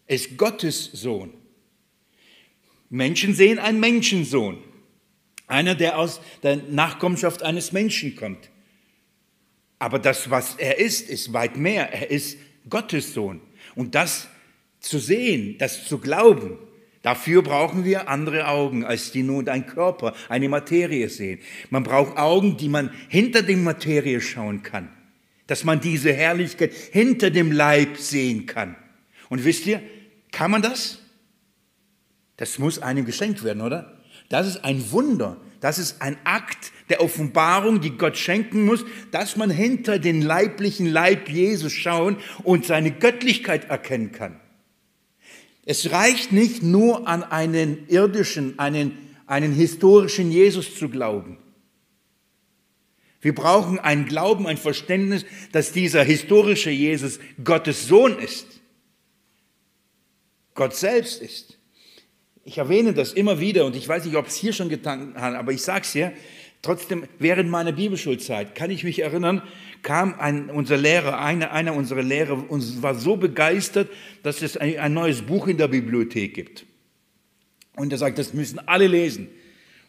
ist 0.07 0.37
Gottes 0.37 0.85
Sohn. 0.93 1.33
Menschen 2.89 3.33
sehen 3.33 3.59
einen 3.59 3.79
Menschensohn, 3.79 4.57
einer, 5.47 5.75
der 5.75 5.99
aus 5.99 6.21
der 6.43 6.57
Nachkommenschaft 6.57 7.43
eines 7.43 7.71
Menschen 7.71 8.15
kommt. 8.15 8.49
Aber 9.79 9.99
das, 9.99 10.29
was 10.29 10.55
er 10.55 10.79
ist, 10.79 11.09
ist 11.09 11.33
weit 11.33 11.57
mehr. 11.57 11.91
Er 11.91 12.09
ist 12.09 12.37
Gottes 12.69 13.13
Sohn. 13.13 13.41
Und 13.75 13.93
das 13.93 14.27
zu 14.79 14.99
sehen, 14.99 15.57
das 15.57 15.85
zu 15.85 15.99
glauben, 15.99 16.57
Dafür 17.05 17.43
brauchen 17.43 17.85
wir 17.85 18.09
andere 18.09 18.47
Augen, 18.47 18.83
als 18.83 19.11
die 19.11 19.21
nur 19.21 19.47
ein 19.47 19.67
Körper, 19.67 20.15
eine 20.27 20.49
Materie 20.49 21.07
sehen. 21.07 21.39
Man 21.69 21.83
braucht 21.83 22.17
Augen, 22.17 22.57
die 22.57 22.67
man 22.67 22.89
hinter 23.09 23.43
die 23.43 23.55
Materie 23.55 24.19
schauen 24.19 24.63
kann. 24.63 24.89
Dass 25.45 25.63
man 25.63 25.79
diese 25.79 26.11
Herrlichkeit 26.11 26.73
hinter 26.73 27.29
dem 27.29 27.51
Leib 27.51 27.97
sehen 27.97 28.47
kann. 28.47 28.75
Und 29.29 29.45
wisst 29.45 29.67
ihr, 29.67 29.83
kann 30.31 30.49
man 30.49 30.63
das? 30.63 30.97
Das 32.37 32.57
muss 32.57 32.79
einem 32.79 33.05
geschenkt 33.05 33.43
werden, 33.43 33.61
oder? 33.61 34.01
Das 34.29 34.47
ist 34.47 34.65
ein 34.65 34.91
Wunder. 34.91 35.37
Das 35.59 35.77
ist 35.77 36.01
ein 36.01 36.17
Akt 36.23 36.71
der 36.89 37.01
Offenbarung, 37.01 37.81
die 37.81 37.99
Gott 37.99 38.17
schenken 38.17 38.65
muss, 38.65 38.83
dass 39.11 39.35
man 39.35 39.51
hinter 39.51 39.99
den 39.99 40.23
leiblichen 40.23 40.87
Leib 40.87 41.29
Jesus 41.29 41.71
schauen 41.71 42.17
und 42.41 42.65
seine 42.65 42.89
Göttlichkeit 42.89 43.69
erkennen 43.69 44.11
kann. 44.11 44.39
Es 45.65 45.91
reicht 45.91 46.31
nicht 46.31 46.61
nur 46.61 47.07
an 47.07 47.23
einen 47.23 47.87
irdischen, 47.87 48.59
einen, 48.59 48.97
einen 49.25 49.51
historischen 49.51 50.31
Jesus 50.31 50.75
zu 50.75 50.89
glauben. 50.89 51.39
Wir 53.19 53.33
brauchen 53.33 53.79
einen 53.79 54.05
Glauben, 54.05 54.45
ein 54.45 54.57
Verständnis, 54.57 55.25
dass 55.51 55.71
dieser 55.71 56.03
historische 56.03 56.69
Jesus 56.69 57.19
Gottes 57.43 57.87
Sohn 57.87 58.19
ist. 58.19 58.45
Gott 60.53 60.75
selbst 60.75 61.23
ist. 61.23 61.57
Ich 62.43 62.59
erwähne 62.59 62.93
das 62.93 63.13
immer 63.13 63.39
wieder 63.39 63.65
und 63.65 63.75
ich 63.75 63.87
weiß 63.87 64.05
nicht, 64.05 64.15
ob 64.15 64.27
es 64.27 64.35
hier 64.35 64.53
schon 64.53 64.69
getan 64.69 65.15
hat, 65.15 65.33
aber 65.33 65.51
ich 65.51 65.63
sage 65.63 65.81
es 65.81 65.93
hier. 65.93 66.13
Trotzdem, 66.61 67.07
während 67.17 67.49
meiner 67.49 67.71
Bibelschulzeit 67.71 68.53
kann 68.53 68.69
ich 68.69 68.83
mich 68.83 68.99
erinnern, 68.99 69.41
kam 69.85 70.15
ein, 70.19 70.49
unser 70.49 70.77
Lehrer, 70.77 71.19
einer, 71.19 71.51
einer 71.51 71.75
unserer 71.75 72.01
Lehrer, 72.01 72.49
und 72.49 72.81
war 72.81 72.95
so 72.95 73.17
begeistert, 73.17 73.87
dass 74.23 74.41
es 74.41 74.57
ein, 74.57 74.79
ein 74.79 74.93
neues 74.95 75.21
Buch 75.21 75.47
in 75.47 75.57
der 75.57 75.67
Bibliothek 75.67 76.33
gibt. 76.33 76.65
Und 77.75 77.91
er 77.91 77.99
sagt, 77.99 78.17
das 78.17 78.33
müssen 78.33 78.59
alle 78.67 78.87
lesen. 78.87 79.27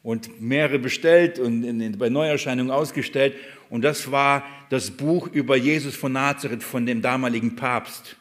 Und 0.02 0.40
mehrere 0.40 0.78
bestellt 0.78 1.38
und 1.38 1.64
in, 1.64 1.80
in, 1.80 1.98
bei 1.98 2.10
Neuerscheinungen 2.10 2.70
ausgestellt. 2.70 3.34
Und 3.70 3.82
das 3.82 4.12
war 4.12 4.44
das 4.68 4.90
Buch 4.90 5.28
über 5.28 5.56
Jesus 5.56 5.96
von 5.96 6.12
Nazareth 6.12 6.62
von 6.62 6.84
dem 6.84 7.00
damaligen 7.00 7.56
Papst. 7.56 8.16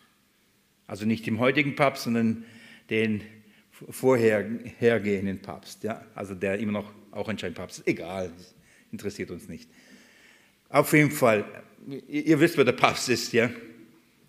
Also 0.88 1.05
nicht 1.05 1.28
dem 1.28 1.39
heutigen 1.39 1.76
Papst, 1.76 2.05
sondern 2.05 2.45
den 2.89 3.21
vorhergehenden 3.89 5.41
Papst. 5.41 5.84
Ja? 5.84 6.05
Also 6.15 6.36
der 6.36 6.57
immer 6.57 6.71
noch 6.71 6.91
auch 7.11 7.28
anscheinend 7.28 7.57
Papst 7.57 7.80
ist. 7.80 7.88
Egal, 7.88 8.32
interessiert 8.93 9.30
uns 9.30 9.49
nicht. 9.49 9.69
Auf 10.70 10.93
jeden 10.93 11.11
Fall, 11.11 11.45
ihr 12.07 12.39
wisst, 12.39 12.57
wer 12.57 12.66
der 12.66 12.74
Papst 12.74 13.09
ist, 13.09 13.32
ja? 13.34 13.49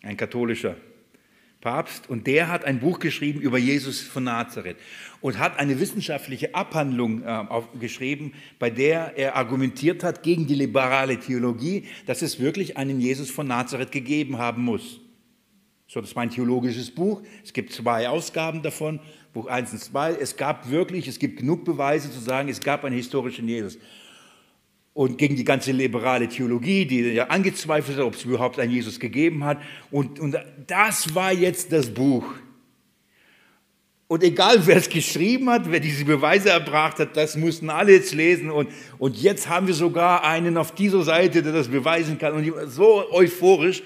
Ein 0.02 0.16
katholischer 0.16 0.76
Papst. 1.60 2.08
Und 2.08 2.26
der 2.28 2.48
hat 2.48 2.64
ein 2.64 2.78
Buch 2.78 3.00
geschrieben 3.00 3.40
über 3.40 3.58
Jesus 3.58 4.00
von 4.00 4.24
Nazareth 4.24 4.76
und 5.20 5.38
hat 5.38 5.58
eine 5.58 5.80
wissenschaftliche 5.80 6.54
Abhandlung 6.54 7.24
äh, 7.24 7.44
geschrieben, 7.80 8.34
bei 8.58 8.70
der 8.70 9.16
er 9.16 9.34
argumentiert 9.34 10.04
hat 10.04 10.22
gegen 10.22 10.46
die 10.46 10.54
liberale 10.54 11.18
Theologie, 11.18 11.88
dass 12.06 12.22
es 12.22 12.38
wirklich 12.38 12.76
einen 12.76 13.00
Jesus 13.00 13.30
von 13.30 13.48
Nazareth 13.48 13.90
gegeben 13.90 14.38
haben 14.38 14.62
muss. 14.62 15.00
So, 15.88 16.00
das 16.00 16.14
war 16.14 16.22
ein 16.22 16.30
theologisches 16.30 16.90
Buch. 16.90 17.22
Es 17.44 17.52
gibt 17.52 17.72
zwei 17.72 18.08
Ausgaben 18.08 18.62
davon, 18.62 19.00
Buch 19.32 19.46
1 19.46 19.72
und 19.72 19.78
2. 19.78 20.14
Es 20.14 20.36
gab 20.36 20.70
wirklich, 20.70 21.08
es 21.08 21.18
gibt 21.18 21.38
genug 21.38 21.64
Beweise 21.64 22.10
zu 22.12 22.20
sagen, 22.20 22.48
es 22.48 22.60
gab 22.60 22.84
einen 22.84 22.96
historischen 22.96 23.48
Jesus. 23.48 23.78
Und 24.96 25.18
gegen 25.18 25.36
die 25.36 25.44
ganze 25.44 25.72
liberale 25.72 26.26
Theologie, 26.26 26.86
die 26.86 27.02
ja 27.12 27.26
angezweifelt 27.26 27.98
hat, 27.98 28.04
ob 28.06 28.14
es 28.14 28.24
überhaupt 28.24 28.58
einen 28.58 28.72
Jesus 28.72 28.98
gegeben 28.98 29.44
hat. 29.44 29.60
Und, 29.90 30.18
und 30.18 30.38
das 30.66 31.14
war 31.14 31.34
jetzt 31.34 31.70
das 31.70 31.92
Buch. 31.92 32.24
Und 34.08 34.24
egal, 34.24 34.66
wer 34.66 34.78
es 34.78 34.88
geschrieben 34.88 35.50
hat, 35.50 35.70
wer 35.70 35.80
diese 35.80 36.06
Beweise 36.06 36.48
erbracht 36.48 36.98
hat, 36.98 37.14
das 37.14 37.36
mussten 37.36 37.68
alle 37.68 37.92
jetzt 37.92 38.14
lesen. 38.14 38.50
Und, 38.50 38.70
und 38.96 39.18
jetzt 39.18 39.50
haben 39.50 39.66
wir 39.66 39.74
sogar 39.74 40.24
einen 40.24 40.56
auf 40.56 40.74
dieser 40.74 41.02
Seite, 41.02 41.42
der 41.42 41.52
das 41.52 41.68
beweisen 41.68 42.16
kann. 42.16 42.32
Und 42.32 42.70
so 42.70 43.04
euphorisch. 43.12 43.82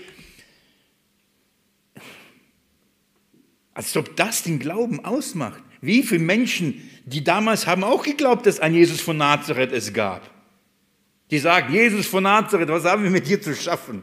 Als 3.75 3.97
ob 3.97 4.15
das 4.15 4.45
den 4.45 4.61
Glauben 4.61 5.05
ausmacht. 5.05 5.61
Wie 5.81 6.05
viele 6.05 6.23
Menschen, 6.23 6.89
die 7.05 7.25
damals 7.25 7.67
haben 7.67 7.83
auch 7.83 8.05
geglaubt, 8.05 8.47
dass 8.47 8.61
ein 8.61 8.75
Jesus 8.75 9.01
von 9.01 9.17
Nazareth 9.17 9.73
es 9.73 9.93
gab. 9.93 10.39
Die 11.31 11.39
sagen, 11.39 11.73
Jesus 11.73 12.07
von 12.07 12.25
Nazareth, 12.25 12.69
was 12.69 12.85
haben 12.85 13.05
wir 13.05 13.11
mit 13.11 13.29
dir 13.29 13.41
zu 13.41 13.55
schaffen? 13.55 14.03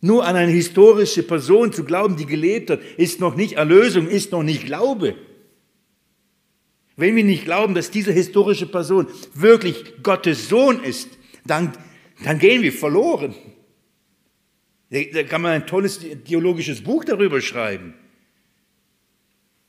Nur 0.00 0.24
an 0.24 0.36
eine 0.36 0.52
historische 0.52 1.22
Person 1.22 1.72
zu 1.72 1.84
glauben, 1.84 2.16
die 2.16 2.24
gelebt 2.24 2.70
hat, 2.70 2.80
ist 2.96 3.20
noch 3.20 3.36
nicht 3.36 3.54
Erlösung, 3.54 4.08
ist 4.08 4.32
noch 4.32 4.42
nicht 4.42 4.64
Glaube. 4.64 5.14
Wenn 6.96 7.16
wir 7.16 7.24
nicht 7.24 7.44
glauben, 7.44 7.74
dass 7.74 7.90
diese 7.90 8.12
historische 8.12 8.66
Person 8.66 9.06
wirklich 9.34 10.02
Gottes 10.02 10.48
Sohn 10.48 10.82
ist, 10.82 11.08
dann, 11.44 11.72
dann 12.24 12.38
gehen 12.38 12.62
wir 12.62 12.72
verloren. 12.72 13.34
Da 14.90 15.22
kann 15.22 15.42
man 15.42 15.52
ein 15.52 15.66
tolles 15.66 16.00
theologisches 16.24 16.82
Buch 16.82 17.04
darüber 17.04 17.40
schreiben. 17.40 17.94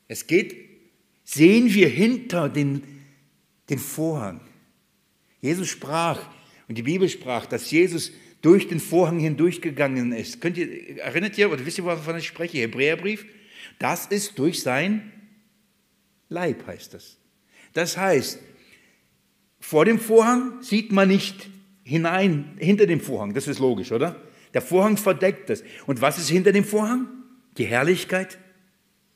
Es 0.08 0.26
geht, 0.26 0.56
sehen 1.24 1.72
wir 1.72 1.88
hinter 1.88 2.48
den, 2.48 2.82
den 3.70 3.78
Vorhang. 3.78 4.40
Jesus 5.42 5.68
sprach 5.68 6.18
und 6.68 6.78
die 6.78 6.82
Bibel 6.82 7.06
sprach, 7.10 7.44
dass 7.44 7.70
Jesus 7.70 8.12
durch 8.40 8.68
den 8.68 8.80
Vorhang 8.80 9.18
hindurchgegangen 9.18 10.12
ist. 10.12 10.40
Könnt 10.40 10.56
ihr, 10.56 10.98
erinnert 10.98 11.36
ihr 11.36 11.52
oder 11.52 11.66
wisst 11.66 11.76
ihr, 11.76 11.84
wovon 11.84 12.16
ich 12.16 12.26
spreche? 12.26 12.58
Hebräerbrief? 12.58 13.26
Das 13.78 14.06
ist 14.06 14.38
durch 14.38 14.62
sein 14.62 15.12
Leib, 16.30 16.66
heißt 16.66 16.94
das. 16.94 17.18
Das 17.74 17.98
heißt, 17.98 18.38
vor 19.60 19.84
dem 19.84 20.00
Vorhang 20.00 20.62
sieht 20.62 20.90
man 20.90 21.08
nicht 21.08 21.50
hinein, 21.84 22.56
hinter 22.58 22.86
dem 22.86 23.00
Vorhang. 23.00 23.34
Das 23.34 23.46
ist 23.46 23.58
logisch, 23.58 23.92
oder? 23.92 24.22
Der 24.54 24.62
Vorhang 24.62 24.96
verdeckt 24.96 25.50
das. 25.50 25.62
Und 25.86 26.00
was 26.00 26.18
ist 26.18 26.30
hinter 26.30 26.52
dem 26.52 26.64
Vorhang? 26.64 27.06
Die 27.58 27.66
Herrlichkeit 27.66 28.38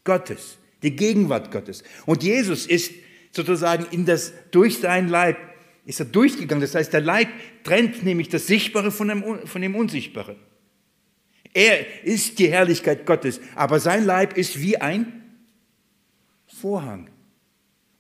Gottes 0.05 0.59
die 0.83 0.97
Gegenwart 0.97 1.51
Gottes. 1.51 1.83
Und 2.07 2.23
Jesus 2.23 2.67
ist 2.67 2.93
sozusagen 3.33 3.87
in 3.91 4.05
das, 4.07 4.33
durch 4.51 4.79
sein 4.79 5.09
Leib, 5.09 5.37
ist 5.87 6.01
er 6.01 6.07
durchgegangen. 6.07 6.61
Das 6.61 6.75
heißt, 6.75 6.93
der 6.93 7.01
Leib 7.01 7.29
trennt 7.65 8.05
nämlich 8.05 8.29
das 8.29 8.47
Sichtbare 8.47 8.91
von 8.91 9.09
dem, 9.09 9.47
von 9.47 9.63
dem 9.63 9.75
Unsichtbaren. 9.75 10.37
Er 11.55 12.05
ist 12.05 12.39
die 12.39 12.51
Herrlichkeit 12.51 13.07
Gottes, 13.07 13.41
aber 13.55 13.81
sein 13.81 14.05
Leib 14.05 14.37
ist 14.37 14.61
wie 14.61 14.77
ein 14.77 15.23
Vorhang. 16.47 17.09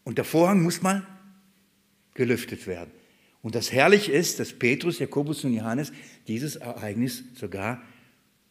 Und 0.04 0.18
der 0.18 0.24
Vorhang 0.24 0.62
muss 0.62 0.82
mal 0.82 1.06
gelüftet 2.12 2.66
werden. 2.66 2.90
Und 3.40 3.54
das 3.54 3.72
Herrliche 3.72 4.12
ist, 4.12 4.40
dass 4.40 4.52
Petrus, 4.52 4.98
Jakobus 4.98 5.44
und 5.44 5.54
Johannes 5.54 5.92
dieses 6.28 6.56
Ereignis 6.56 7.24
sogar 7.34 7.82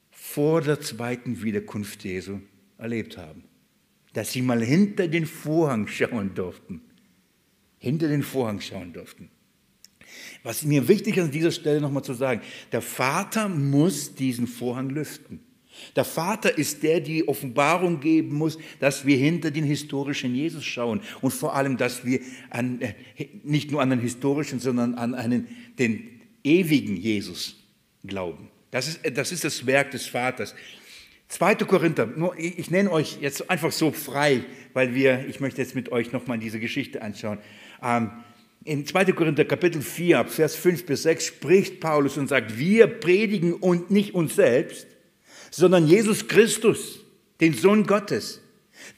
vor 0.09 0.61
der 0.61 0.81
zweiten 0.81 1.43
Wiederkunft 1.43 2.03
Jesu 2.03 2.39
erlebt 2.79 3.17
haben 3.17 3.43
dass 4.15 4.31
sie 4.31 4.41
mal 4.41 4.63
hinter 4.63 5.09
den 5.09 5.25
Vorhang 5.25 5.87
schauen 5.87 6.33
durften. 6.33 6.81
Hinter 7.77 8.07
den 8.07 8.23
Vorhang 8.23 8.61
schauen 8.61 8.93
durften. 8.93 9.29
Was 10.43 10.63
mir 10.63 10.87
wichtig 10.87 11.17
ist 11.17 11.23
an 11.23 11.31
dieser 11.31 11.51
Stelle 11.51 11.81
nochmal 11.81 12.03
zu 12.03 12.13
sagen, 12.13 12.41
der 12.71 12.81
Vater 12.81 13.49
muss 13.49 14.15
diesen 14.15 14.47
Vorhang 14.47 14.89
lüften. 14.89 15.39
Der 15.95 16.05
Vater 16.05 16.57
ist 16.57 16.83
der, 16.83 17.01
die 17.01 17.27
Offenbarung 17.27 17.99
geben 17.99 18.35
muss, 18.37 18.57
dass 18.79 19.05
wir 19.05 19.17
hinter 19.17 19.51
den 19.51 19.65
historischen 19.65 20.33
Jesus 20.33 20.63
schauen 20.63 21.01
und 21.21 21.31
vor 21.31 21.53
allem, 21.55 21.77
dass 21.77 22.05
wir 22.05 22.21
an, 22.49 22.81
äh, 22.81 22.93
nicht 23.43 23.71
nur 23.71 23.81
an 23.81 23.89
den 23.89 23.99
historischen, 23.99 24.59
sondern 24.59 24.95
an 24.95 25.13
einen, 25.13 25.47
den 25.77 26.21
ewigen 26.43 26.95
Jesus 26.95 27.57
glauben. 28.05 28.49
Das 28.71 28.87
ist, 28.87 28.99
das 29.17 29.31
ist 29.31 29.43
das 29.43 29.65
Werk 29.65 29.91
des 29.91 30.05
Vaters. 30.05 30.55
2. 31.27 31.55
Korinther, 31.55 32.05
nur 32.05 32.37
ich 32.37 32.69
nenne 32.69 32.91
euch 32.91 33.17
jetzt 33.19 33.49
einfach 33.49 33.71
so 33.71 33.91
frei, 33.91 34.43
weil 34.73 34.93
wir, 34.93 35.27
ich 35.27 35.39
möchte 35.39 35.61
jetzt 35.61 35.75
mit 35.75 35.91
euch 35.91 36.11
nochmal 36.11 36.37
diese 36.37 36.59
Geschichte 36.59 37.01
anschauen. 37.01 37.39
Ähm, 37.85 38.09
in 38.63 38.87
2. 38.87 39.11
Korinther 39.11 39.45
Kapitel 39.45 39.81
4, 39.81 40.25
Vers 40.25 40.55
5 40.55 40.87
bis 40.87 41.03
6 41.03 41.25
spricht 41.27 41.79
Paulus 41.79 42.17
und 42.17 42.27
sagt, 42.27 42.57
wir 42.57 42.87
predigen 42.87 43.53
und 43.53 43.91
nicht 43.91 44.15
uns 44.15 44.35
selbst, 44.35 44.87
sondern 45.51 45.87
Jesus 45.87 46.27
Christus, 46.27 46.99
den 47.39 47.53
Sohn 47.53 47.85
Gottes. 47.85 48.41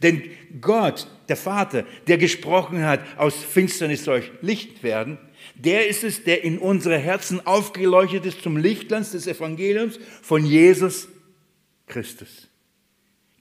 Denn 0.02 0.24
Gott, 0.62 1.08
der 1.28 1.36
Vater, 1.36 1.86
der 2.08 2.18
gesprochen 2.18 2.86
hat, 2.86 3.02
aus 3.18 3.36
Finsternis 3.36 4.06
soll 4.06 4.24
Licht 4.42 4.84
werden, 4.84 5.18
der 5.56 5.88
ist 5.88 6.06
es, 6.06 6.24
der 6.24 6.46
in 6.46 6.60
unsere 6.60 6.98
Herzen 6.98 7.46
aufgeleuchtet 7.46 8.26
ist 8.26 8.42
zum 8.42 8.56
Lichtglanz 8.56 9.12
des 9.12 9.28
Evangeliums 9.28 10.00
von 10.22 10.46
Jesus 10.46 11.10
Christus. 11.88 12.48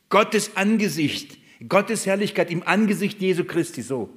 Gottes 0.09 0.57
Angesicht, 0.57 1.39
Gottes 1.69 2.05
Herrlichkeit 2.05 2.51
im 2.51 2.65
Angesicht 2.65 3.21
Jesu 3.21 3.45
Christi 3.45 3.83
so. 3.83 4.11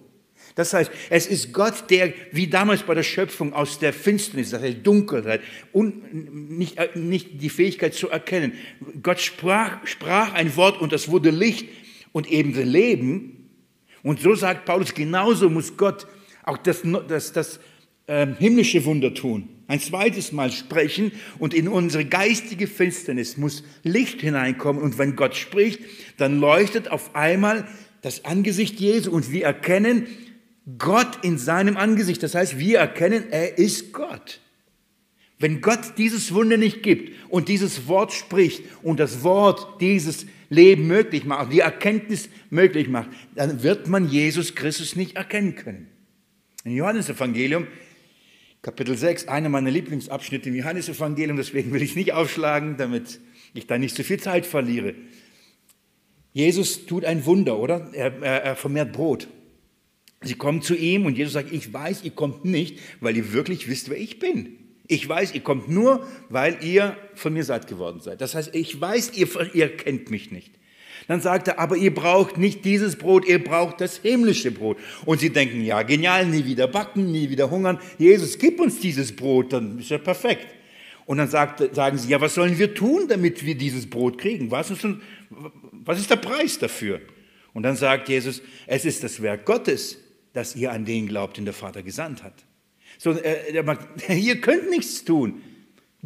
Das 0.56 0.74
heißt, 0.74 0.92
es 1.10 1.28
ist 1.28 1.54
Gott, 1.54 1.90
der 1.90 2.14
wie 2.32 2.48
damals 2.48 2.84
bei 2.84 2.94
der 2.94 3.04
Schöpfung 3.04 3.54
aus 3.54 3.80
der 3.80 3.94
Finsternis, 3.94 4.50
das 4.52 4.62
heißt 4.62 4.80
Dunkelheit, 4.84 5.42
und 5.72 6.58
nicht, 6.58 6.78
äh, 6.78 6.90
nicht 6.96 7.42
die 7.42 7.50
Fähigkeit 7.50 7.94
zu 7.94 8.10
erkennen. 8.10 8.54
Gott 9.02 9.20
sprach, 9.20 9.86
sprach 9.86 10.34
ein 10.34 10.56
Wort 10.56 10.82
und 10.82 10.92
das 10.92 11.10
wurde 11.10 11.30
Licht 11.30 11.68
und 12.12 12.30
eben 12.30 12.54
Leben. 12.54 13.50
Und 14.04 14.20
so 14.22 14.36
sagt 14.36 14.66
Paulus, 14.66 14.94
genauso 14.94 15.50
muss 15.50 15.78
Gott 15.78 16.08
auch 16.44 16.58
das, 16.58 16.82
das, 17.08 17.34
das 17.34 17.60
äh, 18.08 18.28
himmlische 18.40 18.84
Wunder 18.86 19.14
tun 19.14 19.50
ein 19.70 19.80
zweites 19.80 20.32
Mal 20.32 20.52
sprechen 20.52 21.12
und 21.38 21.54
in 21.54 21.68
unsere 21.68 22.04
geistige 22.04 22.66
Finsternis 22.66 23.38
muss 23.38 23.64
Licht 23.84 24.20
hineinkommen 24.20 24.82
und 24.82 24.98
wenn 24.98 25.16
Gott 25.16 25.36
spricht, 25.36 25.80
dann 26.18 26.40
leuchtet 26.40 26.90
auf 26.90 27.16
einmal 27.16 27.68
das 28.02 28.26
Angesicht 28.26 28.80
Jesu 28.80 29.12
und 29.12 29.32
wir 29.32 29.46
erkennen 29.46 30.08
Gott 30.78 31.24
in 31.24 31.38
seinem 31.38 31.78
Angesicht. 31.78 32.22
Das 32.22 32.36
heißt, 32.36 32.60
wir 32.60 32.80
erkennen, 32.80 33.26
er 33.32 33.58
ist 33.58 33.94
Gott. 33.94 34.40
Wenn 35.38 35.62
Gott 35.62 35.98
dieses 35.98 36.34
Wunder 36.34 36.58
nicht 36.58 36.84
gibt 36.84 37.14
und 37.30 37.48
dieses 37.48 37.88
Wort 37.88 38.12
spricht 38.12 38.64
und 38.84 39.00
das 39.00 39.24
Wort 39.24 39.80
dieses 39.80 40.26
Leben 40.50 40.88
möglich 40.88 41.24
macht, 41.26 41.54
die 41.54 41.62
Erkenntnis 41.62 42.30
möglich 42.50 42.90
macht, 42.90 43.10
dann 43.36 43.64
wird 43.64 43.88
man 43.88 44.10
Jesus 44.10 44.56
Christus 44.56 44.96
nicht 44.96 45.16
erkennen 45.16 45.56
können. 45.56 45.88
Im 46.66 46.76
Johannesevangelium 46.76 47.68
Kapitel 48.62 48.98
6, 48.98 49.30
einer 49.30 49.48
meiner 49.48 49.72
Lieblingsabschnitte 49.72 50.50
im 50.50 50.56
Johannesevangelium, 50.56 51.38
deswegen 51.38 51.72
will 51.72 51.82
ich 51.82 51.92
es 51.92 51.96
nicht 51.96 52.12
aufschlagen, 52.12 52.76
damit 52.76 53.22
ich 53.54 53.68
da 53.68 53.78
nicht 53.78 53.96
zu 53.96 54.04
viel 54.04 54.20
Zeit 54.20 54.46
verliere. 54.46 54.96
Jesus 56.34 56.86
tut 56.86 57.06
ein 57.06 57.26
Wunder, 57.26 57.58
oder? 57.58 57.90
Er, 57.94 58.22
er, 58.22 58.44
er 58.44 58.56
vermehrt 58.58 58.92
Brot. 58.92 59.30
Sie 60.22 60.36
kommen 60.36 60.62
zu 60.62 60.76
ihm 60.76 61.06
und 61.06 61.18
Jesus 61.18 61.34
sagt, 61.34 61.52
ich 61.52 61.72
weiß, 61.72 62.04
ihr 62.04 62.12
kommt 62.12 62.44
nicht, 62.44 62.80
weil 63.00 63.16
ihr 63.16 63.32
wirklich 63.32 63.70
wisst, 63.70 63.90
wer 63.90 63.98
ich 63.98 64.20
bin. 64.20 64.58
Ich 64.88 65.08
weiß, 65.08 65.34
ihr 65.34 65.42
kommt 65.42 65.70
nur, 65.70 66.06
weil 66.30 66.58
ihr 66.64 66.98
von 67.14 67.32
mir 67.34 67.44
satt 67.44 67.68
geworden 67.68 68.02
seid. 68.02 68.22
Das 68.22 68.36
heißt, 68.36 68.56
ich 68.56 68.82
weiß, 68.82 69.14
ihr, 69.16 69.28
ihr 69.54 69.78
kennt 69.78 70.10
mich 70.10 70.32
nicht. 70.32 70.52
Dann 71.08 71.22
sagt 71.22 71.48
er, 71.48 71.60
aber 71.60 71.78
ihr 71.78 71.94
braucht 71.94 72.38
nicht 72.38 72.66
dieses 72.66 72.96
Brot, 72.96 73.28
ihr 73.28 73.44
braucht 73.44 73.82
das 73.82 73.98
himmlische 73.98 74.52
Brot. 74.52 74.78
Und 75.06 75.20
sie 75.20 75.30
denken, 75.30 75.64
ja, 75.64 75.84
genial, 75.84 76.26
nie 76.26 76.46
wieder 76.46 76.68
backen, 76.68 77.12
nie 77.12 77.30
wieder 77.30 77.50
hungern. 77.50 77.80
Jesus, 77.98 78.38
gib 78.38 78.60
uns 78.60 78.80
dieses 78.80 79.16
Brot, 79.16 79.54
dann 79.54 79.80
ist 79.80 79.90
ja 79.90 79.98
perfekt. 80.00 80.48
Und 81.06 81.18
dann 81.18 81.28
sagt, 81.28 81.74
sagen 81.74 81.98
sie, 81.98 82.10
ja, 82.10 82.20
was 82.20 82.36
sollen 82.36 82.60
wir 82.60 82.74
tun, 82.74 83.08
damit 83.08 83.44
wir 83.46 83.56
dieses 83.56 83.90
Brot 83.90 84.18
kriegen? 84.18 84.52
Was 84.52 84.70
ist, 84.70 84.86
was 85.72 86.00
ist 86.00 86.10
der 86.12 86.18
Preis 86.18 86.60
dafür? 86.60 87.00
Und 87.54 87.64
dann 87.64 87.76
sagt 87.76 88.10
Jesus, 88.10 88.42
es 88.68 88.86
ist 88.86 89.04
das 89.04 89.22
Werk 89.22 89.46
Gottes, 89.46 89.98
dass 90.34 90.56
ihr 90.56 90.72
an 90.72 90.86
den 90.86 91.08
glaubt, 91.08 91.38
den 91.38 91.46
der 91.46 91.54
Vater 91.54 91.84
gesandt 91.84 92.24
hat. 92.24 92.34
So, 92.98 93.12
äh, 93.12 93.62
macht, 93.64 93.88
ihr 94.10 94.42
könnt 94.42 94.70
nichts 94.70 95.04
tun. 95.06 95.42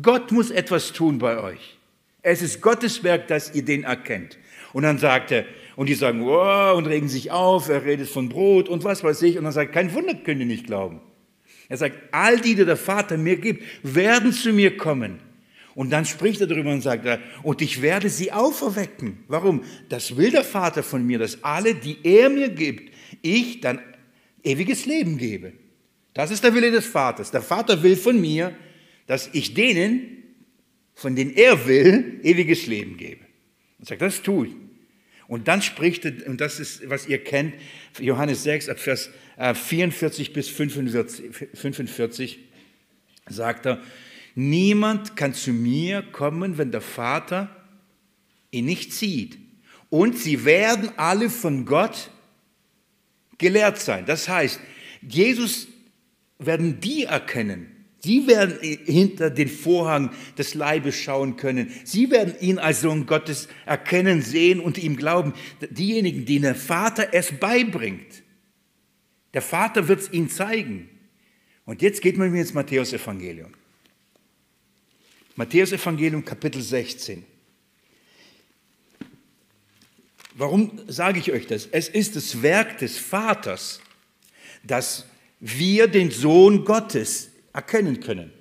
Gott 0.02 0.32
muss 0.32 0.52
etwas 0.52 0.92
tun 0.94 1.20
bei 1.20 1.38
euch. 1.38 1.78
Es 2.22 2.42
ist 2.42 2.62
Gottes 2.62 3.04
Werk, 3.04 3.28
dass 3.28 3.54
ihr 3.54 3.66
den 3.66 3.84
erkennt. 3.84 4.38
Und 4.72 4.84
dann 4.84 4.98
sagt 4.98 5.32
er, 5.32 5.46
und 5.76 5.90
die 5.90 5.94
sagen, 5.94 6.26
wow, 6.26 6.78
und 6.78 6.86
regen 6.86 7.10
sich 7.10 7.32
auf, 7.32 7.70
er 7.70 7.84
redet 7.84 8.08
von 8.08 8.30
Brot 8.30 8.70
und 8.70 8.84
was 8.84 9.04
weiß 9.04 9.22
ich. 9.24 9.38
Und 9.38 9.44
dann 9.44 9.54
sagt, 9.54 9.74
kein 9.74 9.94
Wunder, 9.94 10.14
könnt 10.16 10.40
ihr 10.40 10.46
nicht 10.46 10.66
glauben. 10.66 11.02
Er 11.70 11.78
sagt, 11.78 11.98
all 12.12 12.40
die, 12.40 12.56
die 12.56 12.66
der 12.66 12.78
Vater 12.78 13.18
mir 13.18 13.38
gibt, 13.38 13.64
werden 13.84 14.32
zu 14.32 14.54
mir 14.54 14.78
kommen. 14.78 15.20
Und 15.76 15.90
dann 15.92 16.06
spricht 16.06 16.40
er 16.42 16.48
darüber 16.48 16.72
und 16.72 16.82
sagt, 16.82 17.08
und 17.42 17.62
ich 17.62 17.82
werde 17.82 18.10
sie 18.10 18.32
auferwecken. 18.32 19.24
Warum? 19.28 19.64
Das 19.90 20.16
will 20.16 20.30
der 20.30 20.44
Vater 20.44 20.84
von 20.84 21.06
mir, 21.06 21.18
dass 21.18 21.44
alle, 21.44 21.74
die 21.74 21.98
er 22.04 22.30
mir 22.30 22.50
gibt, 22.50 22.94
ich 23.22 23.60
dann 23.62 23.80
ewiges 24.44 24.86
Leben 24.86 25.18
gebe. 25.18 25.54
Das 26.14 26.32
ist 26.32 26.44
der 26.44 26.54
Wille 26.54 26.72
des 26.72 26.86
Vaters. 26.86 27.32
Der 27.32 27.42
Vater 27.42 27.82
will 27.82 27.96
von 27.96 28.20
mir, 28.20 28.56
dass 29.08 29.30
ich 29.34 29.54
denen, 29.54 30.24
von 30.94 31.16
denen 31.16 31.34
er 31.34 31.68
will, 31.68 32.20
ewiges 32.24 32.68
Leben 32.68 32.98
gebe. 32.98 33.26
Und 33.80 33.88
sagt, 33.88 34.02
das 34.02 34.22
tue 34.22 34.48
ich. 34.48 34.54
Und 35.28 35.48
dann 35.48 35.62
spricht 35.62 36.06
er, 36.06 36.28
und 36.28 36.42
das 36.42 36.60
ist, 36.60 36.88
was 36.90 37.08
ihr 37.08 37.24
kennt, 37.24 37.56
Johannes 38.00 38.44
6, 38.44 38.70
ab 38.70 38.80
Vers 38.80 39.10
44 39.38 40.30
äh, 40.30 40.32
bis 40.32 40.50
45, 40.50 41.50
45 41.54 42.40
sagt 43.30 43.66
er, 43.66 43.82
niemand 44.36 45.16
kann 45.16 45.34
zu 45.34 45.52
mir 45.52 46.02
kommen, 46.02 46.58
wenn 46.58 46.72
der 46.72 46.82
Vater 46.82 47.50
ihn 48.52 48.66
nicht 48.66 48.94
sieht. 48.94 49.38
Und 49.90 50.18
sie 50.18 50.46
werden 50.46 50.92
alle 50.98 51.30
von 51.30 51.66
Gott 51.66 52.12
gelehrt 53.38 53.80
sein. 53.80 54.06
Das 54.06 54.28
heißt, 54.28 54.60
Jesus 55.02 55.68
werden 56.40 56.80
die 56.80 57.04
erkennen, 57.04 57.74
Sie 58.06 58.28
werden 58.28 58.60
hinter 58.62 59.30
den 59.30 59.48
Vorhang 59.48 60.12
des 60.38 60.56
Leibes 60.56 60.94
schauen 60.94 61.38
können. 61.38 61.72
Sie 61.86 62.12
werden 62.12 62.36
ihn 62.42 62.60
als 62.60 62.82
Sohn 62.82 63.06
Gottes 63.06 63.48
erkennen, 63.66 64.22
sehen 64.22 64.60
und 64.60 64.78
ihm 64.78 64.98
glauben. 64.98 65.34
Diejenigen, 65.70 66.26
denen 66.26 66.42
der 66.42 66.56
Vater 66.56 67.14
es 67.14 67.32
beibringt. 67.32 68.24
Der 69.34 69.42
Vater 69.42 69.88
wird 69.88 70.02
es 70.02 70.12
ihnen 70.12 70.30
zeigen. 70.30 70.90
Und 71.64 71.82
jetzt 71.82 72.02
geht 72.02 72.18
man 72.18 72.30
mir 72.30 72.42
ins 72.42 72.54
Matthäus-Evangelium. 72.54 73.54
Matthäus-Evangelium, 75.38 76.26
Kapitel 76.26 76.62
16. 76.62 77.24
Warum 80.36 80.80
sage 80.88 81.20
ich 81.20 81.32
euch 81.32 81.48
das? 81.48 81.68
Es 81.72 81.88
ist 81.88 82.16
das 82.16 82.42
Werk 82.42 82.80
des 82.80 82.98
Vaters, 82.98 83.82
dass 84.64 85.06
wir 85.40 85.88
den 85.88 86.10
Sohn 86.10 86.66
Gottes 86.66 87.30
erkennen 87.54 88.00
können. 88.00 88.32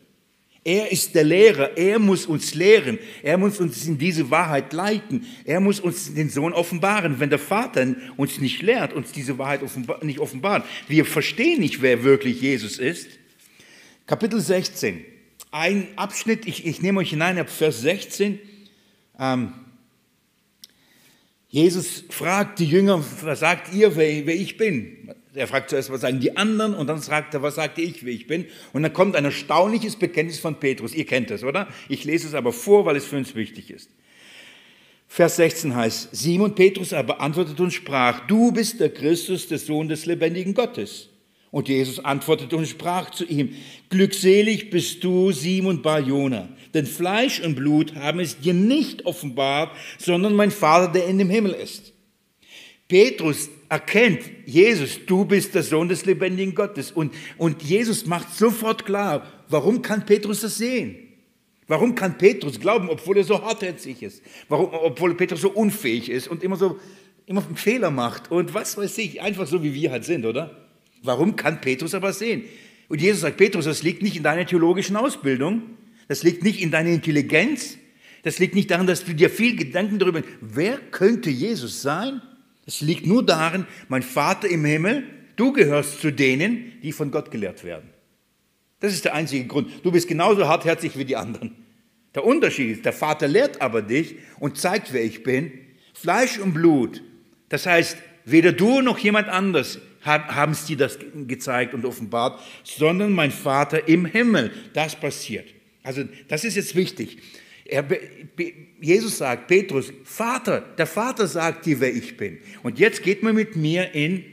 Er 0.64 0.93
ist 0.93 1.16
der 1.16 1.24
Lehrer, 1.24 1.76
er 1.76 1.99
muss 1.99 2.24
uns 2.24 2.55
lehren, 2.55 2.99
er 3.22 3.36
muss 3.36 3.59
uns 3.59 3.84
in 3.84 3.99
diese 3.99 4.30
Wahrheit 4.30 4.72
leiten, 4.72 5.26
er 5.45 5.59
muss 5.59 5.80
uns 5.80 6.14
den 6.14 6.30
Sohn 6.30 6.53
offenbaren. 6.53 7.18
Wenn 7.18 7.30
der 7.30 7.40
Vater 7.40 7.97
uns 8.16 8.38
nicht 8.38 8.62
lehrt, 8.62 8.93
uns 8.93 9.11
diese 9.11 9.38
Wahrheit 9.38 9.64
offenbar, 9.64 10.05
nicht 10.05 10.20
offenbart, 10.20 10.64
wir 10.86 11.05
verstehen 11.05 11.61
nicht, 11.61 11.82
wer 11.82 12.05
wirklich 12.05 12.40
Jesus 12.40 12.78
ist. 12.78 13.09
Kapitel 14.07 14.40
16, 14.40 15.05
ein 15.51 15.88
Abschnitt, 15.97 16.47
ich, 16.47 16.64
ich 16.64 16.80
nehme 16.80 17.01
euch 17.01 17.11
hinein 17.11 17.38
ab 17.38 17.51
Vers 17.51 17.80
16. 17.80 18.38
Ähm, 19.18 19.53
Jesus 21.53 22.05
fragt 22.09 22.61
die 22.61 22.65
Jünger, 22.65 23.05
was 23.21 23.41
sagt 23.41 23.75
ihr, 23.75 23.95
wer, 23.95 24.25
wer 24.25 24.35
ich 24.35 24.57
bin? 24.57 25.11
Er 25.35 25.47
fragt 25.47 25.69
zuerst, 25.69 25.93
was 25.93 26.01
sagen 26.01 26.19
die 26.19 26.35
anderen 26.35 26.73
und 26.73 26.87
dann 26.87 27.03
fragt 27.03 27.35
er, 27.35 27.43
was 27.43 27.57
sagte 27.57 27.83
ich, 27.83 28.07
wie 28.07 28.13
ich 28.13 28.27
bin. 28.27 28.47
Und 28.73 28.85
dann 28.85 28.95
kommt 28.95 29.17
ein 29.17 29.27
erstaunliches 29.27 29.97
Bekenntnis 29.97 30.39
von 30.39 30.59
Petrus. 30.59 30.95
Ihr 30.95 31.05
kennt 31.05 31.31
es, 31.31 31.45
oder? 31.45 31.69
Ich 31.91 32.05
lese 32.05 32.27
es 32.27 32.33
aber 32.33 32.55
vor, 32.55 32.87
weil 32.87 32.97
es 32.97 33.05
für 33.05 33.19
uns 33.19 33.35
wichtig 33.35 33.71
ist. 33.71 33.91
Vers 35.09 35.37
16 35.37 35.77
heißt, 35.77 36.09
Simon 36.13 36.55
Petrus 36.55 36.95
aber 36.95 37.21
antwortete 37.21 37.63
und 37.63 37.71
sprach, 37.71 38.27
du 38.27 38.51
bist 38.51 38.81
der 38.81 38.89
Christus, 38.89 39.47
der 39.47 39.59
Sohn 39.59 39.89
des 39.89 40.07
lebendigen 40.07 40.55
Gottes. 40.55 41.11
Und 41.53 41.69
Jesus 41.69 42.03
antwortete 42.03 42.57
und 42.57 42.67
sprach 42.67 43.11
zu 43.11 43.27
ihm, 43.27 43.51
glückselig 43.91 44.71
bist 44.71 45.05
du, 45.05 45.33
Simon 45.33 45.83
Bar-Jona, 45.83 46.49
denn 46.73 46.87
Fleisch 46.87 47.41
und 47.41 47.57
Blut 47.57 47.95
haben 47.95 48.21
es 48.21 48.41
dir 48.41 48.55
nicht 48.55 49.05
offenbart, 49.05 49.71
sondern 49.99 50.35
mein 50.35 50.51
Vater, 50.51 50.91
der 50.91 51.07
in 51.07 51.19
dem 51.19 51.29
Himmel 51.29 51.53
ist. 51.53 51.93
Petrus 52.89 53.51
erkennt, 53.69 54.21
Jesus, 54.47 55.01
du 55.07 55.27
bist 55.27 55.55
der 55.55 55.63
Sohn 55.63 55.89
des 55.89 56.07
lebendigen 56.07 56.55
Gottes. 56.55 56.91
Und, 56.91 57.15
und 57.37 57.63
Jesus 57.63 58.07
macht 58.07 58.35
sofort 58.35 58.87
klar, 58.87 59.27
warum 59.49 59.83
kann 59.83 60.07
Petrus 60.07 60.41
das 60.41 60.57
sehen? 60.57 60.97
Warum 61.69 61.95
kann 61.95 62.17
Petrus 62.17 62.59
glauben, 62.59 62.89
obwohl 62.89 63.19
er 63.19 63.25
so 63.25 63.43
hartherzig 63.43 64.03
ist? 64.03 64.23
Warum, 64.49 64.71
obwohl 64.73 65.15
Petrus 65.15 65.43
so 65.43 65.51
unfähig 65.51 66.09
ist 66.09 66.29
und 66.29 66.43
immer 66.43 66.57
so 66.57 66.79
immer 67.27 67.45
einen 67.45 67.57
Fehler 67.57 67.91
macht 67.91 68.31
und 68.31 68.53
was 68.53 68.77
weiß 68.77 68.99
ich, 68.99 69.21
einfach 69.23 69.47
so 69.47 69.63
wie 69.63 69.75
wir 69.75 69.91
halt 69.91 70.05
sind, 70.05 70.25
oder? 70.25 70.62
Warum 71.03 71.37
kann 71.37 71.61
Petrus 71.61 71.95
aber 71.95 72.13
sehen? 72.13 72.45
Und 72.89 73.01
Jesus 73.01 73.23
sagt, 73.23 73.37
Petrus, 73.37 73.65
das 73.65 73.83
liegt 73.83 74.03
nicht 74.03 74.17
in 74.17 74.23
deiner 74.23 74.47
theologischen 74.47 74.97
Ausbildung, 74.97 75.63
das 76.09 76.23
liegt 76.23 76.45
nicht 76.45 76.61
in 76.61 76.71
deiner 76.71 76.91
Intelligenz, 76.91 77.79
das 78.23 78.39
liegt 78.39 78.55
nicht 78.55 78.71
daran, 78.71 78.87
dass 78.87 79.05
du 79.05 79.15
dir 79.15 79.31
viel 79.31 79.57
Gedanken 79.57 79.99
darüber, 79.99 80.23
wer 80.41 80.79
könnte 80.79 81.31
Jesus 81.31 81.83
sein? 81.83 82.23
Es 82.67 82.81
liegt 82.81 83.07
nur 83.07 83.25
darin, 83.25 83.67
mein 83.89 84.03
Vater 84.03 84.49
im 84.49 84.65
Himmel, 84.65 85.05
du 85.37 85.53
gehörst 85.53 86.01
zu 86.01 86.13
denen, 86.13 86.73
die 86.83 86.93
von 86.93 87.11
Gott 87.11 87.31
gelehrt 87.31 87.65
werden. 87.65 87.91
Das 88.79 88.93
ist 88.93 89.05
der 89.05 89.15
einzige 89.15 89.47
Grund. 89.47 89.71
Du 89.85 89.91
bist 89.93 90.09
genauso 90.09 90.49
hartherzig 90.49 90.99
wie 90.99 91.05
die 91.05 91.17
anderen. 91.17 91.57
Der 92.15 92.25
Unterschied 92.25 92.71
ist, 92.71 92.85
der 92.85 92.93
Vater 92.93 93.27
lehrt 93.27 93.61
aber 93.61 93.81
dich 93.81 94.17
und 94.39 94.59
zeigt, 94.59 94.93
wer 94.93 95.05
ich 95.05 95.23
bin. 95.23 95.53
Fleisch 95.95 96.39
und 96.39 96.53
Blut. 96.53 97.03
Das 97.49 97.67
heißt, 97.67 97.97
weder 98.25 98.53
du 98.53 98.81
noch 98.81 98.99
jemand 98.99 99.29
anders 99.29 99.79
haben 100.05 100.57
dir 100.69 100.77
das 100.77 100.99
gezeigt 101.27 101.75
und 101.75 101.85
offenbart, 101.85 102.41
sondern 102.65 103.13
mein 103.13 103.31
Vater 103.31 103.89
im 103.89 104.05
Himmel. 104.05 104.53
Das 104.73 104.97
passiert. 104.97 105.49
Also 105.83 106.05
das 106.29 106.45
ist 106.45 106.57
jetzt 106.57 106.75
wichtig. 106.75 107.19
Er, 107.65 107.87
Jesus 108.81 109.19
sagt, 109.19 109.49
Petrus, 109.49 109.93
Vater, 110.05 110.61
der 110.61 110.87
Vater 110.87 111.27
sagt 111.27 111.67
dir, 111.67 111.81
wer 111.81 111.95
ich 111.95 112.17
bin. 112.17 112.39
Und 112.63 112.79
jetzt 112.79 113.03
geht 113.03 113.23
man 113.23 113.35
mit 113.35 113.57
mir 113.57 113.95
in 113.95 114.25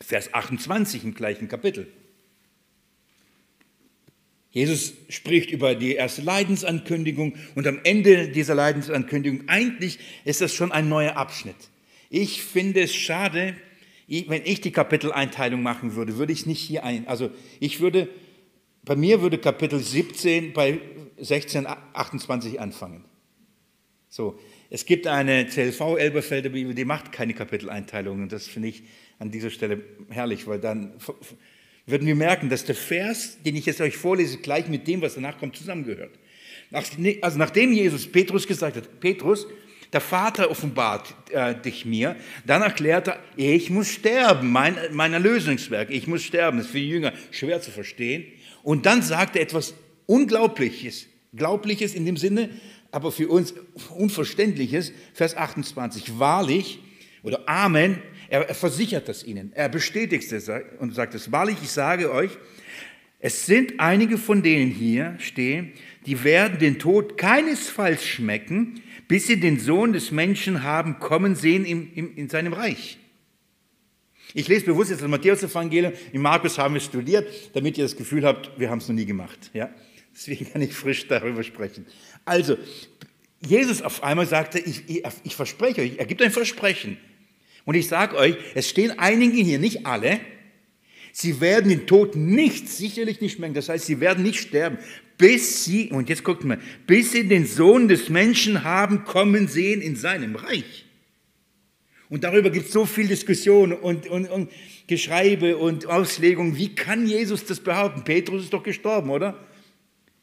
Vers 0.00 0.32
28 0.32 1.04
im 1.04 1.14
gleichen 1.14 1.48
Kapitel. 1.48 1.88
Jesus 4.50 4.94
spricht 5.08 5.50
über 5.50 5.74
die 5.74 5.94
erste 5.94 6.22
Leidensankündigung 6.22 7.34
und 7.54 7.66
am 7.66 7.80
Ende 7.84 8.28
dieser 8.28 8.54
Leidensankündigung, 8.54 9.48
eigentlich 9.48 9.98
ist 10.24 10.40
das 10.40 10.54
schon 10.54 10.72
ein 10.72 10.88
neuer 10.88 11.16
Abschnitt. 11.16 11.56
Ich 12.10 12.42
finde 12.42 12.80
es 12.80 12.94
schade, 12.94 13.56
wenn 14.08 14.42
ich 14.44 14.60
die 14.60 14.72
Kapiteleinteilung 14.72 15.62
machen 15.62 15.94
würde, 15.94 16.16
würde 16.16 16.32
ich 16.32 16.40
es 16.40 16.46
nicht 16.46 16.60
hier 16.60 16.84
ein. 16.84 17.06
Also 17.06 17.30
ich 17.60 17.80
würde, 17.80 18.08
bei 18.84 18.96
mir 18.96 19.20
würde 19.20 19.38
Kapitel 19.38 19.78
17 19.78 20.54
bei 20.54 20.80
16, 21.18 21.66
28 21.66 22.58
anfangen. 22.60 23.04
So, 24.08 24.38
es 24.70 24.86
gibt 24.86 25.06
eine 25.06 25.46
CLV 25.46 25.98
Elberfelder 25.98 26.48
Bibel, 26.48 26.74
die 26.74 26.86
macht 26.86 27.12
keine 27.12 27.34
Kapiteleinteilung 27.34 28.22
und 28.22 28.32
das 28.32 28.46
finde 28.46 28.68
ich 28.68 28.82
an 29.18 29.30
dieser 29.30 29.50
Stelle 29.50 29.82
herrlich, 30.08 30.46
weil 30.46 30.58
dann 30.58 30.94
würden 31.84 32.06
wir 32.06 32.14
merken, 32.14 32.48
dass 32.48 32.64
der 32.64 32.74
Vers, 32.74 33.38
den 33.42 33.56
ich 33.56 33.66
jetzt 33.66 33.80
euch 33.80 33.96
vorlese, 33.96 34.38
gleich 34.38 34.68
mit 34.68 34.86
dem, 34.86 35.02
was 35.02 35.14
danach 35.14 35.38
kommt, 35.38 35.56
zusammengehört. 35.56 36.18
Also 36.70 37.38
nachdem 37.38 37.72
Jesus 37.72 38.06
Petrus 38.06 38.46
gesagt 38.46 38.76
hat, 38.76 39.00
Petrus, 39.00 39.46
der 39.92 40.00
Vater 40.00 40.50
offenbart 40.50 41.14
äh, 41.30 41.54
dich 41.54 41.84
mir, 41.84 42.16
dann 42.46 42.62
erklärt 42.62 43.08
er, 43.08 43.18
ich 43.36 43.70
muss 43.70 43.88
sterben, 43.88 44.50
mein, 44.50 44.76
mein 44.92 45.12
Erlösungswerk, 45.12 45.90
ich 45.90 46.06
muss 46.06 46.22
sterben. 46.22 46.58
Das 46.58 46.66
ist 46.66 46.72
für 46.72 46.78
die 46.78 46.88
Jünger 46.88 47.12
schwer 47.30 47.60
zu 47.60 47.70
verstehen. 47.70 48.24
Und 48.62 48.86
dann 48.86 49.02
sagt 49.02 49.36
er 49.36 49.42
etwas 49.42 49.74
Unglaubliches, 50.06 51.06
Glaubliches 51.34 51.94
in 51.94 52.04
dem 52.04 52.16
Sinne, 52.16 52.50
aber 52.90 53.12
für 53.12 53.28
uns 53.28 53.54
Unverständliches, 53.94 54.92
Vers 55.14 55.36
28, 55.36 56.18
wahrlich 56.18 56.80
oder 57.22 57.48
Amen, 57.48 58.02
er, 58.28 58.48
er 58.48 58.54
versichert 58.54 59.08
das 59.08 59.24
ihnen, 59.24 59.52
er 59.54 59.68
bestätigt 59.68 60.30
es 60.32 60.50
und 60.78 60.94
sagt 60.94 61.14
es, 61.14 61.32
wahrlich, 61.32 61.56
ich 61.62 61.70
sage 61.70 62.12
euch, 62.12 62.30
es 63.20 63.46
sind 63.46 63.80
einige 63.80 64.16
von 64.16 64.42
denen 64.42 64.70
hier 64.70 65.16
stehen, 65.18 65.72
die 66.06 66.22
werden 66.22 66.58
den 66.58 66.78
Tod 66.78 67.18
keinesfalls 67.18 68.06
schmecken, 68.06 68.80
bis 69.08 69.26
sie 69.26 69.40
den 69.40 69.58
Sohn 69.58 69.92
des 69.92 70.10
Menschen 70.10 70.62
haben 70.62 71.00
kommen 71.00 71.34
sehen 71.34 71.64
in, 71.64 71.92
in, 71.92 72.14
in 72.14 72.28
seinem 72.28 72.52
Reich. 72.52 72.98
Ich 74.34 74.46
lese 74.46 74.66
bewusst 74.66 74.90
jetzt 74.90 75.02
das 75.02 75.08
Matthäus-Evangelium, 75.08 75.94
in 76.12 76.20
Markus 76.20 76.58
haben 76.58 76.74
wir 76.74 76.80
studiert, 76.80 77.26
damit 77.54 77.78
ihr 77.78 77.84
das 77.84 77.96
Gefühl 77.96 78.24
habt, 78.24 78.50
wir 78.58 78.68
haben 78.70 78.78
es 78.78 78.88
noch 78.88 78.94
nie 78.94 79.06
gemacht. 79.06 79.50
Ja? 79.54 79.70
Deswegen 80.14 80.50
kann 80.52 80.60
ich 80.60 80.74
frisch 80.74 81.08
darüber 81.08 81.42
sprechen. 81.42 81.86
Also, 82.26 82.58
Jesus 83.40 83.80
auf 83.80 84.02
einmal 84.02 84.26
sagte, 84.26 84.58
ich, 84.58 84.82
ich, 84.88 85.02
ich 85.24 85.34
verspreche 85.34 85.80
euch, 85.80 85.92
er 85.96 86.04
gibt 86.04 86.20
ein 86.20 86.30
Versprechen. 86.30 86.98
Und 87.64 87.74
ich 87.74 87.88
sage 87.88 88.16
euch, 88.16 88.36
es 88.54 88.68
stehen 88.68 88.98
einige 88.98 89.40
hier, 89.40 89.58
nicht 89.58 89.86
alle, 89.86 90.20
Sie 91.20 91.40
werden 91.40 91.68
den 91.68 91.88
Tod 91.88 92.14
nicht, 92.14 92.68
sicherlich 92.68 93.20
nicht 93.20 93.40
merken. 93.40 93.54
Das 93.54 93.68
heißt, 93.68 93.86
sie 93.86 93.98
werden 93.98 94.22
nicht 94.22 94.38
sterben, 94.38 94.78
bis 95.18 95.64
sie, 95.64 95.90
und 95.90 96.08
jetzt 96.08 96.24
guckt 96.24 96.44
mal, 96.44 96.58
bis 96.86 97.12
sie 97.12 97.26
den 97.26 97.44
Sohn 97.44 97.88
des 97.88 98.08
Menschen 98.08 98.64
haben 98.64 99.04
kommen 99.04 99.48
sehen 99.48 99.82
in 99.82 99.96
seinem 99.96 100.36
Reich. 100.36 100.86
Und 102.08 102.24
darüber 102.24 102.50
gibt 102.50 102.66
es 102.66 102.72
so 102.72 102.86
viel 102.86 103.08
Diskussion 103.08 103.72
und, 103.72 104.06
und, 104.06 104.30
und 104.30 104.50
Geschreibe 104.86 105.58
und 105.58 105.86
Auslegungen. 105.86 106.56
Wie 106.56 106.74
kann 106.74 107.06
Jesus 107.06 107.44
das 107.44 107.60
behaupten? 107.60 108.04
Petrus 108.04 108.44
ist 108.44 108.52
doch 108.52 108.62
gestorben, 108.62 109.10
oder? 109.10 109.36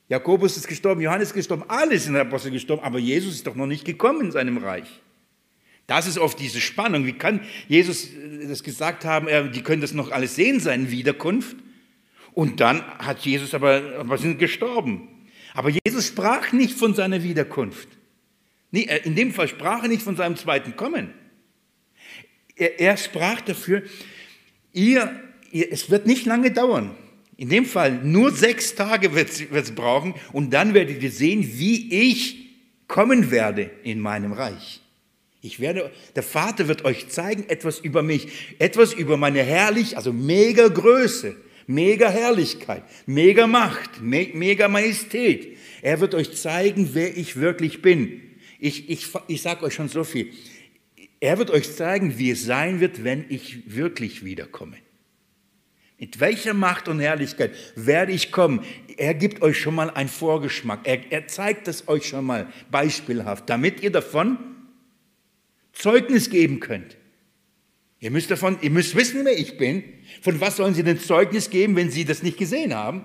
Jakobus 0.08 0.56
ist 0.58 0.68
gestorben, 0.68 1.02
Johannes 1.02 1.30
ist 1.30 1.34
gestorben, 1.34 1.64
alle 1.68 2.00
sind 2.00 2.16
Apostel 2.16 2.52
gestorben, 2.52 2.84
aber 2.84 3.00
Jesus 3.00 3.36
ist 3.36 3.48
doch 3.48 3.56
noch 3.56 3.66
nicht 3.66 3.86
gekommen 3.86 4.26
in 4.26 4.32
seinem 4.32 4.58
Reich. 4.58 4.88
Das 5.88 6.08
ist 6.08 6.18
oft 6.18 6.40
diese 6.40 6.62
Spannung. 6.62 7.06
Wie 7.06 7.14
kann 7.14 7.42
Jesus 7.68 8.06
äh, 8.06 8.48
das 8.48 8.64
gesagt 8.64 9.06
haben, 9.06 9.52
die 9.52 9.62
können 9.62 9.82
das 9.82 9.94
noch 9.94 10.12
alles 10.12 10.36
sehen, 10.36 10.60
seine 10.60 10.90
Wiederkunft? 10.90 11.58
Und 12.36 12.60
dann 12.60 12.86
hat 13.00 13.22
Jesus 13.22 13.54
aber, 13.54 13.82
aber 13.98 14.18
sind 14.18 14.38
gestorben. 14.38 15.08
Aber 15.54 15.70
Jesus 15.70 16.08
sprach 16.08 16.52
nicht 16.52 16.78
von 16.78 16.94
seiner 16.94 17.24
Wiederkunft. 17.24 17.88
In 18.72 19.16
dem 19.16 19.32
Fall 19.32 19.48
sprach 19.48 19.84
er 19.84 19.88
nicht 19.88 20.02
von 20.02 20.18
seinem 20.18 20.36
zweiten 20.36 20.76
Kommen. 20.76 21.14
Er, 22.58 22.80
er 22.80 22.98
sprach 22.98 23.40
dafür, 23.40 23.84
ihr, 24.74 25.18
ihr, 25.52 25.72
es 25.72 25.90
wird 25.90 26.08
nicht 26.08 26.26
lange 26.26 26.52
dauern. 26.52 26.96
In 27.38 27.48
dem 27.48 27.66
Fall 27.66 28.04
nur 28.04 28.32
sechs 28.32 28.76
Tage 28.76 29.16
wird 29.16 29.30
es 29.52 29.72
brauchen 29.74 30.14
und 30.34 30.54
dann 30.54 30.74
werdet 30.74 31.02
ihr 31.02 31.12
sehen, 31.12 31.42
wie 31.54 32.10
ich 32.10 32.50
kommen 32.90 33.32
werde 33.32 33.72
in 33.84 34.02
meinem 34.02 34.34
Reich. 34.34 34.82
Ich 35.42 35.62
werde, 35.62 35.90
der 36.16 36.24
Vater 36.24 36.68
wird 36.68 36.84
euch 36.84 37.08
zeigen 37.08 37.48
etwas 37.48 37.80
über 37.80 38.04
mich, 38.04 38.28
etwas 38.60 38.94
über 38.94 39.16
meine 39.16 39.42
herrlich, 39.42 39.96
also 39.96 40.12
mega 40.12 40.68
Größe, 40.68 41.36
mega 41.68 42.10
Herrlichkeit, 42.10 42.84
mega 43.06 43.48
Macht, 43.48 44.02
me, 44.02 44.30
mega 44.34 44.68
Majestät. 44.68 45.58
Er 45.82 46.00
wird 46.00 46.16
euch 46.16 46.36
zeigen, 46.36 46.90
wer 46.94 47.16
ich 47.18 47.38
wirklich 47.38 47.82
bin. 47.82 48.22
Ich, 48.60 48.90
ich, 48.90 49.10
ich 49.28 49.42
sage 49.42 49.64
euch 49.66 49.74
schon 49.74 49.90
so 49.90 50.04
viel. 50.04 50.32
Er 51.20 51.38
wird 51.38 51.52
euch 51.52 51.76
zeigen, 51.76 52.18
wie 52.18 52.32
es 52.32 52.46
sein 52.46 52.80
wird, 52.80 53.04
wenn 53.04 53.26
ich 53.30 53.76
wirklich 53.76 54.24
wiederkomme. 54.24 54.78
Mit 55.98 56.20
welcher 56.20 56.54
Macht 56.54 56.88
und 56.88 57.00
Herrlichkeit 57.00 57.52
werde 57.76 58.12
ich 58.12 58.32
kommen? 58.32 58.66
Er 58.98 59.14
gibt 59.14 59.42
euch 59.42 59.60
schon 59.60 59.76
mal 59.76 59.90
einen 59.90 60.10
Vorgeschmack. 60.10 60.82
Er, 60.84 61.12
er 61.12 61.28
zeigt 61.28 61.68
es 61.68 61.88
euch 61.88 62.08
schon 62.08 62.26
mal 62.26 62.48
beispielhaft, 62.70 63.50
damit 63.50 63.82
ihr 63.82 63.92
davon 63.92 64.38
Zeugnis 65.72 66.30
geben 66.30 66.60
könnt. 66.60 66.98
Ihr 68.06 68.12
müsst, 68.12 68.30
davon, 68.30 68.60
ihr 68.62 68.70
müsst 68.70 68.94
wissen, 68.94 69.26
wer 69.26 69.36
ich 69.36 69.58
bin. 69.58 69.84
Von 70.22 70.40
was 70.40 70.58
sollen 70.58 70.76
Sie 70.76 70.84
denn 70.84 71.00
Zeugnis 71.00 71.50
geben, 71.50 71.76
wenn 71.76 71.90
Sie 71.90 72.06
das 72.06 72.22
nicht 72.22 72.38
gesehen 72.38 72.72
haben? 72.72 73.04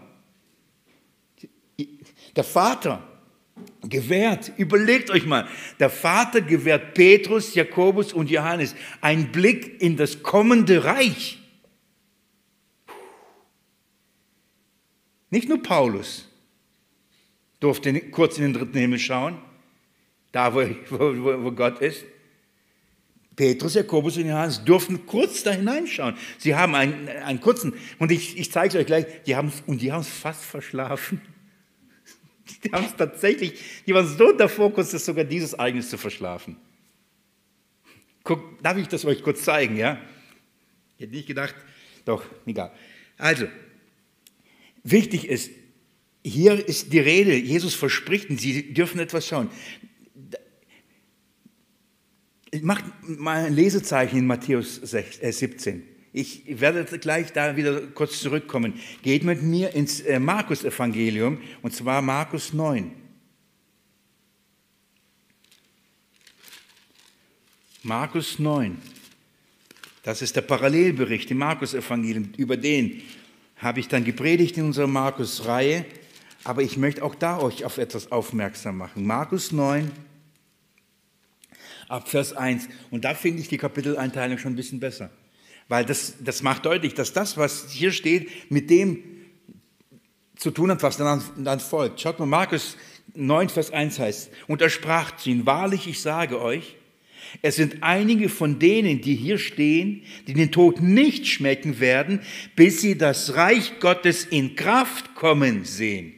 Der 2.37 2.45
Vater 2.45 3.09
gewährt, 3.83 4.53
überlegt 4.59 5.09
euch 5.09 5.25
mal, 5.25 5.49
der 5.79 5.89
Vater 5.89 6.43
gewährt 6.43 6.93
Petrus, 6.93 7.55
Jakobus 7.55 8.13
und 8.13 8.29
Johannes 8.29 8.75
einen 9.01 9.33
Blick 9.33 9.81
in 9.81 9.97
das 9.97 10.23
kommende 10.23 10.85
Reich. 10.85 11.39
Nicht 15.31 15.49
nur 15.49 15.63
Paulus 15.63 16.29
durfte 17.59 17.99
kurz 18.11 18.37
in 18.37 18.43
den 18.43 18.53
dritten 18.53 18.79
Himmel 18.79 18.99
schauen, 18.99 19.39
da 20.31 20.55
wo, 20.55 20.61
wo, 20.91 21.45
wo 21.45 21.53
Gott 21.53 21.81
ist. 21.81 22.05
Petrus, 23.37 23.75
Jakobus 23.75 24.17
und 24.17 24.27
Johannes 24.27 24.65
durften 24.65 25.07
kurz 25.07 25.43
da 25.43 25.53
hineinschauen. 25.53 26.15
Sie 26.39 26.55
haben 26.55 26.75
einen, 26.75 27.09
einen 27.09 27.41
kurzen, 27.41 27.73
und 27.99 28.13
ich, 28.13 28.39
ich 28.39 28.51
zeige 28.53 28.69
es 28.69 28.81
euch 28.81 28.87
gleich, 28.87 29.07
die 29.27 29.37
haben, 29.37 29.53
und 29.67 29.81
die 29.81 29.93
haben 29.93 30.01
es 30.01 30.09
fast 30.09 30.45
verschlafen. 30.45 31.21
Die 32.65 32.73
haben 32.73 32.85
es 32.85 32.97
tatsächlich, 32.97 33.59
die 33.87 33.95
waren 33.95 34.09
so 34.09 34.33
davor, 34.33 34.73
kurz 34.73 34.91
das 34.91 35.07
sogar 35.07 35.25
dieses 35.25 35.53
Ereignis 35.53 35.89
zu 35.89 35.97
verschlafen. 35.97 36.57
Guck, 38.25 38.61
darf 38.61 38.77
ich 38.77 38.89
das 38.89 39.05
euch 39.05 39.23
kurz 39.23 39.45
zeigen, 39.45 39.77
ja? 39.77 39.99
Ich 40.97 41.05
hätte 41.05 41.15
nicht 41.15 41.29
gedacht, 41.29 41.55
doch, 42.05 42.25
egal. 42.45 42.73
Also, 43.17 43.47
wichtig 44.83 45.29
ist, 45.29 45.53
hier 46.23 46.67
ist 46.69 46.93
die 46.93 46.99
Rede, 46.99 47.35
Jesus 47.35 47.75
verspricht, 47.75 48.29
und 48.29 48.41
Sie 48.41 48.75
dürfen 48.75 49.01
etwas 49.01 49.27
schauen. 49.27 49.49
Macht 52.63 52.85
mal 53.03 53.45
ein 53.45 53.55
Lesezeichen 53.55 54.19
in 54.19 54.27
Matthäus 54.27 54.77
17. 54.77 55.81
Äh, 55.81 55.83
ich 56.13 56.43
werde 56.61 56.85
gleich 56.99 57.33
da 57.33 57.57
wieder 57.57 57.81
kurz 57.89 58.21
zurückkommen. 58.21 58.75
Geht 59.03 59.23
mit 59.23 59.43
mir 59.43 59.75
ins 59.75 60.01
äh, 60.01 60.19
Markus-Evangelium, 60.19 61.39
und 61.63 61.73
zwar 61.73 62.03
Markus 62.03 62.53
9. 62.53 62.91
Markus 67.83 68.39
9. 68.39 68.77
Das 70.03 70.21
ist 70.21 70.35
der 70.35 70.43
Parallelbericht 70.43 71.31
im 71.31 71.39
Markus-Evangelium. 71.39 72.33
Über 72.37 72.57
den 72.57 73.03
habe 73.57 73.81
ich 73.81 73.89
dann 73.89 74.05
gepredigt 74.05 74.57
in 74.59 74.65
unserer 74.65 74.89
Markus-Reihe. 74.89 75.85
Aber 76.45 76.63
ich 76.63 76.77
möchte 76.77 77.05
auch 77.05 77.15
da 77.15 77.39
euch 77.39 77.65
auf 77.65 77.79
etwas 77.79 78.11
aufmerksam 78.11 78.79
machen. 78.79 79.07
Markus 79.07 79.53
9, 79.53 79.91
ab 81.91 82.09
Vers 82.09 82.33
1. 82.33 82.69
Und 82.91 83.05
da 83.05 83.15
finde 83.15 83.43
ich 83.43 83.49
die 83.49 83.59
Kapiteleinteilung 83.59 84.39
schon 84.39 84.53
ein 84.53 84.57
bisschen 84.57 84.81
besser. 84.81 85.11
Weil 85.69 85.85
das, 85.85 86.15
das 86.21 86.43
macht 86.43 86.67
deutlich, 86.67 86.95
dass 86.95 87.13
das, 87.13 87.37
was 87.37 87.71
hier 87.71 87.93
steht, 87.93 88.51
mit 88.51 88.71
dem 88.71 89.03
zu 90.37 90.51
tun 90.51 90.71
hat, 90.71 90.83
was 90.83 90.97
dann, 90.97 91.23
dann 91.37 91.61
folgt. 91.61 92.01
Schaut 92.01 92.19
mal, 92.19 92.27
Markus 92.27 92.77
9, 93.15 93.49
Vers 93.49 93.73
1 93.73 93.99
heißt, 93.99 94.31
und 94.47 94.63
er 94.63 94.71
sprach 94.71 95.17
zu 95.17 95.31
ihnen, 95.31 95.47
wahrlich, 95.47 95.87
ich 95.87 96.01
sage 96.01 96.41
euch, 96.41 96.77
es 97.43 97.57
sind 97.57 97.83
einige 97.83 98.29
von 98.29 98.59
denen, 98.59 99.01
die 99.01 99.15
hier 99.15 99.39
stehen, 99.39 100.03
die 100.27 100.33
den 100.33 100.51
Tod 100.51 100.81
nicht 100.81 101.27
schmecken 101.27 101.79
werden, 101.79 102.21
bis 102.57 102.81
sie 102.81 102.97
das 102.97 103.35
Reich 103.35 103.79
Gottes 103.81 104.25
in 104.25 104.57
Kraft 104.57 105.15
kommen 105.15 105.65
sehen. 105.65 106.15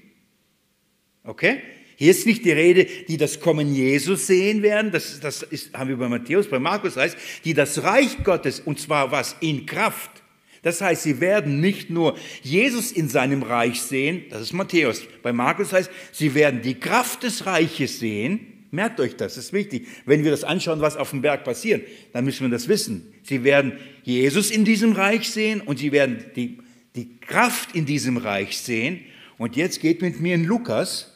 Okay? 1.25 1.61
Hier 1.97 2.11
ist 2.11 2.26
nicht 2.26 2.45
die 2.45 2.53
Rede, 2.53 2.86
die 3.09 3.16
das 3.16 3.40
Kommen 3.40 3.74
Jesus 3.74 4.26
sehen 4.26 4.62
werden, 4.62 4.90
das, 4.90 5.20
das 5.20 5.43
ist, 5.43 5.72
haben 5.74 5.88
wir 5.88 5.97
bei 5.97 6.09
Matthäus, 6.09 6.49
bei 6.49 6.59
Markus 6.59 6.97
heißt, 6.97 7.16
die 7.45 7.55
das 7.55 7.82
Reich 7.82 8.24
Gottes, 8.24 8.61
und 8.61 8.80
zwar 8.80 9.12
was? 9.12 9.36
In 9.40 9.66
Kraft. 9.66 10.22
Das 10.62 10.80
heißt, 10.80 11.03
sie 11.03 11.20
werden 11.20 11.61
nicht 11.61 11.90
nur 11.90 12.16
Jesus 12.43 12.93
in 12.93 13.09
seinem 13.09 13.43
Reich 13.43 13.82
sehen, 13.82 14.24
das 14.30 14.43
ist 14.43 14.53
Matthäus. 14.53 15.03
Bei 15.22 15.32
Markus 15.32 15.72
heißt, 15.72 15.90
sie 16.12 16.34
werden 16.34 16.62
die 16.62 16.74
Kraft 16.74 17.24
des 17.24 17.47
Reiches 17.47 17.99
sehen. 17.99 18.47
Merkt 18.70 19.01
euch 19.01 19.16
das, 19.16 19.34
das 19.34 19.47
ist 19.47 19.53
wichtig. 19.53 19.86
Wenn 20.07 20.24
wir 20.24 20.30
das 20.30 20.45
anschauen, 20.45 20.80
was 20.80 20.97
auf 20.97 21.11
dem 21.11 21.20
Berg 21.20 21.45
passiert, 21.45 21.86
dann 22.12 22.24
müssen 22.24 22.47
wir 22.47 22.51
das 22.51 22.68
wissen. 22.68 23.12
Sie 23.22 23.45
werden 23.45 23.72
Jesus 24.05 24.51
in 24.51 24.64
diesem 24.64 24.93
Reich 24.93 25.28
sehen 25.28 25.61
und 25.61 25.78
sie 25.78 25.93
werden 25.93 26.24
die, 26.36 26.59
die 26.95 27.18
Kraft 27.20 27.74
in 27.74 27.84
diesem 27.84 28.16
Reich 28.16 28.57
sehen. 28.57 29.01
Und 29.36 29.57
jetzt 29.57 29.80
geht 29.80 30.01
mit 30.01 30.20
mir 30.20 30.36
in 30.36 30.45
Lukas, 30.45 31.12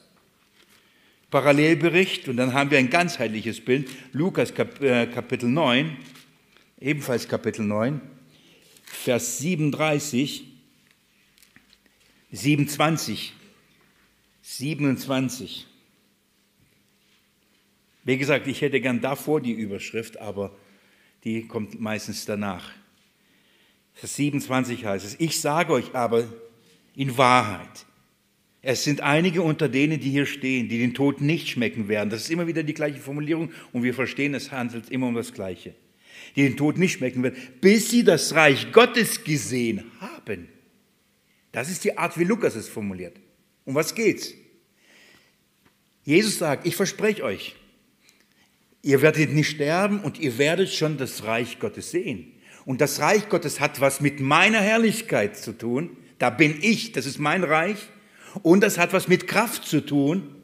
Parallelbericht 1.30 2.28
und 2.28 2.36
dann 2.36 2.52
haben 2.52 2.70
wir 2.70 2.78
ein 2.78 2.90
ganzheitliches 2.90 3.64
Bild. 3.64 3.88
Lukas 4.12 4.50
äh, 4.50 5.06
Kapitel 5.06 5.48
9, 5.48 5.96
ebenfalls 6.80 7.28
Kapitel 7.28 7.64
9, 7.64 8.00
Vers 8.84 9.38
37, 9.38 10.44
27, 12.30 13.34
27. 14.42 15.66
Wie 18.04 18.16
gesagt, 18.16 18.46
ich 18.46 18.60
hätte 18.60 18.80
gern 18.80 19.00
davor 19.00 19.40
die 19.40 19.52
Überschrift, 19.52 20.18
aber 20.18 20.56
die 21.24 21.48
kommt 21.48 21.80
meistens 21.80 22.24
danach. 22.24 22.70
Vers 23.94 24.14
27 24.14 24.84
heißt 24.84 25.04
es, 25.04 25.16
ich 25.18 25.40
sage 25.40 25.72
euch 25.72 25.92
aber 25.92 26.24
in 26.94 27.18
Wahrheit, 27.18 27.84
es 28.68 28.82
sind 28.82 29.00
einige 29.00 29.42
unter 29.42 29.68
denen, 29.68 30.00
die 30.00 30.10
hier 30.10 30.26
stehen, 30.26 30.68
die 30.68 30.78
den 30.78 30.92
Tod 30.92 31.20
nicht 31.20 31.48
schmecken 31.48 31.86
werden. 31.86 32.10
Das 32.10 32.22
ist 32.22 32.30
immer 32.30 32.48
wieder 32.48 32.64
die 32.64 32.74
gleiche 32.74 32.98
Formulierung 32.98 33.52
und 33.72 33.84
wir 33.84 33.94
verstehen, 33.94 34.34
es 34.34 34.50
handelt 34.50 34.90
immer 34.90 35.06
um 35.06 35.14
das 35.14 35.32
Gleiche. 35.32 35.76
Die 36.34 36.42
den 36.42 36.56
Tod 36.56 36.76
nicht 36.76 36.94
schmecken 36.94 37.22
werden, 37.22 37.40
bis 37.60 37.90
sie 37.90 38.02
das 38.02 38.34
Reich 38.34 38.72
Gottes 38.72 39.22
gesehen 39.22 39.84
haben. 40.00 40.48
Das 41.52 41.70
ist 41.70 41.84
die 41.84 41.96
Art, 41.96 42.18
wie 42.18 42.24
Lukas 42.24 42.56
es 42.56 42.68
formuliert. 42.68 43.16
Um 43.64 43.76
was 43.76 43.94
geht's? 43.94 44.34
Jesus 46.02 46.36
sagt, 46.36 46.66
ich 46.66 46.74
verspreche 46.74 47.22
euch, 47.22 47.54
ihr 48.82 49.00
werdet 49.00 49.32
nicht 49.32 49.48
sterben 49.48 50.00
und 50.00 50.18
ihr 50.18 50.38
werdet 50.38 50.70
schon 50.70 50.98
das 50.98 51.22
Reich 51.22 51.60
Gottes 51.60 51.92
sehen. 51.92 52.32
Und 52.64 52.80
das 52.80 52.98
Reich 52.98 53.28
Gottes 53.28 53.60
hat 53.60 53.80
was 53.80 54.00
mit 54.00 54.18
meiner 54.18 54.60
Herrlichkeit 54.60 55.36
zu 55.36 55.52
tun. 55.52 55.96
Da 56.18 56.30
bin 56.30 56.58
ich, 56.62 56.90
das 56.90 57.06
ist 57.06 57.20
mein 57.20 57.44
Reich. 57.44 57.90
Und 58.42 58.60
das 58.62 58.78
hat 58.78 58.92
was 58.92 59.08
mit 59.08 59.26
Kraft 59.26 59.64
zu 59.64 59.84
tun. 59.84 60.34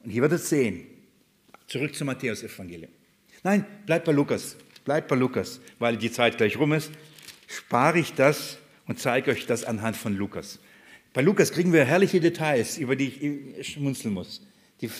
Und 0.00 0.10
hier 0.10 0.22
wird 0.22 0.32
es 0.32 0.48
sehen. 0.48 0.86
Zurück 1.66 1.94
zum 1.94 2.06
Matthäus-Evangelium. 2.06 2.90
Nein, 3.42 3.64
bleibt 3.86 4.04
bei 4.04 4.12
Lukas. 4.12 4.56
Bleibt 4.84 5.08
bei 5.08 5.16
Lukas, 5.16 5.60
weil 5.78 5.96
die 5.96 6.10
Zeit 6.10 6.38
gleich 6.38 6.58
rum 6.58 6.72
ist. 6.72 6.90
spare 7.46 7.98
ich 7.98 8.14
das 8.14 8.58
und 8.86 8.98
zeige 8.98 9.30
euch 9.30 9.46
das 9.46 9.64
anhand 9.64 9.96
von 9.96 10.16
Lukas. 10.16 10.58
Bei 11.12 11.22
Lukas 11.22 11.52
kriegen 11.52 11.72
wir 11.72 11.84
herrliche 11.84 12.20
Details, 12.20 12.78
über 12.78 12.96
die 12.96 13.54
ich 13.58 13.72
schmunzeln 13.72 14.14
muss. 14.14 14.46
Die, 14.80 14.90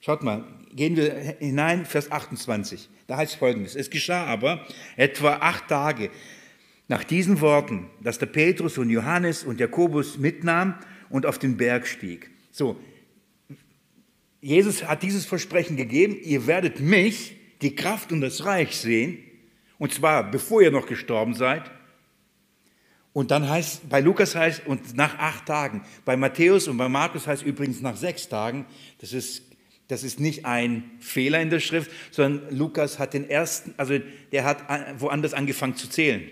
schaut 0.00 0.22
mal, 0.22 0.44
gehen 0.74 0.96
wir 0.96 1.36
hinein, 1.38 1.86
Vers 1.86 2.10
28. 2.10 2.88
Da 3.06 3.16
heißt 3.18 3.36
folgendes. 3.36 3.76
Es 3.76 3.90
geschah 3.90 4.24
aber 4.26 4.66
etwa 4.96 5.36
acht 5.36 5.68
Tage 5.68 6.10
nach 6.90 7.04
diesen 7.04 7.40
Worten, 7.40 7.88
dass 8.02 8.18
der 8.18 8.26
Petrus 8.26 8.76
und 8.76 8.90
Johannes 8.90 9.44
und 9.44 9.60
Jakobus 9.60 10.18
mitnahm 10.18 10.76
und 11.08 11.24
auf 11.24 11.38
den 11.38 11.56
Berg 11.56 11.86
stieg. 11.86 12.32
So, 12.50 12.80
Jesus 14.40 14.82
hat 14.82 15.04
dieses 15.04 15.24
Versprechen 15.24 15.76
gegeben, 15.76 16.18
ihr 16.20 16.48
werdet 16.48 16.80
mich, 16.80 17.36
die 17.62 17.76
Kraft 17.76 18.10
und 18.10 18.20
das 18.20 18.44
Reich 18.44 18.76
sehen, 18.76 19.18
und 19.78 19.94
zwar 19.94 20.32
bevor 20.32 20.62
ihr 20.62 20.72
noch 20.72 20.86
gestorben 20.86 21.34
seid. 21.34 21.70
Und 23.12 23.30
dann 23.30 23.48
heißt, 23.48 23.88
bei 23.88 24.00
Lukas 24.00 24.34
heißt, 24.34 24.66
und 24.66 24.96
nach 24.96 25.16
acht 25.16 25.46
Tagen. 25.46 25.82
Bei 26.04 26.16
Matthäus 26.16 26.66
und 26.66 26.76
bei 26.76 26.88
Markus 26.88 27.28
heißt 27.28 27.44
übrigens 27.44 27.80
nach 27.80 27.96
sechs 27.96 28.28
Tagen. 28.28 28.66
Das 28.98 29.12
ist, 29.12 29.44
das 29.86 30.02
ist 30.02 30.18
nicht 30.18 30.44
ein 30.44 30.90
Fehler 30.98 31.40
in 31.40 31.50
der 31.50 31.60
Schrift, 31.60 31.92
sondern 32.10 32.56
Lukas 32.56 32.98
hat 32.98 33.14
den 33.14 33.30
ersten, 33.30 33.74
also 33.76 34.00
der 34.32 34.44
hat 34.44 34.64
woanders 35.00 35.34
angefangen 35.34 35.76
zu 35.76 35.88
zählen. 35.88 36.28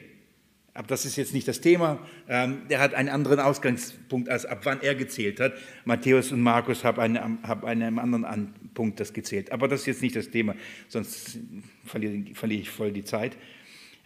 Aber 0.79 0.87
das 0.87 1.05
ist 1.05 1.17
jetzt 1.17 1.35
nicht 1.35 1.49
das 1.49 1.61
Thema. 1.61 1.99
Ähm, 2.29 2.63
der 2.71 2.79
hat 2.79 2.95
einen 2.95 3.09
anderen 3.09 3.41
Ausgangspunkt, 3.41 4.29
als 4.29 4.47
ab 4.47 4.61
wann 4.63 4.81
er 4.81 4.95
gezählt 4.95 5.41
hat. 5.41 5.55
Matthäus 5.85 6.31
und 6.31 6.41
Markus 6.41 6.85
haben 6.85 7.01
einen, 7.01 7.43
haben 7.43 7.67
einen 7.67 7.99
anderen 7.99 8.55
Punkt 8.75 9.01
das 9.01 9.13
gezählt. 9.13 9.51
Aber 9.51 9.67
das 9.67 9.81
ist 9.81 9.87
jetzt 9.87 10.03
nicht 10.03 10.15
das 10.15 10.31
Thema, 10.31 10.55
sonst 10.87 11.41
verliere, 11.85 12.33
verliere 12.33 12.61
ich 12.61 12.71
voll 12.71 12.93
die 12.93 13.03
Zeit. 13.03 13.37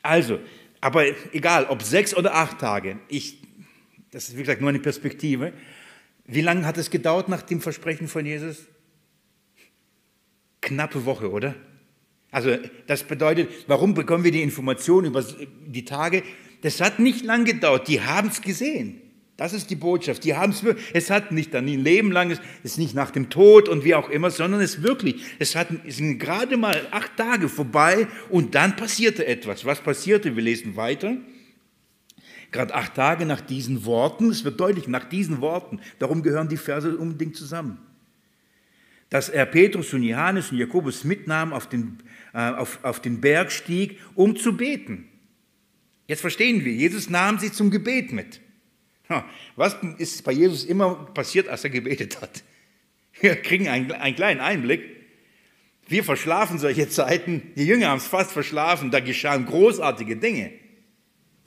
Also, 0.01 0.39
aber 0.81 1.05
egal, 1.35 1.67
ob 1.67 1.83
sechs 1.83 2.17
oder 2.17 2.35
acht 2.35 2.59
Tage, 2.59 2.99
ich, 3.09 3.37
das 4.11 4.31
ist 4.31 4.39
wie 4.39 4.41
gesagt 4.41 4.63
nur 4.63 4.71
eine 4.71 4.81
Perspektive. 4.81 5.53
Wie 6.25 6.41
lange 6.41 6.65
hat 6.65 6.79
es 6.79 6.89
gedauert 6.89 7.29
nach 7.29 7.43
dem 7.43 7.61
Versprechen 7.61 8.09
von 8.09 8.25
Jesus? 8.25 8.65
Knappe 10.63 11.05
Woche, 11.05 11.31
oder? 11.31 11.55
Also 12.31 12.57
das 12.87 13.05
bedeutet, 13.05 13.51
warum 13.67 13.93
bekommen 13.93 14.25
wir 14.25 14.31
die 14.31 14.41
Information 14.41 15.05
über 15.05 15.23
die 15.23 15.85
Tage? 15.85 16.23
Das 16.63 16.81
hat 16.81 16.99
nicht 16.99 17.25
lang 17.25 17.45
gedauert. 17.45 17.89
Die 17.89 18.01
haben 18.01 18.29
es 18.29 18.41
gesehen. 18.41 19.01
Das 19.37 19.53
ist 19.53 19.71
die 19.71 19.77
Botschaft. 19.77 20.25
Die 20.25 20.37
haben 20.37 20.53
es 20.53 20.63
Es 20.93 21.11
hat 21.11 21.33
nicht 21.33 21.53
dann 21.53 21.67
ein 21.67 21.81
Leben 21.81 22.13
lang, 22.13 22.31
es 22.31 22.41
ist 22.63 22.79
nicht 22.79 22.95
nach 22.95 23.11
dem 23.11 23.29
Tod 23.29 23.69
und 23.69 23.85
wie 23.85 23.95
auch 23.95 24.09
immer, 24.09 24.31
sondern 24.31 24.61
es 24.61 24.83
wirklich, 24.83 25.23
es, 25.39 25.57
hat, 25.57 25.69
es 25.85 25.97
sind 25.97 26.19
gerade 26.19 26.57
mal 26.57 26.87
acht 26.91 27.17
Tage 27.17 27.49
vorbei 27.49 28.07
und 28.29 28.55
dann 28.55 28.77
passierte 28.77 29.27
etwas. 29.27 29.65
Was 29.65 29.81
passierte? 29.81 30.37
Wir 30.37 30.43
lesen 30.43 30.77
weiter. 30.77 31.17
Gerade 32.53 32.75
acht 32.75 32.95
Tage 32.95 33.25
nach 33.25 33.41
diesen 33.41 33.85
Worten, 33.87 34.31
es 34.31 34.45
wird 34.45 34.61
deutlich, 34.61 34.87
nach 34.87 35.05
diesen 35.05 35.41
Worten, 35.41 35.81
darum 35.99 36.23
gehören 36.23 36.49
die 36.49 36.59
Verse 36.59 36.97
unbedingt 36.97 37.35
zusammen. 37.35 37.79
Dass 39.09 39.31
er 39.31 39.47
Petrus 39.47 39.93
und 39.95 40.03
Johannes 40.03 40.53
und 40.53 40.59
Jakobus 40.59 41.03
mitnahm, 41.03 41.55
auf 41.55 41.67
den, 41.67 41.99
äh, 42.35 42.51
auf, 42.51 42.79
auf 42.85 43.01
den 43.01 43.21
Berg 43.21 43.51
stieg, 43.51 43.99
um 44.15 44.37
zu 44.37 44.57
beten. 44.57 45.09
Jetzt 46.07 46.21
verstehen 46.21 46.65
wir, 46.65 46.73
Jesus 46.73 47.09
nahm 47.09 47.39
sie 47.39 47.53
zum 47.53 47.71
Gebet 47.71 48.13
mit. 48.13 48.41
Was 49.57 49.77
ist 49.99 50.25
bei 50.25 50.33
Jesus 50.33 50.65
immer 50.65 50.95
passiert, 51.15 51.49
als 51.49 51.65
er 51.65 51.71
gebetet 51.71 52.21
hat? 52.21 52.43
Wir 53.21 53.37
kriegen 53.37 53.69
einen, 53.69 53.93
einen 53.93 54.17
kleinen 54.17 54.41
Einblick. 54.41 54.83
Wir 55.87 56.03
verschlafen 56.03 56.59
solche 56.59 56.89
Zeiten. 56.89 57.53
Die 57.57 57.67
Jünger 57.67 57.89
haben 57.89 57.99
es 57.99 58.07
fast 58.07 58.33
verschlafen. 58.33 58.91
Da 58.91 59.01
geschahen 59.01 59.45
großartige 59.47 60.17
Dinge. 60.17 60.53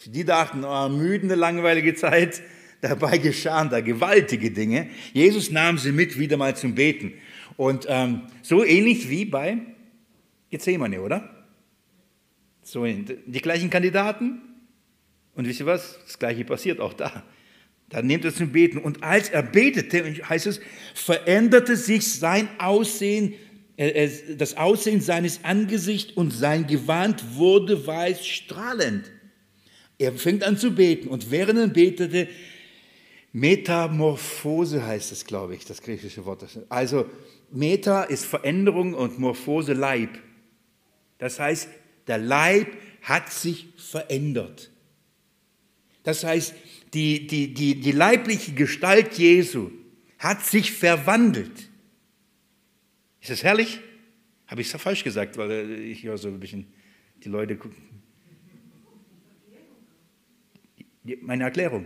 Die 0.05 0.23
dachten, 0.23 0.63
oh, 0.63 0.89
müde, 0.89 1.33
langweilige 1.35 1.95
Zeit. 1.95 2.41
Dabei 2.81 3.17
geschahen 3.17 3.69
da 3.69 3.81
gewaltige 3.81 4.51
Dinge. 4.51 4.89
Jesus 5.13 5.49
nahm 5.49 5.77
sie 5.77 5.91
mit 5.91 6.19
wieder 6.19 6.37
mal 6.37 6.55
zum 6.55 6.75
Beten. 6.75 7.13
Und 7.57 7.87
ähm, 7.89 8.23
so 8.41 8.63
ähnlich 8.63 9.09
wie 9.09 9.25
bei 9.25 9.57
Gethsemane, 10.51 11.01
oder? 11.01 11.34
So, 12.67 12.83
die 12.83 13.41
gleichen 13.41 13.69
Kandidaten. 13.69 14.41
Und 15.35 15.47
wisst 15.47 15.59
ihr 15.59 15.67
was? 15.67 15.99
Das 16.03 16.17
gleiche 16.17 16.43
passiert 16.45 16.79
auch 16.79 16.93
da. 16.93 17.23
Dann 17.89 18.07
nimmt 18.07 18.25
er 18.25 18.33
zum 18.33 18.51
Beten. 18.51 18.79
Und 18.79 19.03
als 19.03 19.29
er 19.29 19.43
betete, 19.43 20.03
heißt 20.27 20.47
es, 20.47 20.59
veränderte 20.95 21.75
sich 21.75 22.11
sein 22.13 22.49
Aussehen, 22.57 23.35
äh, 23.77 24.09
das 24.35 24.57
Aussehen 24.57 24.99
seines 24.99 25.43
Angesichts 25.43 26.13
und 26.13 26.31
sein 26.31 26.65
Gewand 26.65 27.35
wurde 27.35 27.85
weiß 27.85 28.25
strahlend. 28.25 29.11
Er 29.99 30.13
fängt 30.13 30.43
an 30.43 30.57
zu 30.57 30.71
beten 30.71 31.07
und 31.07 31.29
während 31.29 31.59
er 31.59 31.67
betete, 31.67 32.27
Metamorphose 33.31 34.83
heißt 34.83 35.11
es, 35.11 35.23
glaube 35.23 35.53
ich, 35.53 35.65
das 35.65 35.83
griechische 35.83 36.25
Wort. 36.25 36.43
Also 36.69 37.05
Meta 37.51 38.03
ist 38.03 38.25
Veränderung 38.25 38.95
und 38.95 39.19
Morphose 39.19 39.73
Leib. 39.73 40.09
Das 41.19 41.39
heißt, 41.39 41.69
der 42.07 42.17
Leib 42.17 42.67
hat 43.01 43.31
sich 43.31 43.67
verändert. 43.77 44.71
Das 46.03 46.23
heißt, 46.23 46.53
die, 46.93 47.27
die, 47.27 47.53
die, 47.53 47.79
die 47.79 47.91
leibliche 47.91 48.53
Gestalt 48.53 49.17
Jesu 49.17 49.71
hat 50.19 50.45
sich 50.45 50.71
verwandelt. 50.71 51.69
Ist 53.21 53.31
das 53.31 53.43
herrlich? 53.43 53.79
Habe 54.47 54.61
ich 54.61 54.73
es 54.73 54.81
falsch 54.81 55.03
gesagt, 55.03 55.37
weil 55.37 55.71
ich 55.81 56.03
höre 56.03 56.17
so 56.17 56.27
ein 56.27 56.39
bisschen 56.39 56.67
die 57.23 57.29
Leute 57.29 57.55
gucken. 57.55 57.83
Meine 61.21 61.43
Erklärung. 61.43 61.85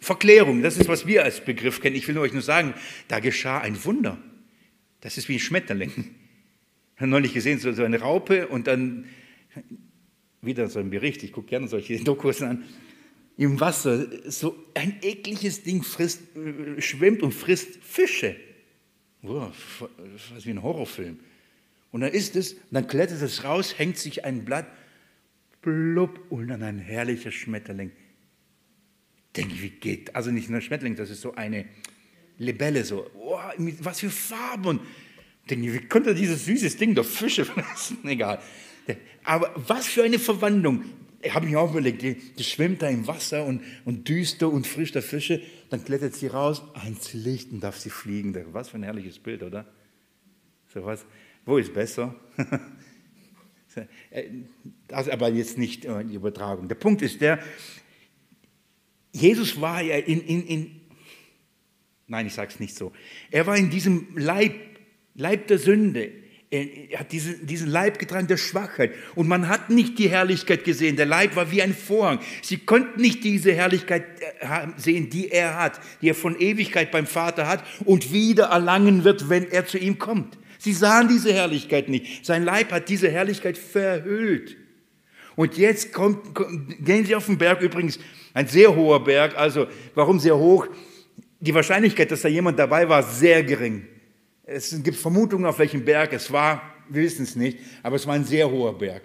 Verklärung, 0.00 0.62
das 0.62 0.78
ist, 0.78 0.88
was 0.88 1.06
wir 1.06 1.22
als 1.22 1.44
Begriff 1.44 1.80
kennen. 1.80 1.96
Ich 1.96 2.08
will 2.08 2.18
euch 2.18 2.32
nur 2.32 2.42
sagen, 2.42 2.74
da 3.08 3.20
geschah 3.20 3.60
ein 3.60 3.84
Wunder. 3.84 4.18
Das 5.00 5.18
ist 5.18 5.28
wie 5.28 5.34
ein 5.34 5.40
Schmetterling. 5.40 6.14
Neulich 7.10 7.34
gesehen, 7.34 7.58
so, 7.58 7.72
so 7.72 7.84
eine 7.84 8.00
Raupe 8.00 8.48
und 8.48 8.66
dann 8.66 9.06
wieder 10.40 10.68
so 10.68 10.80
ein 10.80 10.90
Bericht, 10.90 11.22
ich 11.22 11.32
gucke 11.32 11.48
gerne 11.48 11.68
solche 11.68 11.96
Dokus 12.04 12.42
an, 12.42 12.64
im 13.36 13.60
Wasser, 13.60 14.30
so 14.30 14.56
ein 14.74 14.96
ekliges 15.02 15.62
Ding 15.62 15.82
frisst, 15.82 16.20
äh, 16.36 16.80
schwimmt 16.80 17.22
und 17.22 17.32
frisst 17.32 17.76
Fische. 17.82 18.36
Was 19.22 20.44
wie 20.44 20.50
ein 20.50 20.62
Horrorfilm. 20.62 21.20
Und 21.92 22.00
dann 22.00 22.12
ist 22.12 22.34
es, 22.36 22.56
dann 22.70 22.86
klettert 22.88 23.22
es 23.22 23.44
raus, 23.44 23.78
hängt 23.78 23.98
sich 23.98 24.24
ein 24.24 24.44
Blatt, 24.44 24.66
blub, 25.60 26.20
und 26.30 26.48
dann 26.48 26.62
ein 26.62 26.78
herrlicher 26.78 27.30
Schmetterling. 27.30 27.92
Denke 29.36 29.54
ich, 29.54 29.62
wie 29.62 29.70
geht, 29.70 30.14
also 30.14 30.30
nicht 30.30 30.50
nur 30.50 30.60
Schmetterling, 30.60 30.96
das 30.96 31.10
ist 31.10 31.20
so 31.20 31.34
eine 31.34 31.66
Libelle, 32.38 32.84
so, 32.84 33.08
wow, 33.14 33.52
was 33.80 34.00
für 34.00 34.10
Farben. 34.10 34.80
Denke 35.48 35.66
ich, 35.66 35.72
wie 35.74 35.88
konnte 35.88 36.14
dieses 36.14 36.44
süßes 36.44 36.76
Ding 36.76 36.94
doch 36.94 37.04
Fische 37.04 37.44
fressen? 37.46 37.98
Egal. 38.04 38.40
Aber 39.24 39.52
was 39.56 39.86
für 39.86 40.02
eine 40.02 40.18
Verwandlung. 40.18 40.84
Ich 41.24 41.32
habe 41.34 41.46
mich 41.46 41.56
auch 41.56 41.70
überlegt, 41.70 42.02
die, 42.02 42.14
die, 42.14 42.42
schwimmt 42.42 42.82
da 42.82 42.88
im 42.88 43.06
Wasser 43.06 43.44
und, 43.44 43.62
und 43.84 44.08
düster 44.08 44.48
und 44.48 44.66
frisch 44.66 44.90
der 44.90 45.02
Fische, 45.02 45.40
dann 45.70 45.84
klettert 45.84 46.16
sie 46.16 46.26
raus, 46.26 46.62
ans 46.74 47.12
Licht 47.12 47.52
und 47.52 47.60
darf 47.60 47.78
sie 47.78 47.90
fliegen. 47.90 48.34
Was 48.52 48.70
für 48.70 48.76
ein 48.76 48.82
herrliches 48.82 49.20
Bild, 49.20 49.44
oder? 49.44 49.64
So 50.74 50.84
was. 50.84 51.04
Wo 51.44 51.58
ist 51.58 51.72
besser? 51.72 52.14
Das 54.86 55.06
ist 55.06 55.12
aber 55.14 55.30
jetzt 55.30 55.56
nicht 55.56 55.86
äh, 55.86 56.04
die 56.04 56.16
Übertragung. 56.16 56.68
Der 56.68 56.74
Punkt 56.74 57.00
ist 57.00 57.22
der, 57.22 57.38
Jesus 59.12 59.60
war 59.60 59.80
ja 59.80 59.96
in, 59.96 60.20
in, 60.20 60.46
in 60.46 60.80
nein, 62.06 62.26
ich 62.26 62.34
sage 62.34 62.50
es 62.52 62.60
nicht 62.60 62.76
so, 62.76 62.92
er 63.30 63.46
war 63.46 63.56
in 63.56 63.70
diesem 63.70 64.16
Leib, 64.16 64.52
Leib 65.14 65.46
der 65.48 65.58
Sünde, 65.58 66.10
er 66.52 66.98
hat 66.98 67.12
diesen, 67.12 67.46
diesen 67.46 67.68
Leib 67.68 67.98
getragen 67.98 68.26
der 68.26 68.36
Schwachheit. 68.36 68.92
Und 69.14 69.26
man 69.26 69.48
hat 69.48 69.70
nicht 69.70 69.98
die 69.98 70.10
Herrlichkeit 70.10 70.64
gesehen. 70.64 70.96
Der 70.96 71.06
Leib 71.06 71.34
war 71.34 71.50
wie 71.50 71.62
ein 71.62 71.72
Vorhang. 71.72 72.18
Sie 72.42 72.58
konnten 72.58 73.00
nicht 73.00 73.24
diese 73.24 73.54
Herrlichkeit 73.54 74.04
äh, 74.20 74.66
sehen, 74.76 75.08
die 75.08 75.30
er 75.30 75.58
hat, 75.58 75.80
die 76.02 76.10
er 76.10 76.14
von 76.14 76.38
Ewigkeit 76.38 76.90
beim 76.90 77.06
Vater 77.06 77.48
hat 77.48 77.64
und 77.86 78.12
wieder 78.12 78.46
erlangen 78.46 79.02
wird, 79.02 79.30
wenn 79.30 79.50
er 79.50 79.66
zu 79.66 79.78
ihm 79.78 79.98
kommt. 79.98 80.36
Sie 80.58 80.74
sahen 80.74 81.08
diese 81.08 81.32
Herrlichkeit 81.32 81.88
nicht. 81.88 82.26
Sein 82.26 82.44
Leib 82.44 82.70
hat 82.70 82.90
diese 82.90 83.10
Herrlichkeit 83.10 83.56
verhüllt. 83.56 84.58
Und 85.36 85.56
jetzt 85.56 85.94
kommt, 85.94 86.34
gehen 86.84 87.06
Sie 87.06 87.14
auf 87.14 87.26
den 87.26 87.38
Berg, 87.38 87.62
übrigens 87.62 87.98
ein 88.34 88.46
sehr 88.46 88.76
hoher 88.76 89.02
Berg. 89.02 89.38
Also 89.38 89.68
warum 89.94 90.20
sehr 90.20 90.36
hoch? 90.36 90.66
Die 91.40 91.54
Wahrscheinlichkeit, 91.54 92.10
dass 92.10 92.20
da 92.20 92.28
jemand 92.28 92.58
dabei 92.58 92.86
war, 92.90 93.02
sehr 93.02 93.42
gering. 93.42 93.88
Es 94.44 94.82
gibt 94.82 94.96
Vermutungen, 94.96 95.46
auf 95.46 95.58
welchem 95.58 95.84
Berg 95.84 96.12
es 96.12 96.32
war. 96.32 96.62
Wir 96.88 97.02
wissen 97.02 97.22
es 97.22 97.36
nicht, 97.36 97.58
aber 97.82 97.96
es 97.96 98.06
war 98.06 98.14
ein 98.14 98.24
sehr 98.24 98.50
hoher 98.50 98.76
Berg. 98.76 99.02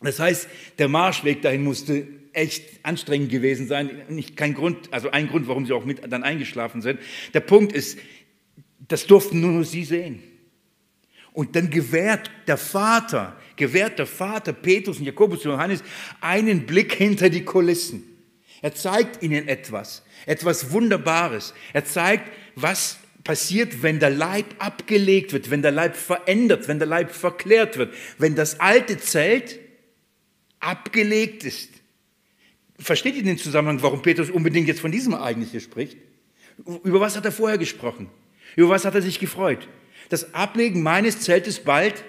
Das 0.00 0.18
heißt, 0.18 0.48
der 0.78 0.88
Marschweg 0.88 1.42
dahin 1.42 1.62
musste 1.64 2.06
echt 2.32 2.84
anstrengend 2.84 3.30
gewesen 3.30 3.66
sein. 3.66 4.02
Nicht 4.08 4.36
kein 4.36 4.54
Grund, 4.54 4.92
also 4.92 5.10
ein 5.10 5.28
Grund, 5.28 5.48
warum 5.48 5.66
sie 5.66 5.72
auch 5.72 5.84
mit 5.84 6.00
dann 6.10 6.22
eingeschlafen 6.22 6.82
sind. 6.82 7.00
Der 7.34 7.40
Punkt 7.40 7.72
ist, 7.72 7.98
das 8.88 9.06
durften 9.06 9.40
nur 9.40 9.64
sie 9.64 9.84
sehen. 9.84 10.22
Und 11.32 11.54
dann 11.54 11.68
gewährt 11.68 12.30
der 12.46 12.56
Vater, 12.56 13.36
gewährt 13.56 13.98
der 13.98 14.06
Vater 14.06 14.52
Petrus 14.52 14.98
und 14.98 15.04
Jakobus 15.04 15.44
und 15.44 15.52
Johannes 15.52 15.82
einen 16.20 16.64
Blick 16.64 16.94
hinter 16.94 17.28
die 17.28 17.44
Kulissen. 17.44 18.02
Er 18.62 18.74
zeigt 18.74 19.22
ihnen 19.22 19.48
etwas, 19.48 20.02
etwas 20.24 20.70
Wunderbares. 20.70 21.52
Er 21.74 21.84
zeigt, 21.84 22.30
was 22.54 22.98
passiert, 23.26 23.82
wenn 23.82 23.98
der 23.98 24.10
Leib 24.10 24.46
abgelegt 24.58 25.32
wird, 25.32 25.50
wenn 25.50 25.60
der 25.60 25.72
Leib 25.72 25.96
verändert, 25.96 26.68
wenn 26.68 26.78
der 26.78 26.86
Leib 26.86 27.10
verklärt 27.10 27.76
wird, 27.76 27.92
wenn 28.18 28.36
das 28.36 28.60
alte 28.60 28.98
Zelt 28.98 29.58
abgelegt 30.60 31.44
ist. 31.44 31.70
Versteht 32.78 33.16
ihr 33.16 33.24
den 33.24 33.36
Zusammenhang, 33.36 33.82
warum 33.82 34.00
Petrus 34.00 34.30
unbedingt 34.30 34.68
jetzt 34.68 34.80
von 34.80 34.92
diesem 34.92 35.12
Ereignis 35.12 35.50
hier 35.50 35.60
spricht? 35.60 35.96
Über 36.84 37.00
was 37.00 37.16
hat 37.16 37.24
er 37.24 37.32
vorher 37.32 37.58
gesprochen? 37.58 38.08
Über 38.54 38.68
was 38.68 38.84
hat 38.84 38.94
er 38.94 39.02
sich 39.02 39.18
gefreut? 39.18 39.66
Das 40.08 40.32
Ablegen 40.32 40.82
meines 40.82 41.20
Zeltes 41.20 41.58
bald 41.58 42.04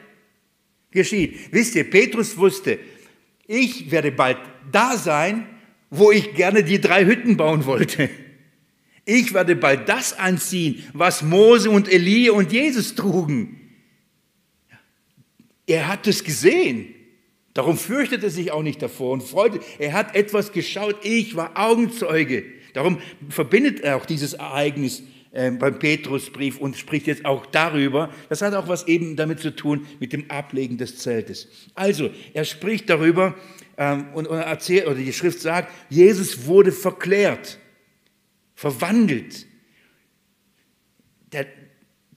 geschieht. 0.92 1.52
Wisst 1.52 1.74
ihr, 1.76 1.90
Petrus 1.90 2.38
wusste, 2.38 2.78
ich 3.48 3.90
werde 3.90 4.12
bald 4.12 4.38
da 4.72 4.98
sein, 4.98 5.48
wo 5.90 6.12
ich 6.12 6.36
gerne 6.36 6.64
die 6.64 6.80
drei 6.80 7.06
Hütten 7.06 7.38
bauen 7.38 7.66
wollte. 7.66 8.08
Ich 9.10 9.34
werde 9.34 9.56
bald 9.56 9.88
das 9.88 10.20
anziehen, 10.20 10.84
was 10.92 11.22
Mose 11.22 11.70
und 11.70 11.88
Elie 11.88 12.34
und 12.34 12.52
Jesus 12.52 12.94
trugen. 12.94 13.62
Er 15.66 15.88
hat 15.88 16.08
es 16.08 16.26
gesehen. 16.26 16.94
Darum 17.54 17.78
fürchtet 17.78 18.22
er 18.24 18.30
sich 18.30 18.52
auch 18.52 18.64
nicht 18.64 18.82
davor 18.82 19.14
und 19.14 19.24
freute. 19.24 19.62
Er 19.80 19.94
hat 19.94 20.14
etwas 20.14 20.52
geschaut. 20.52 21.06
Ich 21.06 21.38
war 21.38 21.52
Augenzeuge. 21.56 22.44
Darum 22.74 23.00
verbindet 23.30 23.80
er 23.80 23.96
auch 23.96 24.06
dieses 24.06 24.34
Ereignis 24.34 25.04
äh, 25.32 25.52
beim 25.52 25.80
Petrusbrief 25.80 26.58
und 26.60 26.76
spricht 26.76 27.08
jetzt 27.08 27.24
auch 27.24 27.46
darüber. 27.46 28.10
Das 28.28 28.42
hat 28.42 28.54
auch 28.56 28.68
was 28.68 28.90
eben 28.90 29.16
damit 29.16 29.40
zu 29.40 29.56
tun 29.56 29.88
mit 30.02 30.12
dem 30.12 30.30
Ablegen 30.30 30.78
des 30.78 30.98
Zeltes. 30.98 31.48
Also, 31.76 32.10
er 32.34 32.44
spricht 32.44 32.90
darüber 32.90 33.36
ähm, 33.78 34.08
und, 34.14 34.28
und 34.28 34.38
erzählt, 34.38 34.86
oder 34.86 34.96
die 34.96 35.14
Schrift 35.14 35.40
sagt, 35.40 35.72
Jesus 35.90 36.46
wurde 36.46 36.74
verklärt, 36.74 37.58
verwandelt. 38.58 39.46
Der, 41.32 41.46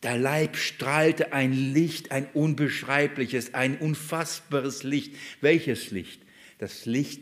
der 0.03 0.18
Leib 0.18 0.57
strahlte 0.57 1.32
ein 1.32 1.53
Licht, 1.53 2.11
ein 2.11 2.26
unbeschreibliches, 2.32 3.55
ein 3.55 3.76
unfassbares 3.76 4.82
Licht. 4.82 5.14
Welches 5.43 5.91
Licht? 5.91 6.22
Das 6.59 6.86
Licht 6.86 7.20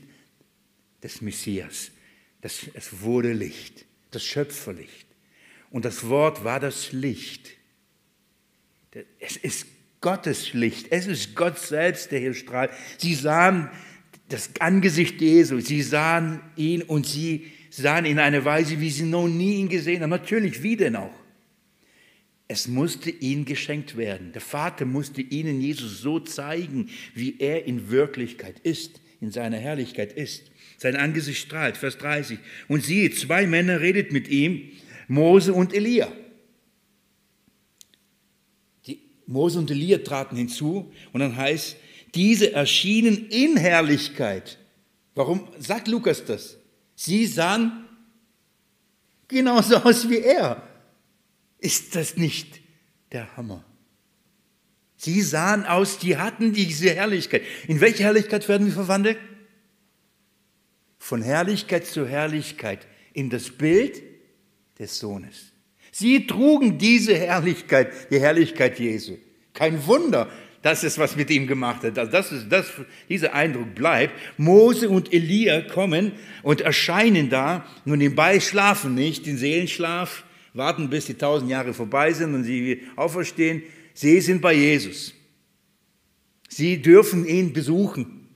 des 1.02 1.20
Messias. 1.20 1.90
Das, 2.40 2.66
es 2.74 3.02
wurde 3.02 3.32
Licht, 3.32 3.84
das 4.12 4.24
Schöpferlicht. 4.24 5.08
Und 5.70 5.84
das 5.84 6.08
Wort 6.08 6.44
war 6.44 6.60
das 6.60 6.92
Licht. 6.92 7.50
Es 9.18 9.36
ist 9.36 9.66
Gottes 10.00 10.52
Licht. 10.52 10.86
Es 10.90 11.08
ist 11.08 11.34
Gott 11.34 11.58
selbst, 11.58 12.12
der 12.12 12.20
hier 12.20 12.34
strahlt. 12.34 12.70
Sie 12.98 13.14
sahen 13.14 13.68
das 14.28 14.50
Angesicht 14.60 15.20
Jesu. 15.20 15.58
Sie 15.58 15.82
sahen 15.82 16.40
ihn 16.54 16.82
und 16.82 17.04
sie 17.04 17.50
sahen 17.78 18.04
in 18.04 18.18
einer 18.18 18.44
Weise, 18.44 18.80
wie 18.80 18.90
sie 18.90 19.04
noch 19.04 19.26
nie 19.26 19.56
ihn 19.56 19.68
gesehen 19.68 20.02
haben. 20.02 20.10
Natürlich, 20.10 20.62
wie 20.62 20.76
denn 20.76 20.96
auch? 20.96 21.14
Es 22.46 22.66
musste 22.66 23.10
ihnen 23.10 23.44
geschenkt 23.44 23.96
werden. 23.96 24.32
Der 24.32 24.40
Vater 24.40 24.86
musste 24.86 25.20
ihnen 25.20 25.60
Jesus 25.60 26.00
so 26.00 26.18
zeigen, 26.18 26.88
wie 27.14 27.38
er 27.38 27.66
in 27.66 27.90
Wirklichkeit 27.90 28.58
ist, 28.60 29.00
in 29.20 29.30
seiner 29.30 29.58
Herrlichkeit 29.58 30.12
ist. 30.12 30.50
Sein 30.78 30.96
Angesicht 30.96 31.40
strahlt, 31.40 31.76
Vers 31.76 31.98
30. 31.98 32.38
Und 32.68 32.84
siehe, 32.84 33.10
zwei 33.10 33.46
Männer 33.46 33.80
redet 33.80 34.12
mit 34.12 34.28
ihm, 34.28 34.70
Mose 35.08 35.52
und 35.52 35.74
Elia. 35.74 36.10
Die 38.86 39.00
Mose 39.26 39.58
und 39.58 39.70
Elia 39.70 39.98
traten 39.98 40.36
hinzu 40.36 40.90
und 41.12 41.20
dann 41.20 41.36
heißt, 41.36 41.76
diese 42.14 42.52
erschienen 42.52 43.28
in 43.28 43.56
Herrlichkeit. 43.56 44.58
Warum 45.14 45.48
sagt 45.58 45.88
Lukas 45.88 46.24
das? 46.24 46.56
Sie 47.00 47.26
sahen 47.26 47.86
genauso 49.28 49.76
aus 49.76 50.08
wie 50.08 50.18
er. 50.18 50.66
Ist 51.58 51.94
das 51.94 52.16
nicht 52.16 52.60
der 53.12 53.36
Hammer? 53.36 53.64
Sie 54.96 55.22
sahen 55.22 55.64
aus, 55.64 55.98
die 55.98 56.16
hatten 56.16 56.52
diese 56.52 56.90
Herrlichkeit. 56.90 57.42
In 57.68 57.80
welche 57.80 58.02
Herrlichkeit 58.02 58.48
werden 58.48 58.66
wir 58.66 58.74
verwandelt? 58.74 59.18
von 61.08 61.22
Herrlichkeit 61.22 61.86
zu 61.86 62.06
Herrlichkeit 62.06 62.86
in 63.14 63.30
das 63.30 63.50
Bild 63.50 64.02
des 64.78 64.98
Sohnes. 64.98 65.52
Sie 65.90 66.26
trugen 66.26 66.76
diese 66.76 67.16
Herrlichkeit, 67.16 68.10
die 68.10 68.20
Herrlichkeit 68.20 68.78
Jesu. 68.78 69.16
Kein 69.54 69.86
Wunder, 69.86 70.30
dass 70.62 70.82
es 70.82 70.98
was 70.98 71.16
mit 71.16 71.30
ihm 71.30 71.46
gemacht 71.46 71.82
hat. 71.84 71.98
Also 71.98 72.10
das 72.10 72.32
ist, 72.32 72.46
das, 72.50 72.70
dieser 73.08 73.34
Eindruck 73.34 73.74
bleibt. 73.74 74.14
Mose 74.36 74.88
und 74.88 75.12
Elia 75.12 75.62
kommen 75.62 76.12
und 76.42 76.60
erscheinen 76.60 77.30
da. 77.30 77.64
Nun, 77.84 77.98
nebenbei 77.98 78.40
schlafen 78.40 78.94
nicht, 78.94 79.26
den 79.26 79.36
Seelenschlaf, 79.36 80.24
warten 80.54 80.90
bis 80.90 81.06
die 81.06 81.14
tausend 81.14 81.50
Jahre 81.50 81.72
vorbei 81.74 82.12
sind 82.12 82.34
und 82.34 82.44
sie 82.44 82.82
auferstehen. 82.96 83.62
Sie 83.94 84.20
sind 84.20 84.40
bei 84.40 84.54
Jesus. 84.54 85.14
Sie 86.48 86.80
dürfen 86.80 87.26
ihn 87.26 87.52
besuchen 87.52 88.28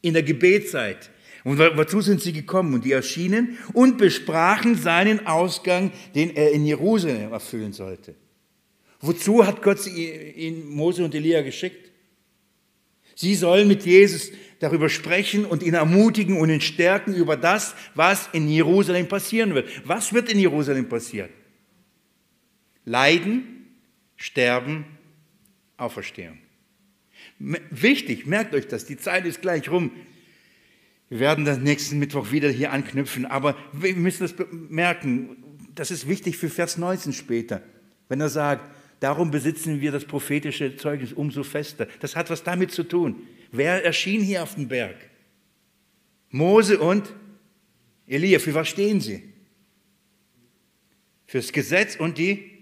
in 0.00 0.14
der 0.14 0.22
Gebetszeit. 0.22 1.10
Und 1.44 1.58
wozu 1.58 2.00
sind 2.00 2.20
sie 2.20 2.32
gekommen? 2.32 2.74
Und 2.74 2.84
die 2.84 2.92
erschienen 2.92 3.58
und 3.72 3.98
besprachen 3.98 4.74
seinen 4.74 5.26
Ausgang, 5.26 5.92
den 6.14 6.34
er 6.34 6.52
in 6.52 6.66
Jerusalem 6.66 7.32
erfüllen 7.32 7.72
sollte. 7.72 8.14
Wozu 9.00 9.46
hat 9.46 9.62
Gott 9.62 9.86
ihn, 9.86 10.68
Mose 10.68 11.04
und 11.04 11.14
Elia 11.14 11.42
geschickt? 11.42 11.90
Sie 13.14 13.34
sollen 13.34 13.68
mit 13.68 13.84
Jesus 13.84 14.30
darüber 14.60 14.88
sprechen 14.88 15.44
und 15.44 15.62
ihn 15.62 15.74
ermutigen 15.74 16.38
und 16.38 16.50
ihn 16.50 16.60
stärken 16.60 17.14
über 17.14 17.36
das, 17.36 17.74
was 17.94 18.28
in 18.32 18.48
Jerusalem 18.48 19.08
passieren 19.08 19.54
wird. 19.54 19.68
Was 19.86 20.12
wird 20.12 20.30
in 20.30 20.38
Jerusalem 20.38 20.88
passieren? 20.88 21.30
Leiden, 22.84 23.66
Sterben, 24.16 24.84
Auferstehung. 25.76 26.38
Wichtig, 27.38 28.26
merkt 28.26 28.54
euch 28.54 28.66
das, 28.66 28.84
die 28.84 28.96
Zeit 28.96 29.26
ist 29.26 29.42
gleich 29.42 29.70
rum. 29.70 29.92
Wir 31.08 31.20
werden 31.20 31.44
das 31.44 31.58
nächsten 31.58 31.98
Mittwoch 31.98 32.32
wieder 32.32 32.50
hier 32.50 32.72
anknüpfen, 32.72 33.26
aber 33.26 33.56
wir 33.72 33.94
müssen 33.94 34.24
das 34.24 34.34
merken. 34.50 35.36
Das 35.74 35.90
ist 35.90 36.08
wichtig 36.08 36.36
für 36.36 36.50
Vers 36.50 36.76
19 36.78 37.12
später, 37.12 37.62
wenn 38.08 38.20
er 38.20 38.28
sagt, 38.28 38.77
darum 39.00 39.30
besitzen 39.30 39.80
wir 39.80 39.92
das 39.92 40.04
prophetische 40.04 40.76
Zeugnis 40.76 41.12
umso 41.12 41.42
fester. 41.42 41.86
Das 42.00 42.16
hat 42.16 42.30
was 42.30 42.42
damit 42.42 42.72
zu 42.72 42.82
tun. 42.82 43.26
Wer 43.52 43.84
erschien 43.84 44.20
hier 44.20 44.42
auf 44.42 44.54
dem 44.54 44.68
Berg? 44.68 44.96
Mose 46.30 46.78
und 46.78 47.12
Elia. 48.06 48.38
Für 48.38 48.54
was 48.54 48.68
stehen 48.68 49.00
sie? 49.00 49.22
Fürs 51.26 51.52
Gesetz 51.52 51.96
und 51.96 52.18
die 52.18 52.58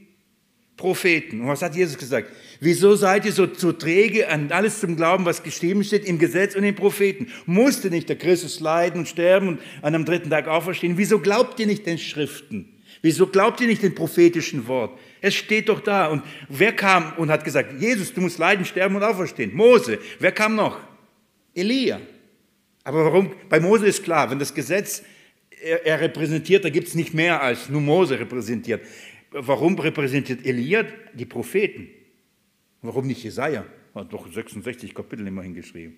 Propheten. 0.76 1.40
Und 1.40 1.48
was 1.48 1.62
hat 1.62 1.74
Jesus 1.74 1.96
gesagt? 1.96 2.30
Wieso 2.60 2.96
seid 2.96 3.24
ihr 3.24 3.32
so, 3.32 3.48
so 3.52 3.72
träge 3.72 4.28
an 4.28 4.52
alles 4.52 4.80
zum 4.80 4.96
Glauben, 4.96 5.24
was 5.24 5.42
geschrieben 5.42 5.82
steht 5.82 6.04
im 6.04 6.18
Gesetz 6.18 6.54
und 6.54 6.62
den 6.62 6.74
Propheten? 6.74 7.28
Musste 7.46 7.88
nicht 7.90 8.08
der 8.08 8.16
Christus 8.16 8.60
leiden 8.60 9.00
und 9.00 9.08
sterben 9.08 9.48
und 9.48 9.60
an 9.80 9.94
einem 9.94 10.04
dritten 10.04 10.30
Tag 10.30 10.48
auferstehen? 10.48 10.98
Wieso 10.98 11.18
glaubt 11.18 11.58
ihr 11.60 11.66
nicht 11.66 11.86
den 11.86 11.98
Schriften? 11.98 12.68
Wieso 13.02 13.26
glaubt 13.26 13.60
ihr 13.60 13.66
nicht 13.66 13.82
den 13.82 13.94
prophetischen 13.94 14.66
Wort? 14.66 14.98
Es 15.20 15.34
steht 15.34 15.68
doch 15.68 15.80
da. 15.80 16.08
Und 16.08 16.22
wer 16.48 16.72
kam 16.72 17.12
und 17.16 17.30
hat 17.30 17.44
gesagt, 17.44 17.80
Jesus, 17.80 18.12
du 18.12 18.20
musst 18.20 18.38
leiden, 18.38 18.64
sterben 18.64 18.96
und 18.96 19.02
auferstehen? 19.02 19.54
Mose. 19.54 19.98
Wer 20.18 20.32
kam 20.32 20.54
noch? 20.54 20.78
Elia. 21.54 22.00
Aber 22.84 23.04
warum? 23.04 23.32
Bei 23.48 23.58
Mose 23.58 23.86
ist 23.86 24.04
klar, 24.04 24.30
wenn 24.30 24.38
das 24.38 24.54
Gesetz 24.54 25.02
er, 25.62 25.84
er 25.86 26.00
repräsentiert, 26.00 26.64
da 26.64 26.70
gibt 26.70 26.88
es 26.88 26.94
nicht 26.94 27.14
mehr 27.14 27.42
als 27.42 27.68
nur 27.68 27.80
Mose 27.80 28.18
repräsentiert. 28.18 28.82
Warum 29.30 29.78
repräsentiert 29.78 30.44
Elia 30.46 30.84
die 31.12 31.26
Propheten? 31.26 31.88
Warum 32.82 33.06
nicht 33.06 33.22
Jesaja? 33.22 33.64
Hat 33.94 34.12
doch 34.12 34.30
66 34.30 34.94
Kapitel 34.94 35.26
immerhin 35.26 35.54
geschrieben. 35.54 35.96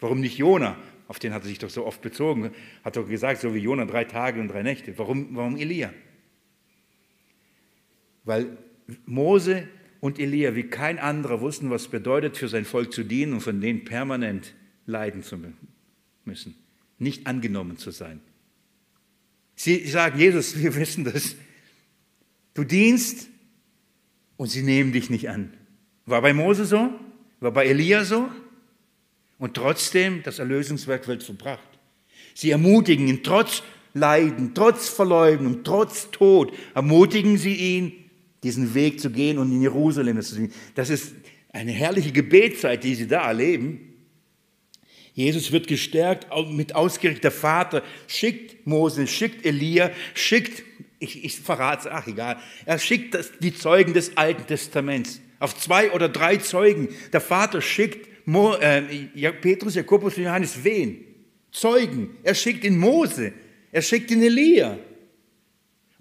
Warum 0.00 0.20
nicht 0.20 0.38
Jona? 0.38 0.76
Auf 1.06 1.18
den 1.18 1.32
hat 1.32 1.42
er 1.42 1.48
sich 1.48 1.58
doch 1.58 1.70
so 1.70 1.86
oft 1.86 2.00
bezogen. 2.00 2.50
Hat 2.82 2.96
doch 2.96 3.06
gesagt, 3.06 3.40
so 3.40 3.54
wie 3.54 3.58
Jona 3.58 3.84
drei 3.84 4.04
Tage 4.04 4.40
und 4.40 4.48
drei 4.48 4.62
Nächte. 4.62 4.96
Warum, 4.98 5.28
warum 5.36 5.56
Elia? 5.56 5.92
Weil 8.24 8.56
Mose 9.06 9.68
und 10.00 10.18
Elia 10.18 10.54
wie 10.54 10.64
kein 10.64 10.98
anderer 10.98 11.40
wussten, 11.40 11.70
was 11.70 11.82
es 11.82 11.88
bedeutet, 11.88 12.36
für 12.36 12.48
sein 12.48 12.64
Volk 12.64 12.92
zu 12.92 13.04
dienen 13.04 13.34
und 13.34 13.40
von 13.40 13.60
denen 13.60 13.84
permanent 13.84 14.54
leiden 14.86 15.22
zu 15.22 15.38
müssen. 16.24 16.56
Nicht 16.98 17.26
angenommen 17.26 17.76
zu 17.76 17.90
sein. 17.90 18.20
Sie 19.54 19.86
sagen, 19.86 20.18
Jesus, 20.18 20.58
wir 20.60 20.74
wissen 20.74 21.04
das. 21.04 21.36
Du 22.54 22.64
dienst 22.64 23.28
und 24.36 24.48
sie 24.48 24.62
nehmen 24.62 24.92
dich 24.92 25.08
nicht 25.08 25.30
an. 25.30 25.52
War 26.04 26.20
bei 26.22 26.34
Mose 26.34 26.64
so, 26.64 26.92
war 27.40 27.52
bei 27.52 27.66
Elia 27.66 28.04
so 28.04 28.28
und 29.38 29.54
trotzdem 29.54 30.22
das 30.22 30.38
Erlösungswerk 30.38 31.06
wird 31.06 31.22
verbracht. 31.22 31.68
Sie 32.34 32.50
ermutigen 32.50 33.08
ihn 33.08 33.22
trotz 33.22 33.62
Leiden, 33.94 34.54
trotz 34.54 34.88
Verleugnung, 34.88 35.64
trotz 35.64 36.10
Tod, 36.10 36.52
ermutigen 36.74 37.36
sie 37.36 37.54
ihn, 37.54 38.01
diesen 38.42 38.74
Weg 38.74 39.00
zu 39.00 39.10
gehen 39.10 39.38
und 39.38 39.52
in 39.52 39.62
Jerusalem 39.62 40.20
zu 40.22 40.36
gehen. 40.36 40.52
Das 40.74 40.90
ist 40.90 41.12
Eine 41.52 41.72
herrliche 41.72 42.12
Gebetszeit, 42.12 42.82
die 42.82 42.94
sie 42.94 43.06
da 43.06 43.26
erleben. 43.26 43.92
Jesus 45.14 45.52
wird 45.52 45.66
gestärkt 45.66 46.26
mit 46.50 46.74
ausgerichteter 46.74 47.30
Vater, 47.30 47.82
schickt 48.06 48.66
Mose, 48.66 49.06
schickt 49.06 49.44
Elia, 49.44 49.90
schickt, 50.14 50.62
ich, 50.98 51.22
ich 51.22 51.38
verrate 51.38 51.88
es, 51.88 51.94
ach 51.94 52.06
egal, 52.06 52.38
er 52.64 52.78
schickt 52.78 53.14
das, 53.14 53.30
die 53.38 53.54
Zeugen 53.54 53.92
des 53.92 54.16
Alten 54.16 54.46
Testaments 54.46 55.20
auf 55.38 55.58
zwei 55.58 55.90
oder 55.90 56.08
drei 56.08 56.38
Zeugen. 56.38 56.88
Der 57.12 57.20
Vater 57.20 57.60
schickt 57.60 58.08
Mo, 58.26 58.54
äh, 58.54 58.80
Petrus, 59.32 59.74
Jakobus 59.74 60.16
und 60.16 60.22
Johannes 60.22 60.64
wen? 60.64 61.04
Zeugen. 61.50 62.16
Er 62.22 62.34
schickt 62.34 62.64
in 62.64 62.78
Mose, 62.78 63.34
er 63.70 63.82
schickt 63.82 64.10
in 64.10 64.22
Elia. 64.22 64.78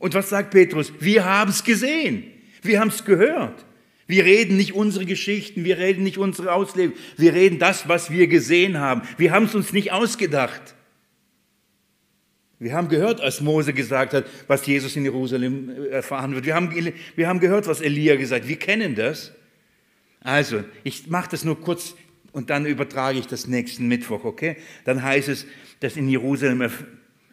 Und 0.02 0.16
was 0.16 0.30
sagt 0.30 0.50
Petrus? 0.50 0.92
Wir 1.00 1.26
haben 1.26 1.52
es 1.52 1.64
gesehen, 1.64 2.24
wir 2.64 2.80
haben 2.80 2.88
es 2.88 3.06
gehört. 3.06 3.66
Wir 4.08 4.26
reden 4.26 4.58
nicht 4.58 4.74
unsere 4.74 5.06
Geschichten, 5.06 5.64
wir 5.64 5.78
reden 5.78 6.04
nicht 6.04 6.18
unsere 6.18 6.54
Auslegung, 6.54 6.96
wir 7.18 7.34
reden 7.34 7.60
das, 7.60 7.88
was 7.88 8.10
wir 8.10 8.26
gesehen 8.28 8.80
haben. 8.80 9.04
Wir 9.18 9.32
haben 9.32 9.46
es 9.46 9.54
uns 9.54 9.72
nicht 9.74 9.92
ausgedacht. 9.94 10.76
Wir 12.58 12.74
haben 12.74 12.90
gehört, 12.90 13.22
als 13.22 13.42
Mose 13.42 13.74
gesagt 13.74 14.14
hat, 14.14 14.26
was 14.48 14.66
Jesus 14.66 14.96
in 14.96 15.04
Jerusalem 15.04 15.70
äh, 15.70 15.88
erfahren 15.90 16.34
wird. 16.34 16.46
Wir 16.46 16.56
haben, 16.56 16.94
wir 17.16 17.28
haben 17.28 17.40
gehört, 17.40 17.68
was 17.68 17.80
Elia 17.80 18.16
gesagt 18.16 18.44
hat. 18.44 18.50
Wir 18.50 18.60
kennen 18.60 18.96
das. 18.96 19.32
Also, 20.20 20.64
ich 20.84 21.08
mache 21.08 21.30
das 21.30 21.46
nur 21.46 21.62
kurz 21.62 21.96
und 22.32 22.50
dann 22.50 22.66
übertrage 22.66 23.20
ich 23.20 23.28
das 23.28 23.48
nächsten 23.48 23.88
Mittwoch, 23.88 24.26
okay? 24.26 24.58
Dann 24.84 25.04
heißt 25.04 25.30
es, 25.30 25.46
dass 25.80 25.96
in 25.96 26.10
Jerusalem 26.10 26.70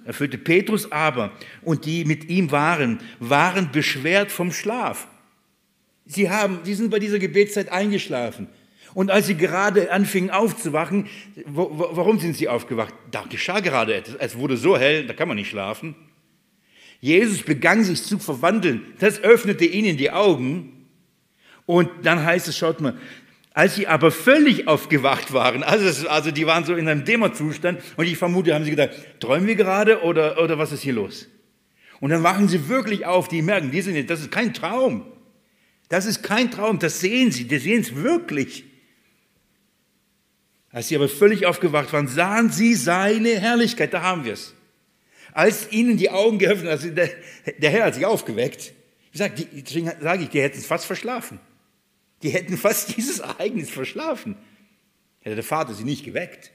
erfüllte 0.08 0.38
Petrus 0.38 0.90
aber 0.90 1.32
und 1.60 1.84
die 1.84 2.06
mit 2.06 2.30
ihm 2.30 2.50
waren, 2.50 3.00
waren 3.20 3.70
beschwert 3.70 4.32
vom 4.32 4.52
Schlaf. 4.52 5.06
Sie, 6.06 6.30
haben, 6.30 6.60
sie 6.64 6.74
sind 6.74 6.90
bei 6.90 6.98
dieser 6.98 7.18
Gebetszeit 7.18 7.70
eingeschlafen. 7.70 8.48
Und 8.94 9.10
als 9.10 9.26
sie 9.26 9.36
gerade 9.36 9.92
anfingen 9.92 10.30
aufzuwachen, 10.30 11.08
wo, 11.44 11.68
wo, 11.70 11.90
warum 11.92 12.18
sind 12.18 12.36
sie 12.38 12.48
aufgewacht? 12.48 12.94
Da 13.10 13.24
geschah 13.28 13.60
gerade 13.60 13.94
etwas. 13.94 14.16
Es 14.18 14.38
wurde 14.38 14.56
so 14.56 14.78
hell, 14.78 15.06
da 15.06 15.12
kann 15.12 15.28
man 15.28 15.36
nicht 15.36 15.50
schlafen. 15.50 15.94
Jesus 17.00 17.42
begann 17.42 17.84
sich 17.84 18.02
zu 18.02 18.18
verwandeln. 18.18 18.94
Das 19.00 19.20
öffnete 19.20 19.66
ihnen 19.66 19.98
die 19.98 20.10
Augen. 20.10 20.86
Und 21.66 21.90
dann 22.02 22.24
heißt 22.24 22.48
es, 22.48 22.56
schaut 22.56 22.80
mal, 22.80 22.96
als 23.58 23.74
sie 23.74 23.88
aber 23.88 24.12
völlig 24.12 24.68
aufgewacht 24.68 25.32
waren, 25.32 25.64
also, 25.64 26.08
also 26.08 26.30
die 26.30 26.46
waren 26.46 26.64
so 26.64 26.76
in 26.76 26.86
einem 26.88 27.04
Dämmerzustand 27.04 27.82
und 27.96 28.06
ich 28.06 28.16
vermute, 28.16 28.54
haben 28.54 28.62
sie 28.62 28.70
gedacht, 28.70 28.90
träumen 29.18 29.48
wir 29.48 29.56
gerade 29.56 30.04
oder, 30.04 30.40
oder 30.40 30.58
was 30.58 30.70
ist 30.70 30.82
hier 30.82 30.92
los? 30.92 31.26
Und 31.98 32.10
dann 32.10 32.22
wachen 32.22 32.46
sie 32.46 32.68
wirklich 32.68 33.04
auf, 33.04 33.26
die 33.26 33.42
merken, 33.42 33.72
die 33.72 33.80
sind, 33.80 34.08
das 34.08 34.20
ist 34.20 34.30
kein 34.30 34.54
Traum. 34.54 35.10
Das 35.88 36.06
ist 36.06 36.22
kein 36.22 36.52
Traum, 36.52 36.78
das 36.78 37.00
sehen 37.00 37.32
sie, 37.32 37.48
die 37.48 37.58
sehen 37.58 37.80
es 37.80 37.96
wirklich. 37.96 38.62
Als 40.70 40.86
sie 40.86 40.94
aber 40.94 41.08
völlig 41.08 41.44
aufgewacht 41.44 41.92
waren, 41.92 42.06
sahen 42.06 42.50
sie 42.50 42.76
seine 42.76 43.40
Herrlichkeit, 43.40 43.92
da 43.92 44.02
haben 44.02 44.24
wir 44.24 44.34
es. 44.34 44.54
Als 45.32 45.72
ihnen 45.72 45.96
die 45.96 46.10
Augen 46.10 46.38
geöffnet, 46.38 46.70
also 46.70 46.90
der, 46.90 47.10
der 47.58 47.70
Herr 47.70 47.86
hat 47.86 47.96
sich 47.96 48.06
aufgeweckt. 48.06 48.72
Deswegen 49.12 49.90
sage 50.00 50.22
ich, 50.22 50.28
die 50.28 50.40
hätten 50.40 50.58
es 50.58 50.66
fast 50.66 50.86
verschlafen. 50.86 51.40
Die 52.22 52.30
hätten 52.30 52.56
fast 52.56 52.96
dieses 52.96 53.20
Ereignis 53.20 53.70
verschlafen. 53.70 54.36
Hätte 55.20 55.36
der 55.36 55.44
Vater 55.44 55.74
sie 55.74 55.84
nicht 55.84 56.04
geweckt. 56.04 56.52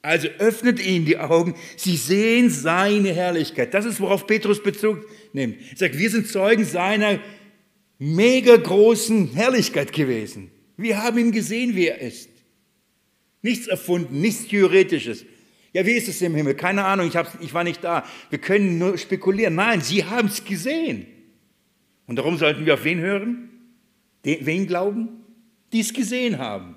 Also 0.00 0.28
öffnet 0.38 0.84
ihnen 0.84 1.06
die 1.06 1.18
Augen, 1.18 1.54
sie 1.76 1.96
sehen 1.96 2.50
seine 2.50 3.12
Herrlichkeit. 3.12 3.74
Das 3.74 3.84
ist, 3.84 4.00
worauf 4.00 4.26
Petrus 4.26 4.62
Bezug 4.62 5.04
nimmt. 5.32 5.56
Er 5.72 5.76
sagt, 5.76 5.98
wir 5.98 6.10
sind 6.10 6.28
Zeugen 6.28 6.64
seiner 6.64 7.18
mega 7.98 8.56
großen 8.56 9.34
Herrlichkeit 9.34 9.92
gewesen. 9.92 10.50
Wir 10.76 11.02
haben 11.02 11.18
ihn 11.18 11.32
gesehen, 11.32 11.74
wie 11.74 11.88
er 11.88 12.00
ist. 12.00 12.30
Nichts 13.42 13.66
erfunden, 13.66 14.20
nichts 14.20 14.46
Theoretisches. 14.46 15.24
Ja, 15.72 15.84
wie 15.84 15.92
ist 15.92 16.08
es 16.08 16.22
im 16.22 16.34
Himmel? 16.34 16.54
Keine 16.54 16.84
Ahnung, 16.84 17.08
ich, 17.08 17.14
ich 17.40 17.52
war 17.52 17.64
nicht 17.64 17.82
da. 17.84 18.04
Wir 18.30 18.38
können 18.38 18.78
nur 18.78 18.96
spekulieren. 18.96 19.56
Nein, 19.56 19.80
sie 19.80 20.04
haben 20.04 20.28
es 20.28 20.44
gesehen. 20.44 21.06
Und 22.06 22.16
darum 22.16 22.38
sollten 22.38 22.64
wir 22.64 22.74
auf 22.74 22.84
wen 22.84 23.00
hören? 23.00 23.47
Den, 24.24 24.46
wen 24.46 24.66
glauben? 24.66 25.08
Die 25.72 25.80
es 25.80 25.92
gesehen 25.92 26.38
haben. 26.38 26.76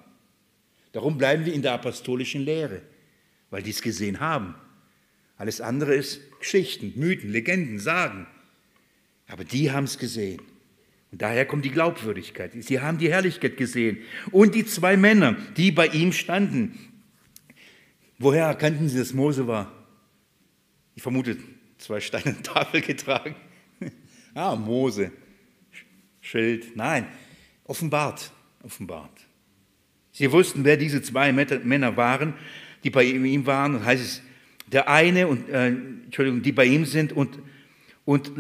Darum 0.92 1.18
bleiben 1.18 1.46
wir 1.46 1.54
in 1.54 1.62
der 1.62 1.74
apostolischen 1.74 2.42
Lehre, 2.42 2.82
weil 3.50 3.64
die 3.64 3.70
es 3.70 3.82
gesehen 3.82 4.20
haben. 4.20 4.56
Alles 5.38 5.62
andere 5.62 5.96
ist 5.96 6.22
Geschichten, 6.40 6.94
Mythen, 6.96 7.32
Legenden, 7.32 7.80
Sagen. 7.80 8.28
Aber 9.28 9.44
die 9.44 9.72
haben 9.72 9.86
es 9.86 9.98
gesehen. 9.98 10.42
Und 11.12 11.22
daher 11.22 11.46
kommt 11.46 11.66
die 11.66 11.72
Glaubwürdigkeit. 11.72 12.52
Sie 12.60 12.80
haben 12.80 12.98
die 12.98 13.10
Herrlichkeit 13.10 13.58
gesehen. 13.58 13.98
Und 14.32 14.56
die 14.56 14.66
zwei 14.66 14.98
Männer, 14.98 15.36
die 15.58 15.72
bei 15.72 15.88
ihm 15.88 16.14
standen. 16.14 16.78
Woher 18.18 18.46
erkannten 18.46 18.88
sie, 18.88 19.00
dass 19.00 19.14
Mose 19.14 19.48
war? 19.48 19.72
Ich 20.96 21.02
vermute, 21.02 21.38
zwei 21.78 22.00
Steine 22.00 22.42
Tafel 22.44 22.82
getragen. 22.82 23.36
ah, 24.34 24.56
Mose. 24.56 25.12
Schild. 26.22 26.76
Nein, 26.76 27.08
offenbart. 27.72 28.32
Offenbart. 28.64 29.26
Sie 30.12 30.32
wussten, 30.32 30.64
wer 30.64 30.78
diese 30.78 31.02
zwei 31.02 31.32
Männer 31.32 31.98
waren, 31.98 32.36
die 32.84 32.90
bei 32.90 33.04
ihm 33.04 33.46
waren. 33.46 33.74
Das 33.74 33.84
heißt 33.84 34.04
es, 34.04 34.22
der 34.68 34.88
eine 34.88 35.28
und, 35.28 35.50
äh, 35.50 35.68
Entschuldigung, 35.68 36.42
die 36.42 36.52
bei 36.52 36.66
ihm 36.66 36.86
sind 36.86 37.14
und, 37.14 37.40
und 38.06 38.32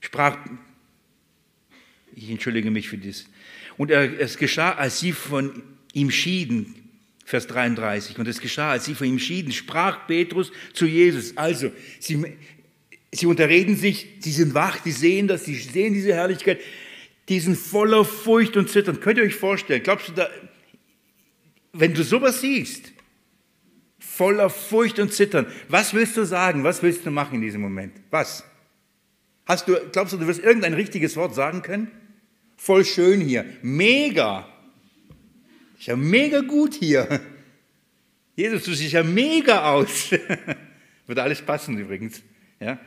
sprach 0.00 0.38
ich 2.16 2.30
entschuldige 2.30 2.70
mich 2.70 2.88
für 2.88 2.96
dies. 2.96 3.26
Und 3.76 3.90
es 3.90 4.38
geschah, 4.38 4.72
als 4.72 5.00
sie 5.00 5.12
von 5.12 5.62
ihm 5.92 6.10
schieden, 6.10 6.74
Vers 7.26 7.46
33, 7.46 8.18
und 8.18 8.26
es 8.26 8.40
geschah, 8.40 8.70
als 8.70 8.86
sie 8.86 8.94
von 8.94 9.06
ihm 9.06 9.18
schieden, 9.18 9.52
sprach 9.52 10.06
Petrus 10.06 10.50
zu 10.72 10.86
Jesus. 10.86 11.36
Also, 11.36 11.70
sie, 12.00 12.24
sie 13.12 13.26
unterreden 13.26 13.76
sich, 13.76 14.06
sie 14.20 14.32
sind 14.32 14.54
wach, 14.54 14.78
die 14.78 14.92
sehen 14.92 15.28
das, 15.28 15.44
sie 15.44 15.56
sehen 15.56 15.92
diese 15.92 16.14
Herrlichkeit, 16.14 16.58
die 17.28 17.40
sind 17.40 17.56
voller 17.56 18.04
Furcht 18.04 18.56
und 18.56 18.70
Zittern. 18.70 19.00
Könnt 19.00 19.18
ihr 19.18 19.24
euch 19.24 19.34
vorstellen, 19.34 19.82
glaubst 19.82 20.08
du 20.08 20.12
da, 20.12 20.28
wenn 21.72 21.94
du 21.94 22.02
sowas 22.02 22.40
siehst, 22.40 22.92
voller 23.98 24.48
Furcht 24.48 24.98
und 24.98 25.12
Zittern, 25.12 25.46
was 25.68 25.92
willst 25.94 26.16
du 26.16 26.24
sagen, 26.24 26.64
was 26.64 26.82
willst 26.82 27.04
du 27.04 27.10
machen 27.10 27.36
in 27.36 27.40
diesem 27.42 27.60
Moment? 27.60 27.92
Was? 28.10 28.44
Hast 29.44 29.68
du, 29.68 29.76
glaubst 29.92 30.12
du, 30.12 30.18
du 30.18 30.26
wirst 30.26 30.42
irgendein 30.42 30.74
richtiges 30.74 31.16
Wort 31.16 31.34
sagen 31.34 31.62
können? 31.62 31.90
Voll 32.56 32.84
schön 32.84 33.20
hier. 33.20 33.44
Mega. 33.62 34.48
Ist 35.78 35.86
ja 35.86 35.96
mega 35.96 36.40
gut 36.40 36.74
hier. 36.74 37.20
Jesus, 38.34 38.64
du 38.64 38.74
siehst 38.74 38.92
ja 38.92 39.02
mega 39.02 39.70
aus. 39.70 40.10
Würde 41.06 41.22
alles 41.22 41.42
passen 41.42 41.78
übrigens. 41.78 42.22
Ja. 42.58 42.78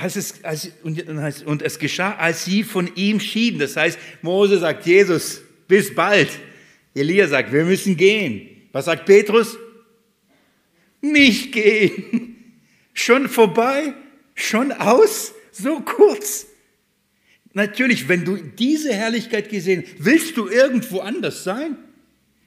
Als 0.00 0.16
es, 0.16 0.42
als, 0.44 0.72
und, 0.82 1.06
und 1.44 1.60
es 1.60 1.78
geschah, 1.78 2.14
als 2.14 2.46
sie 2.46 2.62
von 2.62 2.90
ihm 2.94 3.20
schieden. 3.20 3.58
Das 3.58 3.76
heißt, 3.76 3.98
Mose 4.22 4.58
sagt, 4.58 4.86
Jesus, 4.86 5.42
bis 5.68 5.94
bald. 5.94 6.30
Elia 6.94 7.28
sagt, 7.28 7.52
wir 7.52 7.66
müssen 7.66 7.98
gehen. 7.98 8.48
Was 8.72 8.86
sagt 8.86 9.04
Petrus? 9.04 9.58
Nicht 11.02 11.52
gehen. 11.52 12.54
Schon 12.94 13.28
vorbei? 13.28 13.92
Schon 14.34 14.72
aus? 14.72 15.34
So 15.52 15.80
kurz? 15.80 16.46
Natürlich, 17.52 18.08
wenn 18.08 18.24
du 18.24 18.38
diese 18.38 18.94
Herrlichkeit 18.94 19.50
gesehen, 19.50 19.84
willst 19.98 20.34
du 20.38 20.48
irgendwo 20.48 21.00
anders 21.00 21.44
sein? 21.44 21.76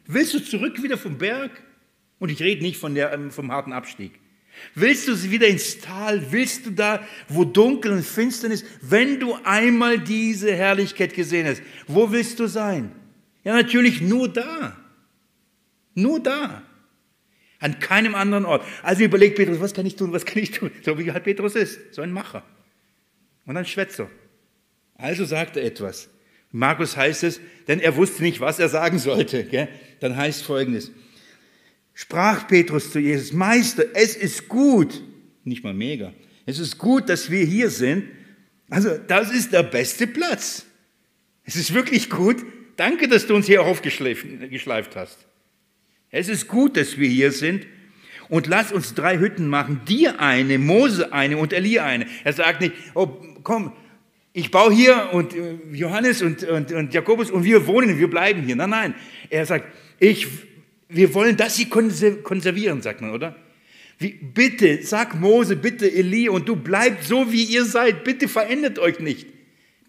Willst 0.07 0.33
du 0.33 0.39
zurück 0.39 0.81
wieder 0.81 0.97
vom 0.97 1.19
Berg? 1.19 1.51
Und 2.17 2.29
ich 2.29 2.41
rede 2.41 2.63
nicht 2.63 2.77
von 2.77 2.95
der, 2.95 3.13
ähm, 3.13 3.29
vom 3.29 3.51
harten 3.51 3.73
Abstieg. 3.73 4.22
Willst 4.75 5.07
du 5.07 5.31
wieder 5.31 5.47
ins 5.47 5.79
Tal? 5.79 6.31
Willst 6.31 6.65
du 6.65 6.71
da, 6.71 7.05
wo 7.27 7.43
dunkel 7.43 7.91
und 7.91 8.03
finstern 8.03 8.51
ist? 8.51 8.65
Wenn 8.81 9.19
du 9.19 9.35
einmal 9.43 9.99
diese 9.99 10.53
Herrlichkeit 10.53 11.13
gesehen 11.13 11.47
hast, 11.47 11.61
wo 11.87 12.11
willst 12.11 12.39
du 12.39 12.47
sein? 12.47 12.91
Ja, 13.43 13.53
natürlich 13.53 14.01
nur 14.01 14.29
da. 14.29 14.77
Nur 15.95 16.19
da. 16.21 16.63
An 17.59 17.79
keinem 17.79 18.15
anderen 18.15 18.45
Ort. 18.45 18.65
Also 18.81 19.03
überlegt 19.03 19.35
Petrus, 19.35 19.59
was 19.59 19.73
kann 19.73 19.85
ich 19.85 19.95
tun, 19.95 20.11
was 20.11 20.25
kann 20.25 20.41
ich 20.41 20.51
tun? 20.51 20.71
So 20.83 20.97
wie 20.97 21.11
halt 21.11 21.23
Petrus 21.23 21.55
ist, 21.55 21.93
so 21.93 22.01
ein 22.01 22.11
Macher. 22.11 22.43
Und 23.45 23.57
ein 23.57 23.65
Schwätzer. 23.65 24.09
Also 24.95 25.25
sagt 25.25 25.57
er 25.57 25.63
etwas. 25.63 26.09
Markus 26.51 26.95
heißt 26.95 27.23
es, 27.23 27.41
denn 27.67 27.79
er 27.79 27.95
wusste 27.95 28.23
nicht, 28.23 28.39
was 28.39 28.59
er 28.59 28.69
sagen 28.69 28.99
sollte. 28.99 29.43
Gell? 29.43 29.67
Dann 29.99 30.15
heißt 30.15 30.43
folgendes. 30.43 30.91
Sprach 31.93 32.47
Petrus 32.47 32.91
zu 32.91 32.99
Jesus, 32.99 33.33
Meister, 33.33 33.85
es 33.93 34.15
ist 34.15 34.47
gut, 34.47 35.01
nicht 35.43 35.63
mal 35.63 35.73
mega, 35.73 36.13
es 36.45 36.59
ist 36.59 36.77
gut, 36.77 37.09
dass 37.09 37.29
wir 37.29 37.45
hier 37.45 37.69
sind. 37.69 38.05
Also 38.69 38.97
das 39.07 39.31
ist 39.31 39.53
der 39.53 39.63
beste 39.63 40.07
Platz. 40.07 40.65
Es 41.43 41.55
ist 41.55 41.73
wirklich 41.73 42.09
gut. 42.09 42.37
Danke, 42.75 43.07
dass 43.07 43.27
du 43.27 43.35
uns 43.35 43.45
hier 43.45 43.61
aufgeschleift 43.63 44.95
hast. 44.95 45.27
Es 46.09 46.27
ist 46.27 46.47
gut, 46.47 46.77
dass 46.77 46.97
wir 46.97 47.07
hier 47.07 47.31
sind. 47.31 47.67
Und 48.29 48.47
lass 48.47 48.71
uns 48.71 48.93
drei 48.95 49.19
Hütten 49.19 49.47
machen, 49.47 49.81
dir 49.87 50.19
eine, 50.19 50.57
Mose 50.57 51.13
eine 51.13 51.37
und 51.37 51.53
Elia 51.53 51.85
eine. 51.85 52.07
Er 52.23 52.33
sagt 52.33 52.61
nicht, 52.61 52.73
oh, 52.95 53.07
komm, 53.43 53.73
ich 54.31 54.49
baue 54.49 54.73
hier 54.73 55.09
und 55.11 55.35
äh, 55.35 55.57
Johannes 55.71 56.21
und, 56.21 56.43
und, 56.43 56.71
und 56.71 56.93
Jakobus 56.93 57.29
und 57.29 57.43
wir 57.43 57.67
wohnen, 57.67 57.99
wir 57.99 58.09
bleiben 58.09 58.41
hier. 58.41 58.55
Nein, 58.55 58.69
nein. 58.71 58.95
Er 59.29 59.45
sagt, 59.45 59.65
ich, 59.99 60.27
wir 60.95 61.13
wollen 61.13 61.37
das 61.37 61.57
hier 61.57 61.69
konservieren, 61.69 62.81
sagt 62.81 63.01
man, 63.01 63.11
oder? 63.11 63.35
Wie, 63.99 64.11
bitte, 64.11 64.83
sag 64.83 65.19
Mose, 65.19 65.55
bitte 65.55 65.91
Elie 65.91 66.29
und 66.31 66.47
du 66.47 66.55
bleibt 66.55 67.03
so, 67.03 67.31
wie 67.31 67.43
ihr 67.43 67.65
seid. 67.65 68.03
Bitte 68.03 68.27
verändert 68.27 68.79
euch 68.79 68.99
nicht. 68.99 69.27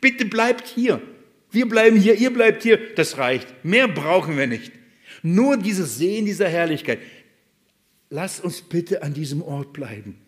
Bitte 0.01 0.25
bleibt 0.25 0.69
hier. 0.69 1.01
Wir 1.51 1.69
bleiben 1.69 1.97
hier, 1.97 2.17
ihr 2.17 2.33
bleibt 2.33 2.63
hier. 2.63 2.95
Das 2.95 3.19
reicht. 3.19 3.65
Mehr 3.65 3.89
brauchen 3.89 4.37
wir 4.37 4.47
nicht. 4.47 4.73
Nur 5.23 5.57
dieses 5.57 5.97
Sehen 5.97 6.27
dieser 6.27 6.49
Herrlichkeit. 6.49 6.99
Lass 8.11 8.41
uns 8.41 8.63
bitte 8.63 9.03
an 9.03 9.15
diesem 9.15 9.43
Ort 9.43 9.73
bleiben. 9.73 10.19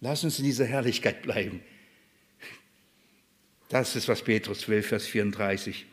Lass 0.00 0.24
uns 0.24 0.38
in 0.38 0.44
dieser 0.44 0.66
Herrlichkeit 0.66 1.22
bleiben. 1.22 1.60
Das 3.68 3.96
ist, 3.96 4.08
was 4.08 4.22
Petrus 4.22 4.68
will, 4.68 4.82
Vers 4.82 5.06
34. 5.06 5.86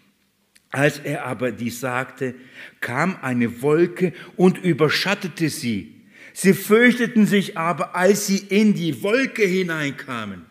Als 0.74 0.98
er 0.98 1.26
aber 1.26 1.52
dies 1.52 1.80
sagte, 1.80 2.34
kam 2.82 3.16
eine 3.22 3.62
Wolke 3.62 4.12
und 4.36 4.58
überschattete 4.58 5.50
sie. 5.50 6.02
Sie 6.34 6.56
fürchteten 6.56 7.28
sich 7.28 7.60
aber, 7.60 7.96
als 7.96 8.26
sie 8.26 8.40
in 8.40 8.74
die 8.74 9.04
Wolke 9.04 9.44
hineinkamen. 9.44 10.48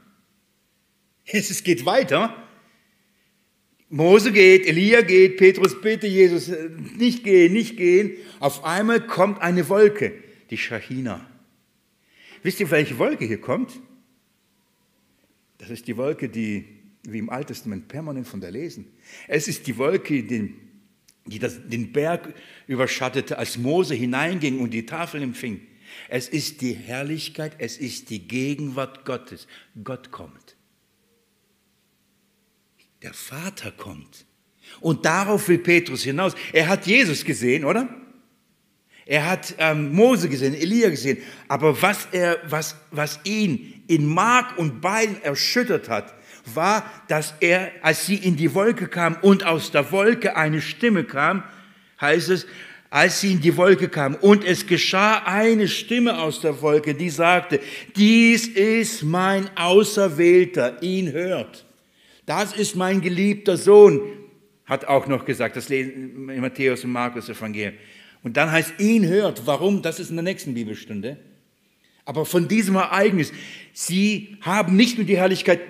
Es 1.24 1.64
geht 1.64 1.84
weiter. 1.84 2.36
Mose 3.88 4.30
geht, 4.30 4.64
Elia 4.64 5.00
geht, 5.00 5.38
Petrus 5.38 5.80
bitte 5.80 6.06
Jesus, 6.06 6.52
nicht 6.96 7.24
gehen, 7.24 7.52
nicht 7.52 7.76
gehen. 7.76 8.12
Auf 8.38 8.62
einmal 8.64 9.04
kommt 9.04 9.42
eine 9.42 9.68
Wolke, 9.68 10.14
die 10.50 10.56
Shahina. 10.56 11.28
Wisst 12.44 12.60
ihr, 12.60 12.70
welche 12.70 12.96
Wolke 12.98 13.24
hier 13.24 13.40
kommt? 13.40 13.80
Das 15.58 15.68
ist 15.68 15.88
die 15.88 15.96
Wolke, 15.96 16.28
die 16.28 16.81
wie 17.04 17.18
im 17.18 17.30
Alten 17.30 17.48
Testament 17.48 17.88
permanent 17.88 18.28
von 18.28 18.40
der 18.40 18.50
lesen. 18.50 18.86
Es 19.28 19.48
ist 19.48 19.66
die 19.66 19.76
Wolke, 19.76 20.22
die, 20.22 20.54
die 21.26 21.38
das, 21.38 21.66
den 21.66 21.92
Berg 21.92 22.34
überschattete, 22.66 23.38
als 23.38 23.58
Mose 23.58 23.94
hineinging 23.94 24.60
und 24.60 24.70
die 24.70 24.86
Tafel 24.86 25.22
empfing. 25.22 25.60
Es 26.08 26.28
ist 26.28 26.60
die 26.60 26.72
Herrlichkeit, 26.72 27.56
es 27.58 27.76
ist 27.76 28.10
die 28.10 28.26
Gegenwart 28.26 29.04
Gottes. 29.04 29.46
Gott 29.82 30.10
kommt. 30.10 30.56
Der 33.02 33.12
Vater 33.12 33.72
kommt. 33.72 34.24
Und 34.80 35.04
darauf 35.04 35.48
will 35.48 35.58
Petrus 35.58 36.04
hinaus. 36.04 36.34
Er 36.52 36.68
hat 36.68 36.86
Jesus 36.86 37.24
gesehen, 37.24 37.64
oder? 37.64 37.88
Er 39.04 39.28
hat 39.28 39.56
ähm, 39.58 39.92
Mose 39.92 40.28
gesehen, 40.28 40.54
Elia 40.54 40.88
gesehen. 40.88 41.18
Aber 41.48 41.82
was, 41.82 42.06
er, 42.12 42.38
was, 42.48 42.76
was 42.92 43.18
ihn 43.24 43.82
in 43.88 44.06
Mark 44.06 44.56
und 44.58 44.80
Bein 44.80 45.20
erschüttert 45.22 45.88
hat, 45.88 46.14
war, 46.44 46.90
dass 47.08 47.34
er, 47.40 47.70
als 47.82 48.06
sie 48.06 48.16
in 48.16 48.36
die 48.36 48.54
Wolke 48.54 48.88
kam 48.88 49.16
und 49.22 49.44
aus 49.44 49.70
der 49.70 49.92
Wolke 49.92 50.36
eine 50.36 50.60
Stimme 50.60 51.04
kam, 51.04 51.44
heißt 52.00 52.30
es, 52.30 52.46
als 52.90 53.20
sie 53.20 53.32
in 53.32 53.40
die 53.40 53.56
Wolke 53.56 53.88
kam 53.88 54.14
und 54.16 54.44
es 54.44 54.66
geschah 54.66 55.22
eine 55.24 55.66
Stimme 55.66 56.20
aus 56.20 56.40
der 56.40 56.60
Wolke, 56.60 56.94
die 56.94 57.08
sagte, 57.08 57.60
dies 57.96 58.46
ist 58.48 59.02
mein 59.02 59.48
Auserwählter, 59.56 60.82
ihn 60.82 61.12
hört. 61.12 61.64
Das 62.26 62.52
ist 62.52 62.76
mein 62.76 63.00
geliebter 63.00 63.56
Sohn, 63.56 64.00
hat 64.66 64.84
auch 64.84 65.06
noch 65.06 65.24
gesagt, 65.24 65.56
das 65.56 65.68
lesen 65.68 66.28
in 66.28 66.40
Matthäus 66.40 66.84
und 66.84 66.92
Markus 66.92 67.28
Evangelium. 67.28 67.74
Und 68.22 68.36
dann 68.36 68.50
heißt 68.50 68.74
ihn 68.78 69.06
hört. 69.06 69.46
Warum? 69.46 69.82
Das 69.82 69.98
ist 69.98 70.10
in 70.10 70.16
der 70.16 70.22
nächsten 70.22 70.54
Bibelstunde. 70.54 71.16
Aber 72.04 72.24
von 72.24 72.48
diesem 72.48 72.76
Ereignis, 72.76 73.32
sie 73.72 74.36
haben 74.40 74.76
nicht 74.76 74.98
nur 74.98 75.06
die 75.06 75.16
Herrlichkeit 75.16 75.60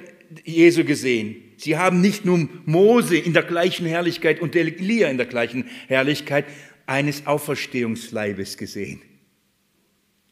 Jesu 0.44 0.84
gesehen. 0.84 1.36
Sie 1.56 1.76
haben 1.76 2.00
nicht 2.00 2.24
nur 2.24 2.48
Mose 2.64 3.16
in 3.16 3.32
der 3.32 3.42
gleichen 3.42 3.86
Herrlichkeit 3.86 4.40
und 4.40 4.56
Elia 4.56 5.08
in 5.08 5.16
der 5.16 5.26
gleichen 5.26 5.68
Herrlichkeit 5.88 6.46
eines 6.86 7.26
Auferstehungsleibes 7.26 8.56
gesehen. 8.56 9.00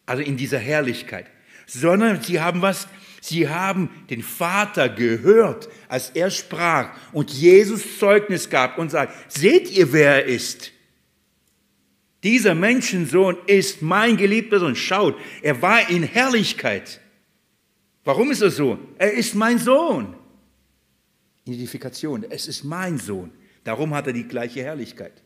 Also 0.06 0.22
in 0.22 0.36
dieser 0.36 0.58
Herrlichkeit. 0.58 1.26
Sondern 1.66 2.22
sie 2.22 2.40
haben 2.40 2.62
was? 2.62 2.88
Sie 3.20 3.48
haben 3.48 3.90
den 4.08 4.22
Vater 4.22 4.88
gehört, 4.88 5.68
als 5.88 6.10
er 6.10 6.30
sprach 6.30 6.96
und 7.12 7.30
Jesus 7.30 7.98
Zeugnis 7.98 8.48
gab 8.48 8.78
und 8.78 8.90
sagt, 8.90 9.32
seht 9.32 9.70
ihr, 9.70 9.92
wer 9.92 10.14
er 10.16 10.24
ist? 10.24 10.72
Dieser 12.22 12.54
Menschensohn 12.54 13.36
ist 13.46 13.82
mein 13.82 14.16
geliebter 14.16 14.58
Sohn. 14.58 14.76
Schaut, 14.76 15.16
er 15.42 15.62
war 15.62 15.88
in 15.90 16.02
Herrlichkeit. 16.02 17.00
Warum 18.04 18.30
ist 18.30 18.40
er 18.40 18.50
so? 18.50 18.78
Er 18.98 19.12
ist 19.12 19.34
mein 19.34 19.58
Sohn. 19.58 20.14
Identifikation, 21.44 22.24
es 22.28 22.46
ist 22.46 22.64
mein 22.64 22.98
Sohn. 22.98 23.32
Darum 23.64 23.94
hat 23.94 24.06
er 24.06 24.12
die 24.12 24.26
gleiche 24.26 24.62
Herrlichkeit. 24.62 25.22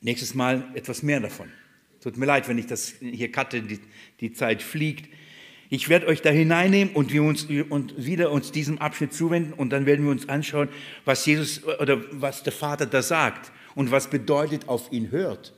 Nächstes 0.00 0.34
Mal 0.34 0.68
etwas 0.74 1.02
mehr 1.02 1.20
davon. 1.20 1.48
Tut 2.00 2.16
mir 2.16 2.26
leid, 2.26 2.48
wenn 2.48 2.58
ich 2.58 2.66
das 2.66 2.94
hier 2.98 3.30
cutte, 3.30 3.62
die, 3.62 3.78
die 4.18 4.32
Zeit 4.32 4.60
fliegt. 4.60 5.08
Ich 5.70 5.88
werde 5.88 6.08
euch 6.08 6.20
da 6.20 6.30
hineinnehmen 6.30 6.92
und 6.94 7.12
wir 7.12 7.22
uns 7.22 7.44
und 7.44 8.04
wieder 8.04 8.32
uns 8.32 8.50
diesem 8.50 8.78
Abschnitt 8.78 9.14
zuwenden 9.14 9.52
und 9.52 9.70
dann 9.70 9.86
werden 9.86 10.04
wir 10.04 10.10
uns 10.10 10.28
anschauen, 10.28 10.68
was 11.04 11.24
Jesus 11.24 11.64
oder 11.64 12.02
was 12.10 12.42
der 12.42 12.52
Vater 12.52 12.86
da 12.86 13.00
sagt 13.00 13.52
und 13.76 13.92
was 13.92 14.10
bedeutet 14.10 14.68
auf 14.68 14.90
ihn 14.90 15.12
hört. 15.12 15.54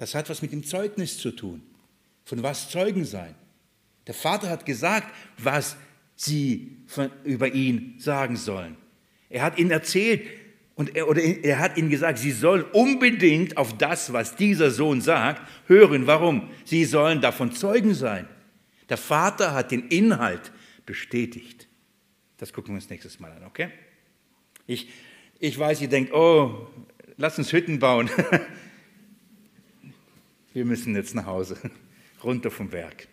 Das 0.00 0.14
hat 0.14 0.30
was 0.30 0.40
mit 0.40 0.50
dem 0.50 0.64
Zeugnis 0.64 1.18
zu 1.18 1.30
tun. 1.30 1.60
Von 2.24 2.42
was 2.42 2.70
Zeugen 2.70 3.04
sein. 3.04 3.34
Der 4.06 4.14
Vater 4.14 4.48
hat 4.48 4.64
gesagt, 4.64 5.14
was 5.36 5.76
sie 6.16 6.78
von, 6.86 7.10
über 7.22 7.52
ihn 7.52 7.96
sagen 7.98 8.36
sollen. 8.36 8.78
Er 9.28 9.42
hat 9.42 9.58
ihnen 9.58 9.70
erzählt 9.70 10.26
und 10.74 10.96
er, 10.96 11.06
oder 11.06 11.20
er 11.20 11.58
hat 11.58 11.76
ihnen 11.76 11.90
gesagt, 11.90 12.16
sie 12.16 12.32
sollen 12.32 12.64
unbedingt 12.72 13.58
auf 13.58 13.76
das, 13.76 14.10
was 14.14 14.36
dieser 14.36 14.70
Sohn 14.70 15.02
sagt, 15.02 15.46
hören. 15.66 16.06
Warum? 16.06 16.48
Sie 16.64 16.86
sollen 16.86 17.20
davon 17.20 17.52
Zeugen 17.52 17.92
sein. 17.92 18.26
Der 18.88 18.96
Vater 18.96 19.52
hat 19.52 19.70
den 19.70 19.88
Inhalt 19.88 20.50
bestätigt. 20.86 21.68
Das 22.38 22.54
gucken 22.54 22.72
wir 22.72 22.76
uns 22.76 22.88
nächstes 22.88 23.20
Mal 23.20 23.32
an, 23.32 23.44
okay? 23.44 23.68
Ich, 24.66 24.88
ich 25.38 25.58
weiß, 25.58 25.82
ihr 25.82 25.88
denkt, 25.88 26.14
oh, 26.14 26.68
lass 27.18 27.36
uns 27.36 27.52
Hütten 27.52 27.78
bauen. 27.80 28.08
wir 30.52 30.64
müssen 30.64 30.94
jetzt 30.94 31.14
nach 31.14 31.26
Hause, 31.26 31.56
runter 32.24 32.50
vom 32.50 32.70
Berg. 32.70 33.08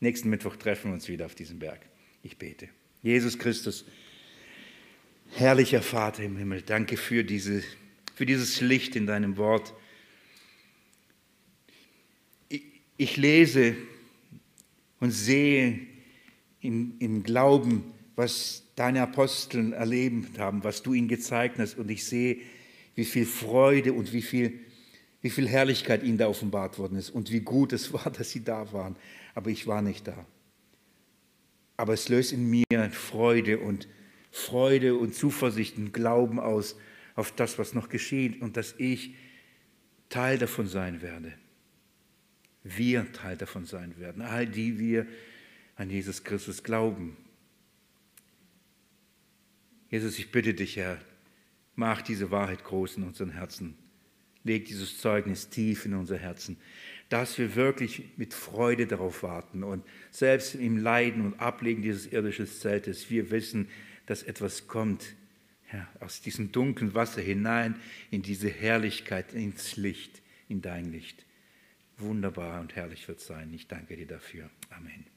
Nächsten 0.00 0.28
Mittwoch 0.30 0.56
treffen 0.56 0.90
wir 0.90 0.94
uns 0.94 1.08
wieder 1.08 1.26
auf 1.26 1.34
diesem 1.34 1.58
Berg. 1.58 1.80
Ich 2.22 2.36
bete. 2.36 2.68
Jesus 3.02 3.38
Christus, 3.38 3.84
herrlicher 5.30 5.82
Vater 5.82 6.22
im 6.22 6.36
Himmel, 6.36 6.62
danke 6.62 6.96
für, 6.96 7.24
diese, 7.24 7.62
für 8.14 8.26
dieses 8.26 8.60
Licht 8.60 8.96
in 8.96 9.06
deinem 9.06 9.36
Wort. 9.36 9.74
Ich, 12.48 12.62
ich 12.96 13.16
lese 13.16 13.76
und 15.00 15.10
sehe 15.10 15.80
im, 16.60 16.96
im 16.98 17.22
Glauben, 17.22 17.84
was 18.16 18.64
deine 18.76 19.02
Aposteln 19.02 19.72
erlebt 19.72 20.38
haben, 20.38 20.64
was 20.64 20.82
du 20.82 20.94
ihnen 20.94 21.08
gezeigt 21.08 21.58
hast. 21.58 21.78
Und 21.78 21.90
ich 21.90 22.04
sehe, 22.04 22.38
wie 22.94 23.04
viel 23.04 23.26
Freude 23.26 23.92
und 23.92 24.12
wie 24.12 24.22
viel 24.22 24.65
wie 25.26 25.30
viel 25.30 25.48
Herrlichkeit 25.48 26.04
ihnen 26.04 26.18
da 26.18 26.28
offenbart 26.28 26.78
worden 26.78 26.96
ist 26.96 27.10
und 27.10 27.32
wie 27.32 27.40
gut 27.40 27.72
es 27.72 27.92
war, 27.92 28.10
dass 28.16 28.30
sie 28.30 28.44
da 28.44 28.72
waren. 28.72 28.94
Aber 29.34 29.50
ich 29.50 29.66
war 29.66 29.82
nicht 29.82 30.06
da. 30.06 30.24
Aber 31.76 31.94
es 31.94 32.08
löst 32.08 32.32
in 32.32 32.48
mir 32.48 32.90
Freude 32.92 33.58
und 33.58 33.88
Freude 34.30 34.94
und 34.94 35.16
Zuversicht 35.16 35.78
und 35.78 35.92
Glauben 35.92 36.38
aus 36.38 36.76
auf 37.16 37.32
das, 37.32 37.58
was 37.58 37.74
noch 37.74 37.88
geschieht 37.88 38.40
und 38.40 38.56
dass 38.56 38.76
ich 38.78 39.14
Teil 40.10 40.38
davon 40.38 40.68
sein 40.68 41.02
werde. 41.02 41.32
Wir 42.62 43.12
Teil 43.12 43.36
davon 43.36 43.66
sein 43.66 43.98
werden. 43.98 44.22
All 44.22 44.46
die 44.46 44.78
wir 44.78 45.08
an 45.74 45.90
Jesus 45.90 46.22
Christus 46.22 46.62
glauben. 46.62 47.16
Jesus, 49.90 50.20
ich 50.20 50.30
bitte 50.30 50.54
dich, 50.54 50.76
Herr, 50.76 51.00
mach 51.74 52.00
diese 52.00 52.30
Wahrheit 52.30 52.62
groß 52.62 52.98
in 52.98 53.02
unseren 53.02 53.30
Herzen 53.30 53.76
leg 54.46 54.64
dieses 54.66 54.98
Zeugnis 54.98 55.48
tief 55.48 55.84
in 55.84 55.94
unser 55.94 56.16
Herzen, 56.16 56.56
dass 57.08 57.38
wir 57.38 57.54
wirklich 57.54 58.04
mit 58.16 58.34
Freude 58.34 58.86
darauf 58.86 59.22
warten 59.22 59.62
und 59.62 59.84
selbst 60.10 60.54
im 60.54 60.78
Leiden 60.78 61.24
und 61.24 61.40
Ablegen 61.40 61.82
dieses 61.82 62.06
irdischen 62.06 62.46
Zeltes, 62.46 63.10
wir 63.10 63.30
wissen, 63.30 63.68
dass 64.06 64.22
etwas 64.22 64.66
kommt 64.66 65.14
ja, 65.72 65.88
aus 66.00 66.20
diesem 66.20 66.52
dunklen 66.52 66.94
Wasser 66.94 67.20
hinein 67.20 67.76
in 68.10 68.22
diese 68.22 68.48
Herrlichkeit, 68.48 69.34
ins 69.34 69.76
Licht, 69.76 70.22
in 70.48 70.62
dein 70.62 70.92
Licht. 70.92 71.26
Wunderbar 71.98 72.60
und 72.60 72.76
herrlich 72.76 73.08
wird 73.08 73.18
es 73.18 73.26
sein. 73.26 73.52
Ich 73.52 73.66
danke 73.68 73.96
dir 73.96 74.06
dafür. 74.06 74.50
Amen. 74.70 75.15